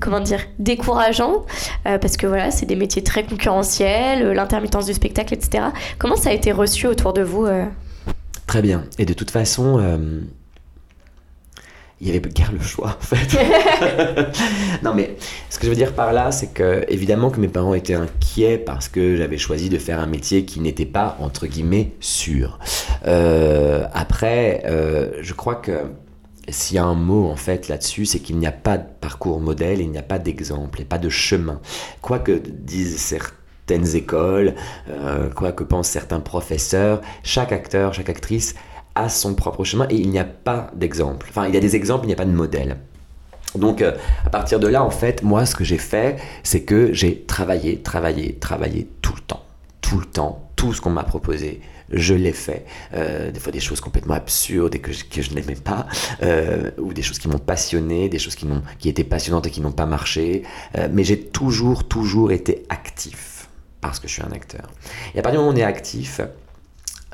comment 0.00 0.20
dire, 0.20 0.40
décourageants 0.58 1.44
parce 1.84 2.16
que 2.16 2.26
voilà, 2.26 2.50
c'est 2.50 2.66
des 2.66 2.76
métiers 2.76 3.02
très 3.02 3.24
concurrentiels, 3.24 4.32
l'intermittence 4.32 4.86
du 4.86 4.94
spectacle, 4.94 5.34
etc. 5.34 5.64
Comment 5.98 6.16
ça 6.16 6.30
a 6.30 6.32
été 6.32 6.52
reçu 6.52 6.86
autour 6.86 7.12
de 7.12 7.22
vous 7.22 7.46
Très 8.46 8.62
bien. 8.62 8.84
Et 8.98 9.04
de 9.04 9.12
toute 9.12 9.30
façon 9.30 9.98
il 12.04 12.08
y 12.08 12.16
avait 12.16 12.28
guère 12.28 12.52
le 12.52 12.60
choix 12.60 12.98
en 13.00 13.04
fait. 13.04 13.38
non 14.82 14.92
mais 14.94 15.16
ce 15.48 15.58
que 15.58 15.64
je 15.64 15.70
veux 15.70 15.76
dire 15.76 15.94
par 15.94 16.12
là, 16.12 16.30
c'est 16.32 16.52
que 16.52 16.84
évidemment 16.88 17.30
que 17.30 17.40
mes 17.40 17.48
parents 17.48 17.72
étaient 17.72 17.94
inquiets 17.94 18.58
parce 18.58 18.88
que 18.88 19.16
j'avais 19.16 19.38
choisi 19.38 19.70
de 19.70 19.78
faire 19.78 19.98
un 19.98 20.06
métier 20.06 20.44
qui 20.44 20.60
n'était 20.60 20.84
pas 20.84 21.16
entre 21.18 21.46
guillemets 21.46 21.92
sûr. 22.00 22.58
Euh, 23.06 23.86
après, 23.94 24.62
euh, 24.66 25.12
je 25.22 25.32
crois 25.32 25.54
que 25.54 25.72
s'il 26.50 26.76
y 26.76 26.78
a 26.78 26.84
un 26.84 26.94
mot 26.94 27.26
en 27.26 27.36
fait 27.36 27.68
là-dessus, 27.68 28.04
c'est 28.04 28.18
qu'il 28.18 28.36
n'y 28.36 28.46
a 28.46 28.52
pas 28.52 28.76
de 28.76 28.84
parcours 29.00 29.40
modèle, 29.40 29.80
il 29.80 29.90
n'y 29.90 29.98
a 29.98 30.02
pas 30.02 30.18
d'exemple, 30.18 30.82
et 30.82 30.84
pas 30.84 30.98
de 30.98 31.08
chemin. 31.08 31.58
Quoi 32.02 32.18
que 32.18 32.32
disent 32.32 32.98
certaines 32.98 33.96
écoles, 33.96 34.54
euh, 34.90 35.30
quoi 35.30 35.52
que 35.52 35.64
pensent 35.64 35.88
certains 35.88 36.20
professeurs, 36.20 37.00
chaque 37.22 37.52
acteur, 37.52 37.94
chaque 37.94 38.10
actrice 38.10 38.54
a 38.94 39.08
son 39.08 39.34
propre 39.34 39.64
chemin 39.64 39.86
et 39.90 39.96
il 39.96 40.10
n'y 40.10 40.18
a 40.18 40.24
pas 40.24 40.70
d'exemple. 40.74 41.26
Enfin, 41.30 41.46
il 41.46 41.54
y 41.54 41.56
a 41.56 41.60
des 41.60 41.76
exemples, 41.76 42.04
il 42.04 42.08
n'y 42.08 42.14
a 42.14 42.16
pas 42.16 42.24
de 42.24 42.30
modèle. 42.30 42.76
Donc, 43.54 43.82
euh, 43.82 43.92
à 44.24 44.30
partir 44.30 44.58
de 44.60 44.66
là, 44.66 44.82
en 44.82 44.90
fait, 44.90 45.22
moi, 45.22 45.46
ce 45.46 45.54
que 45.54 45.64
j'ai 45.64 45.78
fait, 45.78 46.16
c'est 46.42 46.62
que 46.62 46.92
j'ai 46.92 47.22
travaillé, 47.22 47.78
travaillé, 47.78 48.34
travaillé 48.34 48.88
tout 49.00 49.14
le 49.14 49.20
temps. 49.20 49.44
Tout 49.80 49.98
le 49.98 50.06
temps, 50.06 50.50
tout 50.56 50.72
ce 50.72 50.80
qu'on 50.80 50.90
m'a 50.90 51.04
proposé, 51.04 51.60
je 51.90 52.14
l'ai 52.14 52.32
fait. 52.32 52.64
Euh, 52.94 53.30
des 53.30 53.38
fois, 53.38 53.52
des 53.52 53.60
choses 53.60 53.80
complètement 53.80 54.14
absurdes 54.14 54.74
et 54.74 54.80
que 54.80 54.92
je, 54.92 55.04
que 55.04 55.22
je 55.22 55.34
n'aimais 55.34 55.54
pas, 55.54 55.86
euh, 56.22 56.70
ou 56.78 56.92
des 56.92 57.02
choses 57.02 57.18
qui 57.18 57.28
m'ont 57.28 57.38
passionné, 57.38 58.08
des 58.08 58.18
choses 58.18 58.34
qui, 58.34 58.46
qui 58.78 58.88
étaient 58.88 59.04
passionnantes 59.04 59.46
et 59.46 59.50
qui 59.50 59.60
n'ont 59.60 59.72
pas 59.72 59.86
marché. 59.86 60.42
mais 60.90 61.04
j'ai 61.04 61.20
toujours, 61.20 61.86
toujours 61.86 62.32
été 62.32 62.64
actif 62.70 63.48
parce 63.80 64.00
que 64.00 64.08
je 64.08 64.14
suis 64.14 64.22
un 64.22 64.32
acteur. 64.32 64.70
Et 65.14 65.18
à 65.18 65.22
partir 65.22 65.40
du 65.40 65.44
moment 65.44 65.50
où 65.50 65.58
on 65.58 65.60
est 65.60 65.64
actif, 65.64 66.22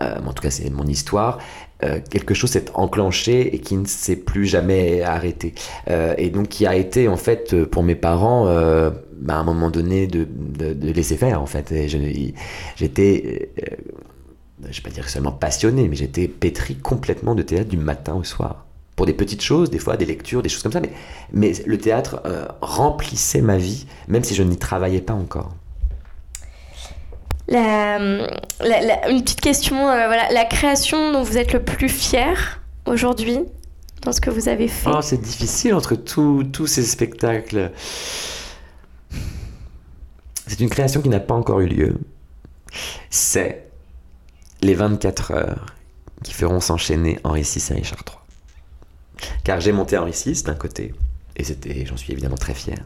en 0.00 0.32
tout 0.32 0.42
cas 0.42 0.50
c'est 0.50 0.70
mon 0.70 0.86
histoire, 0.86 1.38
euh, 1.82 1.98
quelque 2.10 2.34
chose 2.34 2.50
s'est 2.50 2.66
enclenché 2.74 3.54
et 3.54 3.58
qui 3.58 3.76
ne 3.76 3.86
s'est 3.86 4.16
plus 4.16 4.46
jamais 4.46 5.02
arrêté. 5.02 5.54
Euh, 5.88 6.14
et 6.18 6.28
donc 6.28 6.48
qui 6.48 6.66
a 6.66 6.76
été 6.76 7.08
en 7.08 7.16
fait 7.16 7.54
euh, 7.54 7.66
pour 7.66 7.82
mes 7.82 7.94
parents 7.94 8.44
bah, 9.16 9.34
à 9.34 9.38
un 9.38 9.44
moment 9.44 9.70
donné 9.70 10.06
de, 10.06 10.26
laisser 10.82 11.16
faire 11.16 11.40
en 11.40 11.46
fait. 11.46 11.72
J'étais, 12.76 13.50
je 14.68 14.76
vais 14.76 14.82
pas 14.82 14.90
dire 14.90 15.08
seulement 15.08 15.32
passionné, 15.32 15.88
mais 15.88 15.96
j'étais 15.96 16.28
pétri 16.28 16.76
complètement 16.76 17.34
de 17.34 17.42
théâtre 17.42 17.70
du 17.70 17.78
matin 17.78 18.14
au 18.14 18.24
soir. 18.24 18.66
Pour 18.96 19.06
des 19.06 19.14
petites 19.14 19.42
choses, 19.42 19.70
des 19.70 19.78
fois 19.78 19.96
des 19.96 20.04
lectures, 20.04 20.42
des 20.42 20.50
choses 20.50 20.62
comme 20.62 20.72
ça, 20.72 20.82
mais 21.32 21.52
le 21.64 21.78
théâtre 21.78 22.22
remplissait 22.60 23.40
ma 23.40 23.56
vie, 23.56 23.86
même 24.08 24.24
si 24.24 24.34
je 24.34 24.42
n'y 24.42 24.58
travaillais 24.58 25.00
pas 25.00 25.14
encore 25.14 25.54
une 27.58 29.22
petite 29.22 29.40
question, 29.40 29.88
euh, 29.88 30.06
voilà, 30.06 30.30
la 30.32 30.44
création 30.44 31.12
dont 31.12 31.22
vous 31.22 31.36
êtes 31.38 31.52
le 31.52 31.62
plus 31.62 31.88
fier 31.88 32.60
aujourd'hui 32.86 33.40
dans 34.02 34.12
ce 34.12 34.20
que 34.20 34.30
vous 34.30 34.48
avez 34.48 34.68
fait 34.68 34.90
oh, 34.92 35.00
C'est 35.02 35.20
difficile 35.20 35.74
entre 35.74 35.94
tous 35.94 36.66
ces 36.66 36.82
spectacles. 36.82 37.72
C'est 40.46 40.60
une 40.60 40.70
création 40.70 41.00
qui 41.00 41.08
n'a 41.08 41.20
pas 41.20 41.34
encore 41.34 41.60
eu 41.60 41.66
lieu. 41.66 41.98
C'est 43.10 43.66
les 44.62 44.74
24 44.74 45.30
heures 45.32 45.66
qui 46.22 46.32
feront 46.32 46.60
s'enchaîner 46.60 47.18
Henri 47.24 47.42
VI 47.42 47.64
et 47.70 47.74
Richard 47.74 48.00
III. 48.06 49.28
Car 49.44 49.60
j'ai 49.60 49.72
monté 49.72 49.96
Henri 49.96 50.12
VI 50.12 50.42
d'un 50.42 50.54
côté, 50.54 50.94
et 51.36 51.44
c'était, 51.44 51.86
j'en 51.86 51.96
suis 51.96 52.12
évidemment 52.12 52.36
très 52.36 52.54
fier. 52.54 52.78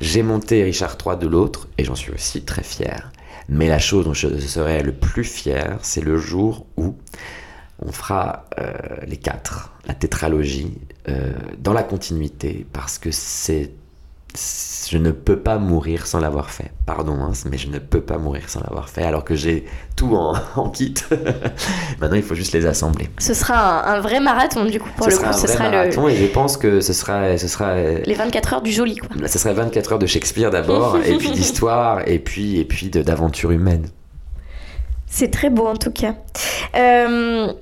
J'ai 0.00 0.22
monté 0.22 0.62
Richard 0.62 0.96
III 1.04 1.16
de 1.16 1.26
l'autre, 1.26 1.68
et 1.78 1.84
j'en 1.84 1.94
suis 1.94 2.12
aussi 2.12 2.42
très 2.42 2.62
fier. 2.62 3.12
Mais 3.48 3.68
la 3.68 3.78
chose 3.78 4.04
dont 4.04 4.14
je 4.14 4.28
serai 4.38 4.82
le 4.82 4.92
plus 4.92 5.24
fier, 5.24 5.78
c'est 5.82 6.00
le 6.00 6.16
jour 6.16 6.66
où 6.76 6.96
on 7.78 7.92
fera 7.92 8.46
euh, 8.58 8.72
les 9.06 9.16
quatre, 9.16 9.72
la 9.86 9.94
tétralogie, 9.94 10.78
euh, 11.08 11.32
dans 11.58 11.72
la 11.72 11.82
continuité, 11.82 12.66
parce 12.72 12.98
que 12.98 13.10
c'est 13.10 13.72
je 14.34 14.98
ne 14.98 15.10
peux 15.10 15.38
pas 15.38 15.58
mourir 15.58 16.06
sans 16.06 16.18
l'avoir 16.20 16.50
fait. 16.50 16.70
Pardon, 16.86 17.14
hein, 17.20 17.32
mais 17.50 17.58
je 17.58 17.68
ne 17.68 17.78
peux 17.78 18.00
pas 18.00 18.18
mourir 18.18 18.48
sans 18.48 18.60
l'avoir 18.60 18.88
fait, 18.88 19.02
alors 19.02 19.24
que 19.24 19.34
j'ai 19.34 19.66
tout 19.96 20.14
en, 20.14 20.34
en 20.56 20.70
kit. 20.70 20.94
Maintenant, 22.00 22.16
il 22.16 22.22
faut 22.22 22.34
juste 22.34 22.52
les 22.52 22.66
assembler. 22.66 23.08
Ce 23.18 23.34
sera 23.34 23.88
un, 23.88 24.00
vrai 24.00 24.20
marathon, 24.20 24.64
du 24.64 24.80
coup, 24.80 24.88
pour 24.96 25.08
le 25.08 25.16
coup. 25.16 25.32
ce 25.32 25.46
sera 25.46 25.70
marathon, 25.70 26.08
et 26.08 26.16
je 26.16 26.26
pense 26.26 26.56
que 26.56 26.80
ce 26.80 26.92
sera, 26.92 27.36
ce 27.36 27.48
sera... 27.48 27.74
Les 27.76 28.14
24 28.14 28.54
heures 28.54 28.62
du 28.62 28.72
joli, 28.72 28.96
quoi. 28.96 29.08
Ce 29.28 29.38
sera 29.38 29.52
24 29.54 29.92
heures 29.92 29.98
de 29.98 30.06
Shakespeare 30.06 30.50
d'abord, 30.50 30.96
et 31.04 31.16
puis 31.16 31.30
d'histoire, 31.32 32.06
et 32.06 32.18
puis, 32.18 32.58
et 32.58 32.64
puis 32.64 32.88
d'aventure 32.88 33.50
humaine. 33.50 33.88
C'est 35.06 35.30
très 35.30 35.50
beau, 35.50 35.66
en 35.66 35.76
tout 35.76 35.92
cas. 35.92 36.14
Euh... 36.74 37.52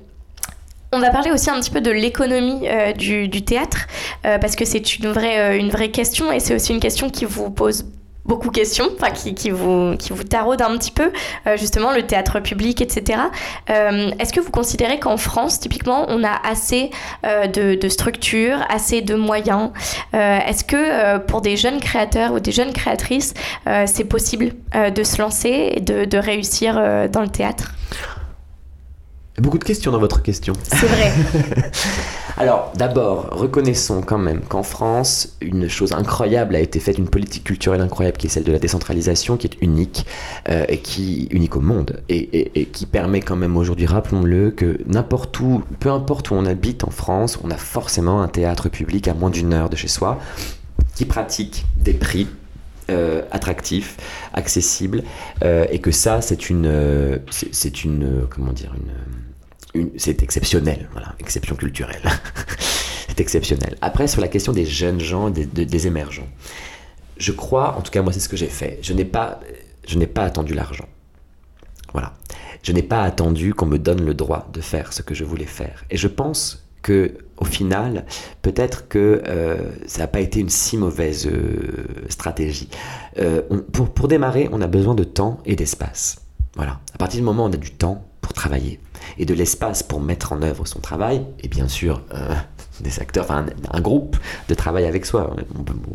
On 0.93 0.99
va 0.99 1.09
parler 1.09 1.31
aussi 1.31 1.49
un 1.49 1.57
petit 1.61 1.71
peu 1.71 1.79
de 1.79 1.89
l'économie 1.89 2.67
euh, 2.67 2.91
du, 2.91 3.29
théâtre, 3.43 3.87
euh, 4.25 4.37
parce 4.39 4.57
que 4.57 4.65
c'est 4.65 4.97
une 4.97 5.09
vraie, 5.09 5.39
euh, 5.39 5.57
une 5.57 5.69
vraie 5.69 5.89
question 5.89 6.33
et 6.33 6.41
c'est 6.41 6.53
aussi 6.53 6.73
une 6.73 6.81
question 6.81 7.09
qui 7.09 7.23
vous 7.23 7.49
pose 7.49 7.85
beaucoup 8.25 8.49
de 8.49 8.53
questions, 8.53 8.89
enfin 8.99 9.09
qui, 9.09 9.51
vous, 9.51 9.95
qui 9.97 10.11
vous 10.11 10.23
un 10.23 10.77
petit 10.77 10.91
peu, 10.91 11.11
justement 11.55 11.91
le 11.91 12.03
théâtre 12.03 12.39
public, 12.39 12.79
etc. 12.79 13.19
Est-ce 13.67 14.31
que 14.31 14.39
vous 14.39 14.51
considérez 14.51 14.99
qu'en 14.99 15.17
France, 15.17 15.59
typiquement, 15.59 16.05
on 16.07 16.23
a 16.23 16.39
assez 16.47 16.91
de, 17.23 17.89
structures, 17.89 18.59
assez 18.69 19.01
de 19.01 19.15
moyens 19.15 19.71
Est-ce 20.13 20.63
que 20.63 21.17
pour 21.17 21.41
des 21.41 21.57
jeunes 21.57 21.79
créateurs 21.79 22.31
ou 22.33 22.39
des 22.39 22.51
jeunes 22.51 22.73
créatrices, 22.73 23.33
c'est 23.87 24.05
possible 24.05 24.53
de 24.75 25.03
se 25.03 25.19
lancer 25.19 25.73
et 25.75 25.79
de 25.81 26.17
réussir 26.17 26.75
dans 27.09 27.21
le 27.21 27.29
théâtre? 27.29 27.73
Beaucoup 29.37 29.57
de 29.57 29.63
questions 29.63 29.91
dans 29.91 29.99
votre 29.99 30.21
question. 30.21 30.53
C'est 30.63 30.85
vrai. 30.85 31.13
Alors, 32.37 32.71
d'abord, 32.75 33.29
reconnaissons 33.31 34.01
quand 34.01 34.17
même 34.17 34.41
qu'en 34.41 34.63
France, 34.63 35.37
une 35.41 35.69
chose 35.69 35.93
incroyable 35.93 36.55
a 36.55 36.59
été 36.59 36.79
faite, 36.79 36.97
une 36.97 37.07
politique 37.07 37.43
culturelle 37.43 37.81
incroyable 37.81 38.17
qui 38.17 38.27
est 38.27 38.29
celle 38.29 38.43
de 38.43 38.51
la 38.51 38.59
décentralisation, 38.59 39.37
qui 39.37 39.47
est 39.47 39.61
unique, 39.61 40.05
euh, 40.49 40.65
et 40.67 40.79
qui 40.79 41.27
unique 41.31 41.55
au 41.55 41.61
monde, 41.61 42.01
et, 42.09 42.65
qui 42.73 42.85
permet 42.85 43.21
quand 43.21 43.35
même 43.35 43.55
aujourd'hui, 43.57 43.85
rappelons-le, 43.85 44.51
que 44.51 44.79
n'importe 44.87 45.39
où, 45.39 45.63
peu 45.79 45.91
importe 45.91 46.31
où 46.31 46.33
on 46.33 46.45
habite 46.45 46.83
en 46.83 46.89
France, 46.89 47.37
on 47.43 47.51
a 47.51 47.57
forcément 47.57 48.21
un 48.21 48.27
théâtre 48.27 48.69
public 48.69 49.07
à 49.07 49.13
moins 49.13 49.29
d'une 49.29 49.53
heure 49.53 49.69
de 49.69 49.75
chez 49.75 49.87
soi, 49.87 50.19
qui 50.95 51.05
pratique 51.05 51.65
des 51.77 51.93
prix 51.93 52.27
euh, 52.89 53.21
attractifs, 53.31 53.97
accessibles, 54.33 55.03
euh, 55.43 55.65
et 55.71 55.79
que 55.79 55.91
ça, 55.91 56.21
c'est 56.21 56.49
une, 56.49 57.21
c'est 57.29 57.83
une, 57.83 58.25
comment 58.29 58.51
dire, 58.51 58.73
une 58.75 58.91
c'est 59.97 60.23
exceptionnel, 60.23 60.89
voilà, 60.91 61.15
exception 61.19 61.55
culturelle. 61.55 62.03
c'est 63.07 63.19
exceptionnel. 63.19 63.77
Après, 63.81 64.07
sur 64.07 64.21
la 64.21 64.27
question 64.27 64.53
des 64.53 64.65
jeunes 64.65 64.99
gens, 64.99 65.29
des, 65.29 65.45
des 65.45 65.87
émergents, 65.87 66.27
je 67.17 67.31
crois, 67.31 67.77
en 67.77 67.81
tout 67.81 67.91
cas 67.91 68.01
moi 68.01 68.11
c'est 68.11 68.19
ce 68.19 68.29
que 68.29 68.37
j'ai 68.37 68.47
fait, 68.47 68.79
je 68.81 68.93
n'ai 68.93 69.05
pas, 69.05 69.39
pas 70.13 70.23
attendu 70.23 70.53
l'argent. 70.53 70.87
Voilà. 71.93 72.13
Je 72.63 72.71
n'ai 72.71 72.83
pas 72.83 73.03
attendu 73.03 73.53
qu'on 73.53 73.65
me 73.65 73.77
donne 73.77 74.05
le 74.05 74.13
droit 74.13 74.47
de 74.53 74.61
faire 74.61 74.93
ce 74.93 75.01
que 75.01 75.15
je 75.15 75.23
voulais 75.23 75.45
faire. 75.45 75.83
Et 75.89 75.97
je 75.97 76.07
pense 76.07 76.63
que 76.81 77.17
au 77.37 77.45
final, 77.45 78.05
peut-être 78.41 78.87
que 78.87 79.21
euh, 79.27 79.57
ça 79.87 79.99
n'a 79.99 80.07
pas 80.07 80.19
été 80.19 80.39
une 80.39 80.49
si 80.49 80.77
mauvaise 80.77 81.27
euh, 81.27 81.85
stratégie. 82.09 82.69
Euh, 83.19 83.41
pour, 83.73 83.89
pour 83.89 84.07
démarrer, 84.07 84.47
on 84.51 84.61
a 84.61 84.67
besoin 84.67 84.93
de 84.93 85.03
temps 85.03 85.39
et 85.45 85.55
d'espace. 85.55 86.17
Voilà. 86.55 86.79
À 86.93 86.97
partir 86.97 87.19
du 87.19 87.25
moment 87.25 87.45
où 87.45 87.47
on 87.47 87.53
a 87.53 87.57
du 87.57 87.71
temps 87.71 88.05
pour 88.21 88.33
travailler, 88.33 88.79
et 89.17 89.25
de 89.25 89.33
l'espace 89.33 89.83
pour 89.83 89.99
mettre 89.99 90.33
en 90.33 90.41
œuvre 90.41 90.65
son 90.65 90.79
travail, 90.79 91.25
et 91.41 91.47
bien 91.47 91.67
sûr 91.67 92.01
euh, 92.13 92.33
des 92.81 92.99
acteurs, 92.99 93.25
enfin 93.25 93.45
un, 93.71 93.81
groupe 93.81 94.17
de 94.49 94.55
travail 94.55 94.85
avec 94.85 95.05
soi. 95.05 95.35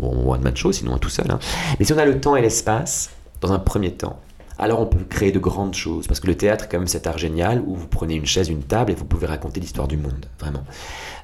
On, 0.00 0.06
on 0.06 0.32
one 0.32 0.42
man 0.42 0.56
show, 0.56 0.72
sinon 0.72 0.98
tout 0.98 1.08
seul. 1.08 1.30
Hein. 1.30 1.38
Mais 1.78 1.84
si 1.84 1.92
on 1.92 1.98
a 1.98 2.04
le 2.04 2.20
temps 2.20 2.36
et 2.36 2.42
l'espace, 2.42 3.10
dans 3.40 3.52
un 3.52 3.58
premier 3.58 3.92
temps, 3.92 4.20
alors 4.58 4.80
on 4.80 4.86
peut 4.86 5.04
créer 5.04 5.32
de 5.32 5.38
grandes 5.38 5.74
choses. 5.74 6.06
Parce 6.06 6.20
que 6.20 6.26
le 6.26 6.34
théâtre 6.34 6.64
est 6.64 6.68
quand 6.68 6.78
même 6.78 6.86
cet 6.86 7.06
art 7.06 7.18
génial 7.18 7.62
où 7.66 7.74
vous 7.74 7.88
prenez 7.88 8.14
une 8.14 8.26
chaise, 8.26 8.48
une 8.48 8.62
table 8.62 8.92
et 8.92 8.94
vous 8.94 9.04
pouvez 9.04 9.26
raconter 9.26 9.60
l'histoire 9.60 9.88
du 9.88 9.96
monde, 9.96 10.26
vraiment. 10.40 10.64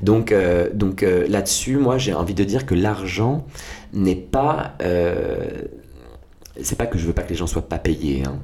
Donc, 0.01 0.33
euh, 0.33 0.69
donc 0.75 1.03
euh, 1.03 1.27
là-dessus, 1.29 1.77
moi 1.77 1.97
j'ai 1.99 2.13
envie 2.13 2.35
de 2.35 2.45
dire 2.45 2.67
que 2.67 2.75
l'argent 2.75 3.47
n'est 3.93 4.17
pas... 4.17 4.77
c'est 6.61 6.77
pas 6.77 6.87
que 6.87 6.99
je 6.99 7.07
veux 7.07 7.15
pas 7.15 7.23
que 7.23 7.31
les 7.31 7.35
gens 7.35 7.47
soient 7.47 7.69
pas 7.69 7.79
payés, 7.79 8.25
hein. 8.27 8.39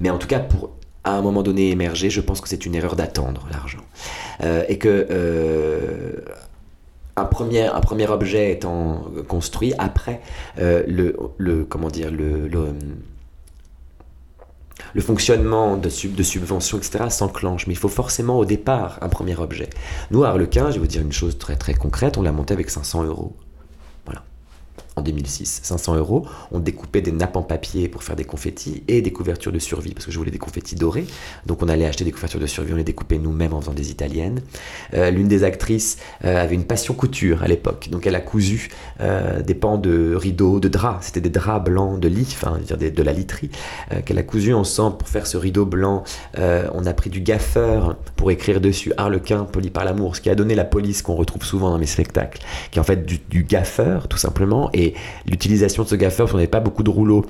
mais 0.00 0.08
en 0.08 0.16
tout 0.16 0.26
cas 0.26 0.38
pour 0.38 0.70
à 1.04 1.12
un 1.12 1.22
moment 1.22 1.42
donné 1.42 1.70
émerger, 1.70 2.10
je 2.10 2.20
pense 2.20 2.40
que 2.40 2.48
c'est 2.48 2.64
une 2.64 2.74
erreur 2.74 2.96
d'attendre 2.96 3.46
l'argent. 3.50 3.82
Euh, 4.42 4.64
et 4.68 4.78
que 4.78 5.06
euh, 5.10 6.16
un, 7.16 7.24
premier, 7.24 7.66
un 7.66 7.80
premier 7.80 8.08
objet 8.08 8.52
étant 8.52 9.04
construit, 9.28 9.74
après, 9.78 10.20
euh, 10.58 10.82
le, 10.86 11.16
le, 11.38 11.64
comment 11.64 11.88
dire, 11.88 12.10
le, 12.10 12.48
le, 12.48 12.74
fonctionnement 15.00 15.76
de, 15.76 15.88
sub, 15.88 16.14
de 16.14 16.22
subvention, 16.22 16.78
etc., 16.78 17.04
s'enclenche. 17.08 17.66
Mais 17.66 17.74
il 17.74 17.78
faut 17.78 17.88
forcément 17.88 18.38
au 18.38 18.44
départ 18.44 18.98
un 19.00 19.08
premier 19.08 19.36
objet. 19.36 19.70
Nous, 20.10 20.22
à 20.22 20.28
Arlequin, 20.28 20.68
je 20.68 20.74
vais 20.74 20.80
vous 20.80 20.86
dire 20.86 21.02
une 21.02 21.12
chose 21.12 21.38
très 21.38 21.56
très 21.56 21.74
concrète, 21.74 22.16
on 22.16 22.22
l'a 22.22 22.32
monté 22.32 22.54
avec 22.54 22.70
500 22.70 23.04
euros 23.04 23.36
en 24.96 25.02
2006, 25.02 25.60
500 25.62 25.96
euros. 25.96 26.26
On 26.50 26.58
découpait 26.58 27.00
des 27.00 27.12
nappes 27.12 27.36
en 27.36 27.42
papier 27.42 27.88
pour 27.88 28.02
faire 28.02 28.16
des 28.16 28.24
confettis 28.24 28.82
et 28.88 29.02
des 29.02 29.12
couvertures 29.12 29.52
de 29.52 29.58
survie 29.58 29.94
parce 29.94 30.06
que 30.06 30.12
je 30.12 30.18
voulais 30.18 30.30
des 30.30 30.38
confettis 30.38 30.74
dorés. 30.74 31.06
Donc 31.46 31.62
on 31.62 31.68
allait 31.68 31.86
acheter 31.86 32.04
des 32.04 32.12
couvertures 32.12 32.40
de 32.40 32.46
survie, 32.46 32.72
on 32.72 32.76
les 32.76 32.84
découpait 32.84 33.18
nous-mêmes 33.18 33.54
en 33.54 33.60
faisant 33.60 33.72
des 33.72 33.90
italiennes. 33.90 34.42
Euh, 34.94 35.10
l'une 35.10 35.28
des 35.28 35.44
actrices 35.44 35.98
euh, 36.24 36.42
avait 36.42 36.54
une 36.54 36.64
passion 36.64 36.94
couture 36.94 37.42
à 37.42 37.48
l'époque, 37.48 37.88
donc 37.90 38.06
elle 38.06 38.14
a 38.14 38.20
cousu 38.20 38.70
euh, 39.00 39.42
des 39.42 39.54
pans 39.54 39.78
de 39.78 40.14
rideaux, 40.14 40.60
de 40.60 40.68
draps. 40.68 41.06
C'était 41.06 41.20
des 41.20 41.30
draps 41.30 41.64
blancs 41.64 41.98
de 41.98 42.08
lit, 42.08 42.28
enfin 42.32 42.58
dire 42.58 42.76
de 42.76 43.02
la 43.02 43.12
literie, 43.12 43.50
qu'elle 44.04 44.18
a 44.18 44.22
cousu 44.22 44.52
ensemble 44.54 44.96
pour 44.96 45.08
faire 45.08 45.26
ce 45.26 45.36
rideau 45.36 45.64
blanc. 45.64 46.04
on 46.36 46.86
a 46.86 46.92
pris 46.92 47.10
du 47.10 47.20
gaffeur 47.20 47.96
pour 48.16 48.30
écrire 48.30 48.60
dessus 48.60 48.92
Harlequin 48.96 49.44
poli 49.44 49.70
par 49.70 49.84
l'amour, 49.84 50.16
ce 50.16 50.20
qui 50.20 50.30
a 50.30 50.34
donné 50.34 50.54
la 50.54 50.64
police 50.64 51.02
qu'on 51.02 51.14
retrouve 51.14 51.44
souvent 51.44 51.70
dans 51.70 51.78
mes 51.78 51.86
spectacles, 51.86 52.42
qui 52.70 52.78
est 52.78 52.80
en 52.80 52.84
fait 52.84 53.06
du, 53.06 53.20
du 53.28 53.44
gaffeur 53.44 54.08
tout 54.08 54.18
simplement. 54.18 54.70
Et 54.72 54.81
et 54.82 54.94
l'utilisation 55.26 55.82
de 55.84 55.88
ce 55.88 55.94
gaffeur, 55.94 56.26
parce 56.26 56.32
qu'on 56.32 56.38
n'avait 56.38 56.48
pas 56.48 56.60
beaucoup 56.60 56.82
de 56.82 56.90
rouleaux, 56.90 57.24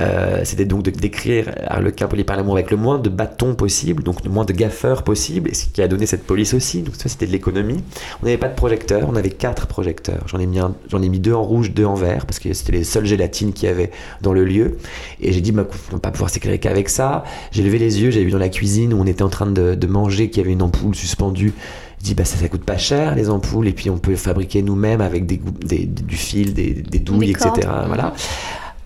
euh, 0.00 0.40
c'était 0.44 0.64
donc 0.64 0.82
d'écrire 0.82 1.52
Harlequin 1.66 2.08
poli 2.08 2.24
par 2.24 2.36
l'amour 2.36 2.54
avec 2.54 2.70
le 2.70 2.76
moins 2.76 2.98
de 2.98 3.08
bâtons 3.08 3.54
possible, 3.54 4.02
donc 4.02 4.24
le 4.24 4.30
moins 4.30 4.44
de 4.44 4.52
gaffeurs 4.52 5.02
possible, 5.02 5.50
et 5.50 5.54
ce 5.54 5.66
qui 5.66 5.82
a 5.82 5.88
donné 5.88 6.06
cette 6.06 6.24
police 6.24 6.54
aussi. 6.54 6.82
Donc 6.82 6.94
ça, 6.96 7.08
c'était 7.08 7.26
de 7.26 7.32
l'économie. 7.32 7.82
On 8.22 8.26
n'avait 8.26 8.38
pas 8.38 8.48
de 8.48 8.54
projecteur, 8.54 9.08
on 9.08 9.16
avait 9.16 9.30
quatre 9.30 9.66
projecteurs. 9.66 10.24
J'en 10.26 10.38
ai 10.38 10.46
mis 10.46 10.58
j'en 10.88 11.02
ai 11.02 11.08
mis 11.08 11.18
deux 11.18 11.34
en 11.34 11.42
rouge, 11.42 11.72
deux 11.72 11.84
en 11.84 11.94
vert, 11.94 12.26
parce 12.26 12.38
que 12.38 12.52
c'était 12.52 12.72
les 12.72 12.84
seules 12.84 13.06
gélatines 13.06 13.52
qu'il 13.52 13.68
y 13.68 13.72
avait 13.72 13.90
dans 14.22 14.32
le 14.32 14.44
lieu. 14.44 14.78
Et 15.20 15.32
j'ai 15.32 15.40
dit, 15.40 15.52
bah, 15.52 15.66
on 15.68 15.74
ne 15.88 15.92
va 15.92 15.98
pas 16.00 16.10
pouvoir 16.10 16.30
s'éclairer 16.30 16.58
qu'avec 16.58 16.88
ça. 16.88 17.24
J'ai 17.52 17.62
levé 17.62 17.78
les 17.78 18.02
yeux, 18.02 18.10
j'ai 18.10 18.24
vu 18.24 18.30
dans 18.30 18.38
la 18.38 18.48
cuisine 18.48 18.94
où 18.94 19.00
on 19.00 19.06
était 19.06 19.22
en 19.22 19.28
train 19.28 19.46
de, 19.46 19.74
de 19.74 19.86
manger 19.86 20.30
qu'il 20.30 20.42
y 20.42 20.44
avait 20.44 20.52
une 20.52 20.62
ampoule 20.62 20.94
suspendue 20.94 21.52
je 21.98 22.04
dis 22.04 22.14
bah 22.14 22.24
ça, 22.24 22.36
ça 22.36 22.48
coûte 22.48 22.64
pas 22.64 22.76
cher 22.76 23.14
les 23.14 23.30
ampoules 23.30 23.68
et 23.68 23.72
puis 23.72 23.90
on 23.90 23.98
peut 23.98 24.16
fabriquer 24.16 24.62
nous-mêmes 24.62 25.00
avec 25.00 25.26
des, 25.26 25.38
du 25.86 26.16
fil, 26.16 26.54
des, 26.54 26.74
douilles, 26.98 27.30
etc. 27.30 27.52
Voilà. 27.86 28.12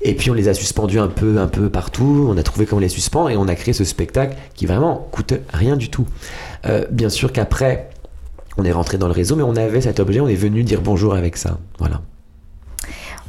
Et 0.02 0.14
puis 0.14 0.30
on 0.30 0.34
les 0.34 0.48
a 0.48 0.54
suspendus 0.54 0.98
un 0.98 1.08
peu, 1.08 1.38
un 1.38 1.48
peu 1.48 1.68
partout. 1.68 2.26
On 2.30 2.38
a 2.38 2.42
trouvé 2.42 2.66
comment 2.66 2.80
les 2.80 2.88
suspendre 2.88 3.30
et 3.30 3.36
on 3.36 3.48
a 3.48 3.54
créé 3.54 3.74
ce 3.74 3.84
spectacle 3.84 4.36
qui 4.54 4.66
vraiment 4.66 5.08
coûte 5.10 5.34
rien 5.52 5.76
du 5.76 5.90
tout. 5.90 6.06
Euh, 6.66 6.86
bien 6.90 7.10
sûr 7.10 7.32
qu'après 7.32 7.90
on 8.56 8.64
est 8.64 8.72
rentré 8.72 8.98
dans 8.98 9.06
le 9.06 9.12
réseau, 9.12 9.36
mais 9.36 9.42
on 9.42 9.56
avait 9.56 9.80
cet 9.80 10.00
objet, 10.00 10.20
on 10.20 10.28
est 10.28 10.34
venu 10.34 10.62
dire 10.64 10.80
bonjour 10.80 11.14
avec 11.14 11.36
ça. 11.36 11.58
Voilà. 11.78 12.02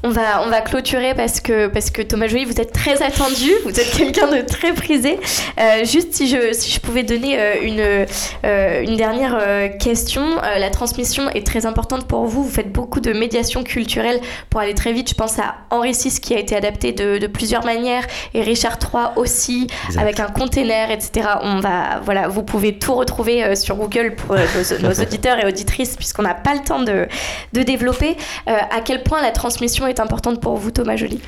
On 0.04 0.10
va, 0.10 0.44
on 0.44 0.50
va 0.50 0.62
clôturer 0.62 1.14
parce 1.14 1.42
que, 1.42 1.68
parce 1.68 1.92
que 1.92 2.02
Thomas 2.02 2.26
Joly, 2.26 2.46
vous 2.46 2.60
êtes 2.60 2.74
très 2.74 3.04
attendu, 3.04 3.52
vous 3.64 3.80
êtes 3.80 3.92
quelqu'un 3.92 4.28
de 4.28 4.42
très 4.42 4.74
prisé. 4.74 5.20
Euh, 5.60 5.86
juste 5.86 6.14
si 6.14 6.28
je, 6.28 6.54
si 6.54 6.72
je 6.72 6.80
pouvais 6.80 7.04
donner 7.04 7.40
euh, 7.40 7.54
une, 7.62 8.08
euh, 8.44 8.82
une 8.82 8.98
dernière 8.98 9.38
question, 9.78 10.24
la 10.42 10.70
transmission 10.72 11.30
est 11.30 11.46
très 11.46 11.68
importante 11.68 12.08
pour 12.08 12.26
vous. 12.26 12.44
Vous 12.44 12.50
faites 12.50 12.72
beaucoup 12.72 13.00
de 13.00 13.14
médiation 13.14 13.64
culturelle 13.64 14.20
pour 14.50 14.60
aller 14.60 14.74
très 14.74 14.92
vite. 14.92 15.10
Je 15.10 15.14
pense 15.14 15.38
à 15.38 15.56
Henri 15.70 15.92
VI 15.92 16.20
qui 16.20 16.34
a 16.34 16.40
été 16.40 16.56
adapté 16.56 16.94
de, 16.94 17.20
de 17.20 17.28
plusieurs 17.28 17.64
manières 17.64 18.06
et 18.34 18.42
Richard 18.42 18.80
III 18.82 19.10
aussi, 19.18 19.68
avec 19.98 20.20
un 20.20 20.28
container, 20.28 20.90
etc. 20.90 21.28
On 21.44 21.60
va, 21.60 22.02
voilà, 22.04 22.28
vous 22.28 22.42
pouvez 22.42 22.80
tout 22.80 22.96
retrouver 22.96 23.56
sur 23.56 23.76
Google 23.76 24.16
pour 24.16 24.36
nos, 24.36 24.80
nos, 24.90 25.02
auditeurs 25.02 25.38
et 25.40 25.46
auditrices 25.46 25.96
puisqu'on 25.96 26.24
n'a 26.24 26.34
pas 26.34 26.56
le 26.56 26.62
temps 26.62 26.82
de, 26.82 27.08
de 27.54 27.62
développer. 27.62 28.18
à 28.48 28.82
quel 28.84 29.04
point 29.04 29.22
la 29.22 29.32
transmission 29.32 29.86
est 29.88 29.91
est 29.92 30.00
importante 30.00 30.42
pour 30.42 30.56
vous, 30.58 30.72
Thomas 30.72 30.96
Joly 30.96 31.22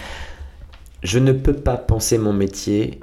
Je 1.04 1.20
ne 1.20 1.32
peux 1.32 1.54
pas 1.54 1.78
penser 1.78 2.18
mon 2.18 2.34
métier 2.34 3.00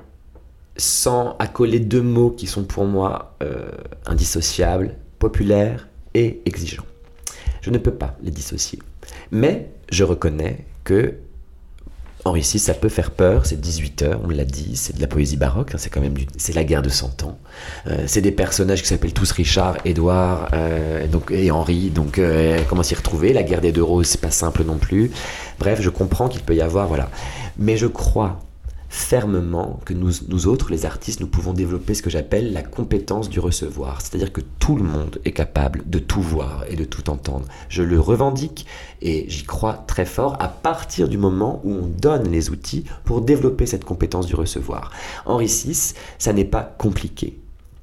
sans 0.77 1.37
accoler 1.39 1.79
deux 1.79 2.03
mots 2.03 2.31
qui 2.31 2.47
sont 2.47 2.65
pour 2.65 2.85
moi 2.85 3.37
euh, 3.43 3.71
indissociables, 4.07 4.97
populaire 5.19 5.89
et 6.15 6.41
exigeant. 6.47 6.85
Je 7.61 7.71
ne 7.71 7.79
peux 7.79 7.93
pas 7.93 8.17
les 8.23 8.31
dissocier. 8.31 8.79
Mais 9.31 9.71
je 9.91 10.05
reconnais 10.05 10.65
que 10.85 11.15
Henri 12.25 12.41
VI, 12.41 12.59
ça 12.59 12.75
peut 12.75 12.89
faire 12.89 13.11
peur, 13.11 13.47
c'est 13.47 13.61
18 13.61 14.03
heures, 14.03 14.21
on 14.25 14.29
l'a 14.29 14.45
dit, 14.45 14.77
c'est 14.77 14.95
de 14.95 15.01
la 15.01 15.07
poésie 15.07 15.37
baroque, 15.37 15.75
hein, 15.75 15.79
c'est 15.79 15.91
quand 15.91 16.01
même 16.01 16.15
c'est 16.37 16.55
la 16.55 16.65
guerre 16.65 16.83
de 16.83 16.89
100 16.89 17.25
ans. 17.25 17.39
Euh, 17.87 18.05
c'est 18.07 18.21
des 18.21 18.33
personnages 18.33 18.83
qui 18.83 18.89
s'appellent 18.89 19.13
tous 19.13 19.31
Richard, 19.33 19.79
Édouard 19.85 20.49
euh, 20.53 21.07
donc, 21.07 21.31
et 21.31 21.51
Henri, 21.51 21.91
donc 21.91 22.19
euh, 22.19 22.61
comment 22.69 22.83
s'y 22.83 22.95
retrouver? 22.95 23.33
La 23.33 23.43
guerre 23.43 23.61
des 23.61 23.73
deux 23.73 23.83
roses, 23.83 24.07
c'est 24.07 24.21
pas 24.21 24.31
simple 24.31 24.65
non 24.65 24.77
plus. 24.77 25.11
Bref, 25.59 25.81
je 25.81 25.91
comprends 25.91 26.29
qu'il 26.29 26.43
peut 26.43 26.55
y 26.55 26.61
avoir, 26.61 26.89
voilà. 26.89 27.09
Mais 27.59 27.77
je 27.77 27.87
crois 27.87 28.39
fermement 28.91 29.79
que 29.85 29.95
nous, 29.95 30.47
autres, 30.49 30.71
les 30.71 30.85
artistes, 30.85 31.21
nous 31.21 31.29
pouvons 31.29 31.53
développer 31.53 31.95
ce 31.95 32.03
que 32.03 32.11
j'appelle 32.11 32.53
la 32.53 32.63
compétence 32.63 33.31
du 33.31 33.39
recevoir. 33.39 34.01
C'est-à-dire 34.01 34.33
que 34.33 34.41
tout 34.59 34.75
le 34.75 34.83
monde 34.83 35.21
est 35.25 35.31
capable 35.31 35.89
de 35.89 36.01
tout 36.01 36.21
voir 36.21 36.65
et 36.69 36.75
de 36.75 36.85
tout 36.85 37.09
entendre. 37.09 37.47
Je 37.69 37.85
le 37.85 38.01
revendique 38.01 38.67
et 39.01 39.27
j'y 39.29 39.45
crois 39.45 39.85
très 39.87 40.05
fort 40.05 40.37
à 40.41 40.49
partir 40.49 41.09
du 41.09 41.19
moment 41.19 41.61
où 41.65 41.73
on 41.73 41.87
donne 41.87 42.31
les 42.31 42.51
outils 42.51 42.85
pour 43.05 43.21
développer 43.21 43.65
cette 43.65 43.85
compétence 43.85 44.27
du 44.27 44.35
recevoir. 44.35 44.91
Henri 45.25 45.47
VI, 45.47 45.95
ça 46.19 46.33
n'est 46.33 46.45
pas 46.45 46.75
compliqué. 46.77 47.39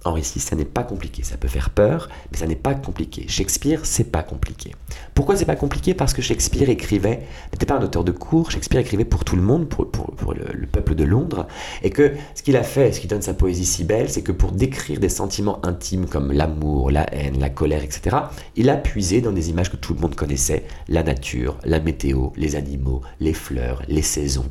Henri 0.07 0.21
VI, 0.21 0.39
ça 0.39 0.55
n'est 0.55 0.65
pas 0.65 0.83
compliqué. 0.83 1.23
Ça 1.23 1.37
peut 1.37 1.47
faire 1.47 1.69
peur, 1.69 2.09
mais 2.31 2.37
ça 2.37 2.47
n'est 2.47 2.55
pas 2.55 2.75
compliqué. 2.75 3.25
Shakespeare, 3.27 3.81
c'est 3.83 4.11
pas 4.11 4.23
compliqué. 4.23 4.73
Pourquoi 5.13 5.35
c'est 5.35 5.45
pas 5.45 5.55
compliqué? 5.55 5.93
Parce 5.93 6.13
que 6.13 6.21
Shakespeare 6.21 6.69
écrivait, 6.69 7.21
n'était 7.51 7.65
pas 7.65 7.75
un 7.75 7.83
auteur 7.83 8.03
de 8.03 8.11
cours, 8.11 8.51
Shakespeare 8.51 8.79
écrivait 8.79 9.05
pour 9.05 9.23
tout 9.23 9.35
le 9.35 9.41
monde, 9.41 9.67
pour, 9.67 9.85
le, 10.33 10.67
peuple 10.67 10.95
de 10.95 11.03
Londres, 11.03 11.47
et 11.83 11.89
que 11.89 12.13
ce 12.35 12.43
qu'il 12.43 12.57
a 12.57 12.63
fait, 12.63 12.91
ce 12.91 12.99
qui 12.99 13.07
donne 13.07 13.21
sa 13.21 13.33
poésie 13.33 13.65
si 13.65 13.83
belle, 13.83 14.09
c'est 14.09 14.21
que 14.21 14.31
pour 14.31 14.51
décrire 14.51 14.99
des 14.99 15.09
sentiments 15.09 15.65
intimes 15.65 16.07
comme 16.07 16.31
l'amour, 16.31 16.91
la 16.91 17.11
haine, 17.13 17.39
la 17.39 17.49
colère, 17.49 17.83
etc., 17.83 18.17
il 18.55 18.69
a 18.69 18.77
puisé 18.77 19.21
dans 19.21 19.31
des 19.31 19.49
images 19.49 19.71
que 19.71 19.77
tout 19.77 19.93
le 19.93 19.99
monde 19.99 20.15
connaissait, 20.15 20.65
la 20.87 21.03
nature, 21.03 21.57
la 21.63 21.79
météo, 21.79 22.29
les 22.35 22.55
animaux, 22.55 23.01
les 23.19 23.33
fleurs, 23.33 23.81
les 23.87 24.01
saisons 24.01 24.47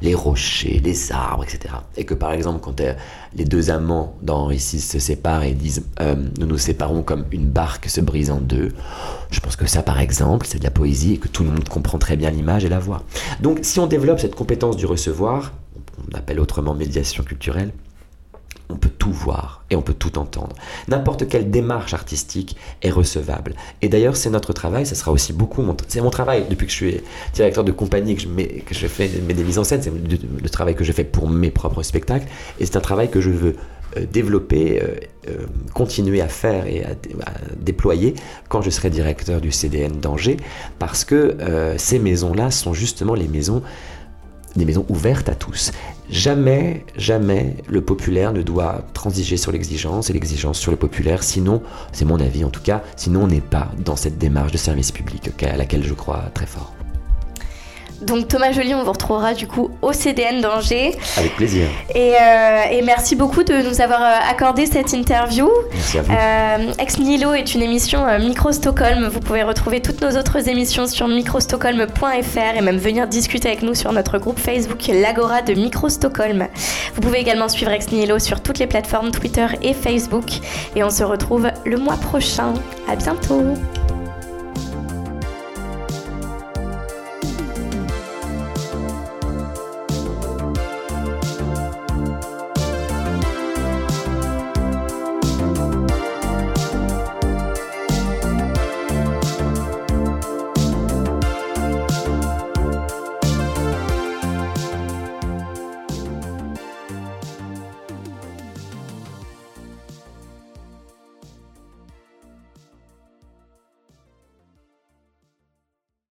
les 0.00 0.14
rochers, 0.14 0.80
les 0.82 1.12
arbres, 1.12 1.44
etc. 1.44 1.74
Et 1.96 2.04
que 2.04 2.14
par 2.14 2.32
exemple, 2.32 2.60
quand 2.60 2.80
euh, 2.80 2.94
les 3.34 3.44
deux 3.44 3.70
amants 3.70 4.16
dans 4.22 4.48
VI 4.48 4.58
se 4.58 4.98
séparent 4.98 5.44
et 5.44 5.52
disent 5.52 5.84
euh, 6.00 6.16
Nous 6.38 6.46
nous 6.46 6.58
séparons 6.58 7.02
comme 7.02 7.24
une 7.32 7.46
barque 7.46 7.88
se 7.88 8.00
brise 8.00 8.30
en 8.30 8.40
deux, 8.40 8.72
je 9.30 9.40
pense 9.40 9.56
que 9.56 9.66
ça, 9.66 9.82
par 9.82 10.00
exemple, 10.00 10.46
c'est 10.46 10.58
de 10.58 10.64
la 10.64 10.70
poésie 10.70 11.14
et 11.14 11.18
que 11.18 11.28
tout 11.28 11.42
le 11.42 11.50
monde 11.50 11.68
comprend 11.68 11.98
très 11.98 12.16
bien 12.16 12.30
l'image 12.30 12.64
et 12.64 12.68
la 12.68 12.78
voix. 12.78 13.02
Donc, 13.40 13.60
si 13.62 13.80
on 13.80 13.86
développe 13.86 14.20
cette 14.20 14.34
compétence 14.34 14.76
du 14.76 14.86
recevoir, 14.86 15.52
on 16.10 16.16
appelle 16.16 16.40
autrement 16.40 16.74
médiation 16.74 17.24
culturelle, 17.24 17.72
on 18.68 18.76
peut 18.76 18.90
tout 18.90 19.12
voir 19.12 19.64
et 19.70 19.76
on 19.76 19.82
peut 19.82 19.94
tout 19.94 20.18
entendre. 20.18 20.54
N'importe 20.88 21.28
quelle 21.28 21.50
démarche 21.50 21.94
artistique 21.94 22.56
est 22.82 22.90
recevable. 22.90 23.54
Et 23.82 23.88
d'ailleurs, 23.88 24.16
c'est 24.16 24.30
notre 24.30 24.52
travail, 24.52 24.86
ça 24.86 24.94
sera 24.94 25.12
aussi 25.12 25.32
beaucoup 25.32 25.62
mon, 25.62 25.76
c'est 25.88 26.00
mon 26.00 26.10
travail 26.10 26.46
depuis 26.48 26.66
que 26.66 26.72
je 26.72 26.76
suis 26.76 27.00
directeur 27.34 27.64
de 27.64 27.72
compagnie 27.72 28.16
que 28.16 28.22
je, 28.74 28.86
fais 28.86 29.08
des 29.08 29.44
mises 29.44 29.58
en 29.58 29.64
scène, 29.64 29.82
c'est 29.82 29.92
le, 29.92 30.48
travail 30.48 30.74
que 30.74 30.84
je 30.84 30.92
fais 30.92 31.04
pour 31.04 31.28
mes 31.28 31.50
propres 31.50 31.82
spectacles 31.82 32.26
et 32.60 32.66
c'est 32.66 32.76
un 32.76 32.80
travail 32.80 33.10
que 33.10 33.20
je 33.20 33.30
veux 33.30 33.56
euh, 33.96 34.04
développer, 34.10 34.82
euh, 34.82 34.86
euh, 35.28 35.46
continuer 35.72 36.20
à 36.20 36.28
faire 36.28 36.66
et 36.66 36.84
à, 36.84 36.90
déployer 37.56 38.14
quand 38.48 38.62
je 38.62 38.70
serai 38.70 38.90
directeur 38.90 39.40
du 39.40 39.52
CDN 39.52 40.00
d'Angers 40.00 40.38
parce 40.78 41.04
que 41.04 41.36
ces 41.76 41.98
maisons-là 41.98 42.50
sont 42.50 42.74
justement 42.74 43.14
les 43.14 43.28
maisons 43.28 43.62
des 44.56 44.64
maisons 44.64 44.86
ouvertes 44.88 45.28
à 45.28 45.34
tous. 45.34 45.72
Jamais, 46.10 46.84
jamais 46.96 47.56
le 47.68 47.80
populaire 47.80 48.32
ne 48.32 48.42
doit 48.42 48.82
transiger 48.94 49.36
sur 49.36 49.52
l'exigence 49.52 50.10
et 50.10 50.12
l'exigence 50.12 50.58
sur 50.58 50.70
le 50.70 50.76
populaire, 50.76 51.22
sinon, 51.22 51.62
c'est 51.92 52.04
mon 52.04 52.20
avis 52.20 52.44
en 52.44 52.50
tout 52.50 52.62
cas, 52.62 52.82
sinon 52.96 53.24
on 53.24 53.28
n'est 53.28 53.40
pas 53.40 53.72
dans 53.84 53.96
cette 53.96 54.18
démarche 54.18 54.52
de 54.52 54.58
service 54.58 54.92
public 54.92 55.30
à 55.42 55.56
laquelle 55.56 55.82
je 55.82 55.94
crois 55.94 56.30
très 56.34 56.46
fort. 56.46 56.75
Donc 58.02 58.28
Thomas 58.28 58.52
Joly, 58.52 58.74
on 58.74 58.84
vous 58.84 58.92
retrouvera 58.92 59.34
du 59.34 59.46
coup 59.46 59.70
au 59.82 59.92
CDN 59.92 60.40
d'Angers. 60.40 60.96
Avec 61.16 61.34
plaisir. 61.36 61.66
Et, 61.94 62.12
euh, 62.14 62.82
merci 62.84 63.16
beaucoup 63.16 63.42
de 63.42 63.54
nous 63.68 63.80
avoir 63.80 64.02
euh, 64.02 64.30
accordé 64.30 64.66
cette 64.66 64.92
interview. 64.92 65.48
Merci 65.72 65.98
à 65.98 66.02
vous. 66.02 66.12
Euh, 66.12 66.72
Ex 66.78 66.98
Nihilo 66.98 67.32
est 67.32 67.54
une 67.54 67.62
émission 67.62 68.06
Micro 68.18 68.52
Stockholm. 68.52 69.08
Vous 69.08 69.20
pouvez 69.20 69.42
retrouver 69.42 69.80
toutes 69.80 70.02
nos 70.02 70.18
autres 70.18 70.48
émissions 70.48 70.86
sur 70.86 71.08
microstockholm.fr 71.08 72.56
et 72.56 72.60
même 72.60 72.78
venir 72.78 73.06
discuter 73.06 73.48
avec 73.48 73.62
nous 73.62 73.74
sur 73.74 73.92
notre 73.92 74.18
groupe 74.18 74.38
Facebook 74.38 74.86
L'Agora 74.88 75.42
de 75.42 75.54
Micro 75.54 75.88
Stockholm. 75.88 76.48
Vous 76.94 77.00
pouvez 77.00 77.18
également 77.18 77.48
suivre 77.48 77.70
Ex 77.70 77.90
Nihilo 77.90 78.18
sur 78.18 78.40
toutes 78.42 78.58
les 78.58 78.66
plateformes 78.66 79.10
Twitter 79.10 79.46
et 79.62 79.72
Facebook. 79.72 80.26
Et 80.74 80.84
on 80.84 80.90
se 80.90 81.04
retrouve 81.04 81.48
le 81.64 81.76
mois 81.78 81.96
prochain. 81.96 82.54
À 82.88 82.96
bientôt. 82.96 83.42